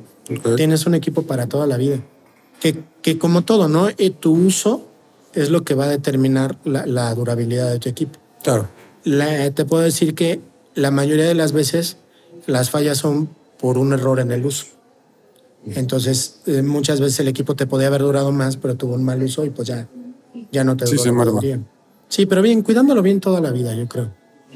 tienes 0.56 0.86
un 0.86 0.94
equipo 0.96 1.24
para 1.24 1.48
toda 1.48 1.66
la 1.68 1.78
vida. 1.78 2.00
Que, 2.60 2.84
que 3.02 3.18
como 3.18 3.44
todo, 3.44 3.68
¿no? 3.68 3.90
Eh, 3.98 4.12
tu 4.12 4.34
uso 4.34 4.88
es 5.34 5.50
lo 5.50 5.64
que 5.64 5.76
va 5.76 5.86
a 5.86 5.90
determinar 5.90 6.58
la, 6.64 6.86
la 6.86 7.14
durabilidad 7.14 7.70
de 7.72 7.80
tu 7.80 7.90
equipo. 7.90 8.20
Claro. 8.44 8.68
La- 9.04 9.52
te 9.52 9.66
puedo 9.66 9.84
decir 9.84 10.16
que 10.16 10.40
la 10.74 10.92
mayoría 10.92 11.26
de 11.26 11.36
las 11.36 11.52
veces 11.52 11.98
las 12.48 12.70
fallas 12.70 12.98
son 12.98 13.30
por 13.60 13.78
un 13.78 13.94
error 13.94 14.20
en 14.20 14.32
el 14.32 14.46
uso. 14.46 14.66
Entonces, 15.68 16.42
eh, 16.46 16.62
muchas 16.62 17.00
veces 17.00 17.20
el 17.22 17.28
equipo 17.28 17.56
te 17.56 17.66
podía 17.66 17.88
haber 17.88 18.02
durado 18.02 18.32
más, 18.32 18.58
pero 18.58 18.76
tuvo 18.76 18.94
un 18.96 19.04
mal 19.04 19.22
uso 19.24 19.44
y 19.46 19.50
pues 19.50 19.68
ya, 19.68 19.88
ya 20.52 20.64
no 20.64 20.78
te 20.78 20.86
Sí, 20.86 20.92
duró 20.98 21.04
se 21.04 21.12
Sí, 22.08 22.26
pero 22.26 22.42
bien, 22.42 22.62
cuidándolo 22.62 23.02
bien 23.02 23.20
toda 23.20 23.42
la 23.42 23.52
vida, 23.52 23.74
yo 23.76 23.88
creo. 23.88 24.12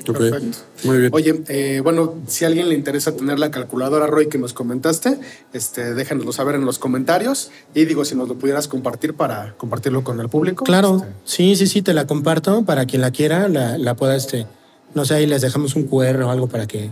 Perfecto. 0.06 0.60
Muy 0.84 0.98
bien. 0.98 1.10
Oye, 1.14 1.44
eh, 1.48 1.82
bueno, 1.84 2.16
si 2.28 2.46
a 2.46 2.48
alguien 2.48 2.70
le 2.70 2.76
interesa 2.76 3.16
tener 3.16 3.40
la 3.40 3.52
calculadora, 3.52 4.08
Roy, 4.08 4.30
que 4.30 4.38
nos 4.38 4.54
comentaste, 4.54 5.20
este, 5.54 5.94
déjanoslo 5.94 6.32
saber 6.32 6.56
en 6.56 6.66
los 6.66 6.80
comentarios. 6.80 7.52
Y 7.74 7.86
digo, 7.86 8.06
si 8.06 8.16
nos 8.16 8.28
lo 8.28 8.36
pudieras 8.36 8.68
compartir 8.68 9.14
para 9.14 9.56
compartirlo 9.58 10.04
con 10.04 10.20
el 10.20 10.30
público. 10.30 10.64
Claro, 10.64 10.98
este, 10.98 11.08
sí, 11.26 11.56
sí, 11.56 11.68
sí, 11.68 11.82
te 11.82 11.94
la 11.94 12.08
comparto 12.08 12.64
para 12.64 12.86
quien 12.86 13.02
la 13.02 13.12
quiera, 13.12 13.48
la, 13.50 13.78
la 13.78 13.96
pueda, 13.96 14.16
este, 14.16 14.48
no 14.94 15.06
sé, 15.06 15.16
ahí 15.16 15.26
les 15.26 15.42
dejamos 15.42 15.76
un 15.76 15.84
QR 15.84 16.22
o 16.24 16.30
algo 16.30 16.48
para 16.48 16.66
que, 16.66 16.92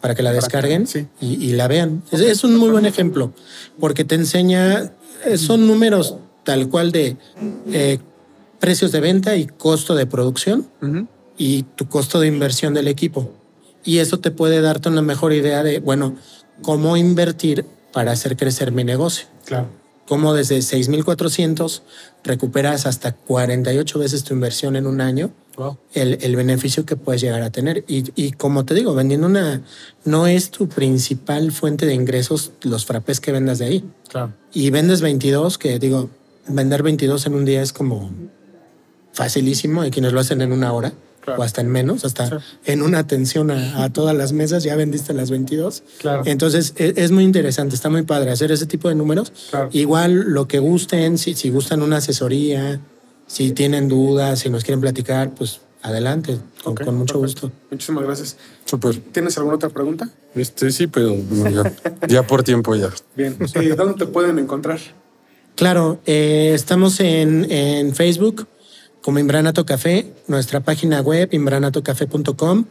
para 0.00 0.14
que 0.14 0.22
la 0.22 0.32
descarguen 0.32 0.86
sí. 0.86 1.06
y, 1.20 1.44
y 1.44 1.52
la 1.52 1.68
vean. 1.68 2.02
Es, 2.10 2.20
es 2.20 2.44
un 2.44 2.56
muy 2.56 2.70
buen 2.70 2.86
ejemplo 2.86 3.32
porque 3.78 4.04
te 4.04 4.16
enseña, 4.16 4.92
eh, 5.24 5.38
son 5.38 5.66
números 5.66 6.16
tal 6.44 6.68
cual 6.68 6.90
de 6.92 7.16
eh, 7.72 7.98
precios 8.62 8.92
de 8.92 9.00
venta 9.00 9.34
y 9.34 9.46
costo 9.48 9.96
de 9.96 10.06
producción 10.06 10.68
y 11.36 11.64
tu 11.64 11.88
costo 11.88 12.20
de 12.20 12.28
inversión 12.28 12.74
del 12.74 12.86
equipo. 12.86 13.32
Y 13.84 13.98
eso 13.98 14.20
te 14.20 14.30
puede 14.30 14.60
darte 14.60 14.88
una 14.88 15.02
mejor 15.02 15.32
idea 15.32 15.64
de, 15.64 15.80
bueno, 15.80 16.14
cómo 16.62 16.96
invertir 16.96 17.66
para 17.92 18.12
hacer 18.12 18.36
crecer 18.36 18.70
mi 18.70 18.84
negocio 18.84 19.26
claro. 19.44 19.66
cómo 20.06 20.32
desde 20.32 20.58
6.400 20.58 21.82
recuperas 22.22 22.86
hasta 22.86 23.12
48 23.16 23.98
veces 23.98 24.22
tu 24.22 24.32
inversión 24.34 24.76
en 24.76 24.86
un 24.86 25.00
año, 25.00 25.32
Wow. 25.56 25.76
el, 25.92 26.16
el 26.22 26.34
beneficio 26.36 26.86
que 26.86 26.96
puedes 26.96 27.20
llegar 27.20 27.42
a 27.42 27.50
tener. 27.50 27.84
Y, 27.88 28.04
y 28.14 28.30
como 28.32 28.64
te 28.64 28.72
digo, 28.74 28.94
vendiendo 28.94 29.26
una, 29.26 29.60
no 30.06 30.26
es 30.26 30.50
tu 30.50 30.66
principal 30.68 31.52
fuente 31.52 31.84
de 31.84 31.92
ingresos 31.92 32.52
los 32.62 32.86
frappés 32.86 33.20
que 33.20 33.32
vendas 33.32 33.58
de 33.58 33.66
ahí. 33.66 33.84
Claro. 34.08 34.32
Y 34.54 34.70
vendes 34.70 35.02
22, 35.02 35.58
que 35.58 35.78
digo, 35.78 36.08
vender 36.48 36.82
22 36.82 37.26
en 37.26 37.34
un 37.34 37.44
día 37.44 37.60
es 37.60 37.72
como 37.74 38.10
facilísimo. 39.12 39.82
Hay 39.82 39.90
quienes 39.90 40.12
lo 40.12 40.20
hacen 40.20 40.40
en 40.42 40.52
una 40.52 40.72
hora 40.72 40.92
Claro. 41.20 41.40
o 41.40 41.44
hasta 41.44 41.60
en 41.60 41.68
menos, 41.68 42.04
hasta 42.04 42.26
Sí. 42.26 42.34
en 42.64 42.82
una 42.82 42.98
atención 42.98 43.52
a, 43.52 43.84
a 43.84 43.92
todas 43.92 44.16
las 44.16 44.32
mesas 44.32 44.64
ya 44.64 44.74
vendiste 44.74 45.14
las 45.14 45.30
22. 45.30 45.84
Claro. 45.98 46.22
Entonces 46.26 46.74
e- 46.76 46.94
es, 46.96 47.12
muy 47.12 47.22
interesante, 47.22 47.76
está 47.76 47.88
muy 47.88 48.02
padre 48.02 48.32
hacer 48.32 48.50
ese 48.50 48.66
tipo 48.66 48.88
de 48.88 48.96
números. 48.96 49.32
Claro. 49.50 49.68
Igual 49.72 50.32
lo 50.32 50.48
que 50.48 50.58
gusten, 50.58 51.18
si, 51.18 51.34
si 51.34 51.50
gustan 51.50 51.80
una 51.82 51.98
asesoría, 51.98 52.80
si 53.28 53.52
tienen 53.52 53.86
dudas, 53.88 54.40
si 54.40 54.50
nos 54.50 54.64
quieren 54.64 54.80
platicar, 54.80 55.30
pues 55.32 55.60
adelante, 55.82 56.38
con, 56.64 56.74
mucho 56.74 57.20
perfecto. 57.20 57.20
gusto. 57.20 57.52
Muchísimas 57.70 58.04
gracias. 58.04 58.36
Súper. 58.64 58.96
¿Tienes 59.12 59.36
alguna 59.38 59.54
otra 59.56 59.68
pregunta? 59.68 60.08
Este 60.34 60.72
sí, 60.72 60.88
pero 60.88 61.14
ya, 61.52 61.72
ya 62.08 62.26
por 62.26 62.42
tiempo 62.42 62.74
ya. 62.74 62.90
Bien. 63.16 63.36
¿Dónde 63.76 63.94
te 63.94 64.06
pueden 64.06 64.40
encontrar? 64.40 64.80
Claro, 65.54 66.00
eh, 66.06 66.52
estamos 66.54 66.98
en, 67.00 67.46
en 67.50 67.94
Facebook 67.94 68.48
como 69.02 69.18
Imbranato 69.18 69.66
Café, 69.66 70.06
nuestra 70.28 70.60
página 70.60 71.00
web 71.00 71.28
imbranatocafé.com. 71.32 72.64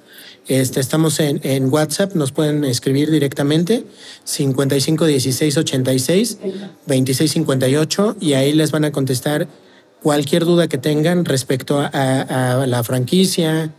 Este, 0.47 0.79
estamos 0.79 1.19
en, 1.19 1.69
WhatsApp, 1.71 2.15
nos 2.15 2.31
pueden 2.31 2.63
escribir 2.63 3.11
directamente 3.11 3.85
55 4.23 5.05
16 5.05 5.57
86 5.57 6.37
26 6.87 7.31
58 7.31 8.15
y 8.19 8.33
ahí 8.33 8.53
les 8.53 8.71
van 8.71 8.85
a 8.85 8.91
contestar 8.91 9.47
cualquier 10.01 10.45
duda 10.45 10.67
que 10.67 10.77
tengan 10.77 11.25
respecto 11.25 11.79
a, 11.79 12.65
la 12.65 12.83
franquicia, 12.83 13.71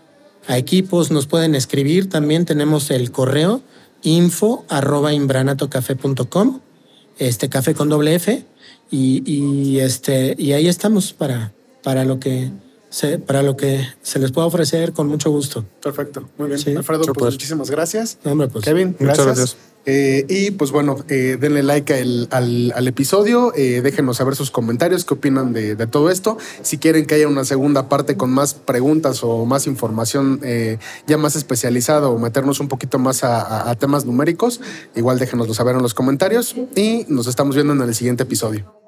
a 0.47 0.59
equipos, 0.59 1.11
nos 1.11 1.27
pueden 1.27 1.55
escribir. 1.55 2.09
También 2.09 2.45
tenemos 2.45 2.91
el 2.91 3.11
correo 3.11 3.63
info 4.03 4.65
arroba 4.69 5.11
este 7.19 7.49
café 7.49 7.75
con 7.75 7.89
doble 7.89 8.15
F, 8.15 8.45
y, 8.91 9.79
este, 9.79 10.35
y 10.39 10.53
ahí 10.53 10.69
estamos 10.69 11.15
para, 11.15 11.53
para 11.83 12.05
lo 12.05 12.19
que 12.21 12.51
se- 12.91 13.19
para 13.19 13.43
lo 13.43 13.57
que 13.57 13.87
se 14.03 14.19
les 14.19 14.33
pueda 14.33 14.47
ofrecer 14.47 14.93
con 14.93 15.09
mucho 15.09 15.31
gusto. 15.31 15.65
Perfecto, 15.83 16.29
muy 16.39 16.49
bien. 16.49 16.59
Sí. 16.59 16.75
Alfredo, 16.77 17.05
pues 17.15 17.33
muchísimas 17.35 17.71
gracias. 17.71 18.19
No, 18.25 18.33
hombre, 18.33 18.49
pues, 18.49 18.65
Kevin, 18.65 18.89
Muchas 18.99 19.17
gracias. 19.25 19.27
gracias. 19.37 19.57
Eh, 19.85 20.27
y 20.29 20.53
pues 20.53 20.71
bueno, 20.71 20.97
eh, 21.09 21.37
denle 21.41 21.65
like 21.65 21.93
al, 21.93 22.29
al- 22.31 22.73
al 22.77 22.87
episodio, 22.87 23.53
eh, 23.57 23.81
déjenos 23.83 24.19
saber 24.19 24.37
sus 24.37 24.53
comentarios, 24.53 25.05
qué 25.05 25.15
opinan 25.15 25.53
de, 25.53 25.75
de 25.75 25.87
todo 25.89 26.09
esto. 26.11 26.39
Si 26.63 26.79
quieren 26.79 27.05
que 27.05 27.17
haya 27.17 27.27
una 27.27 27.45
segunda 27.45 27.89
parte 27.89 28.17
con 28.17 28.31
más 28.31 28.55
preguntas 28.55 29.25
o 29.25 29.45
más 29.45 29.67
información 29.67 30.39
eh, 30.45 30.79
ya 31.09 31.19
más 31.19 31.35
especializada 31.35 32.09
o 32.11 32.19
meternos 32.19 32.61
un 32.61 32.69
poquito 32.69 33.01
más 33.01 33.25
a, 33.25 33.41
a- 33.41 33.71
a 33.71 33.75
temas 33.75 34.05
numéricos, 34.05 34.61
igual 34.95 35.19
déjenoslo 35.19 35.53
saber 35.53 35.75
en 35.75 35.83
los 35.83 35.95
comentarios 35.95 36.55
y 36.77 37.05
nos 37.09 37.27
estamos 37.27 37.57
viendo 37.57 37.73
en 37.73 37.81
el 37.81 37.93
siguiente 37.97 38.23
episodio. 38.23 38.82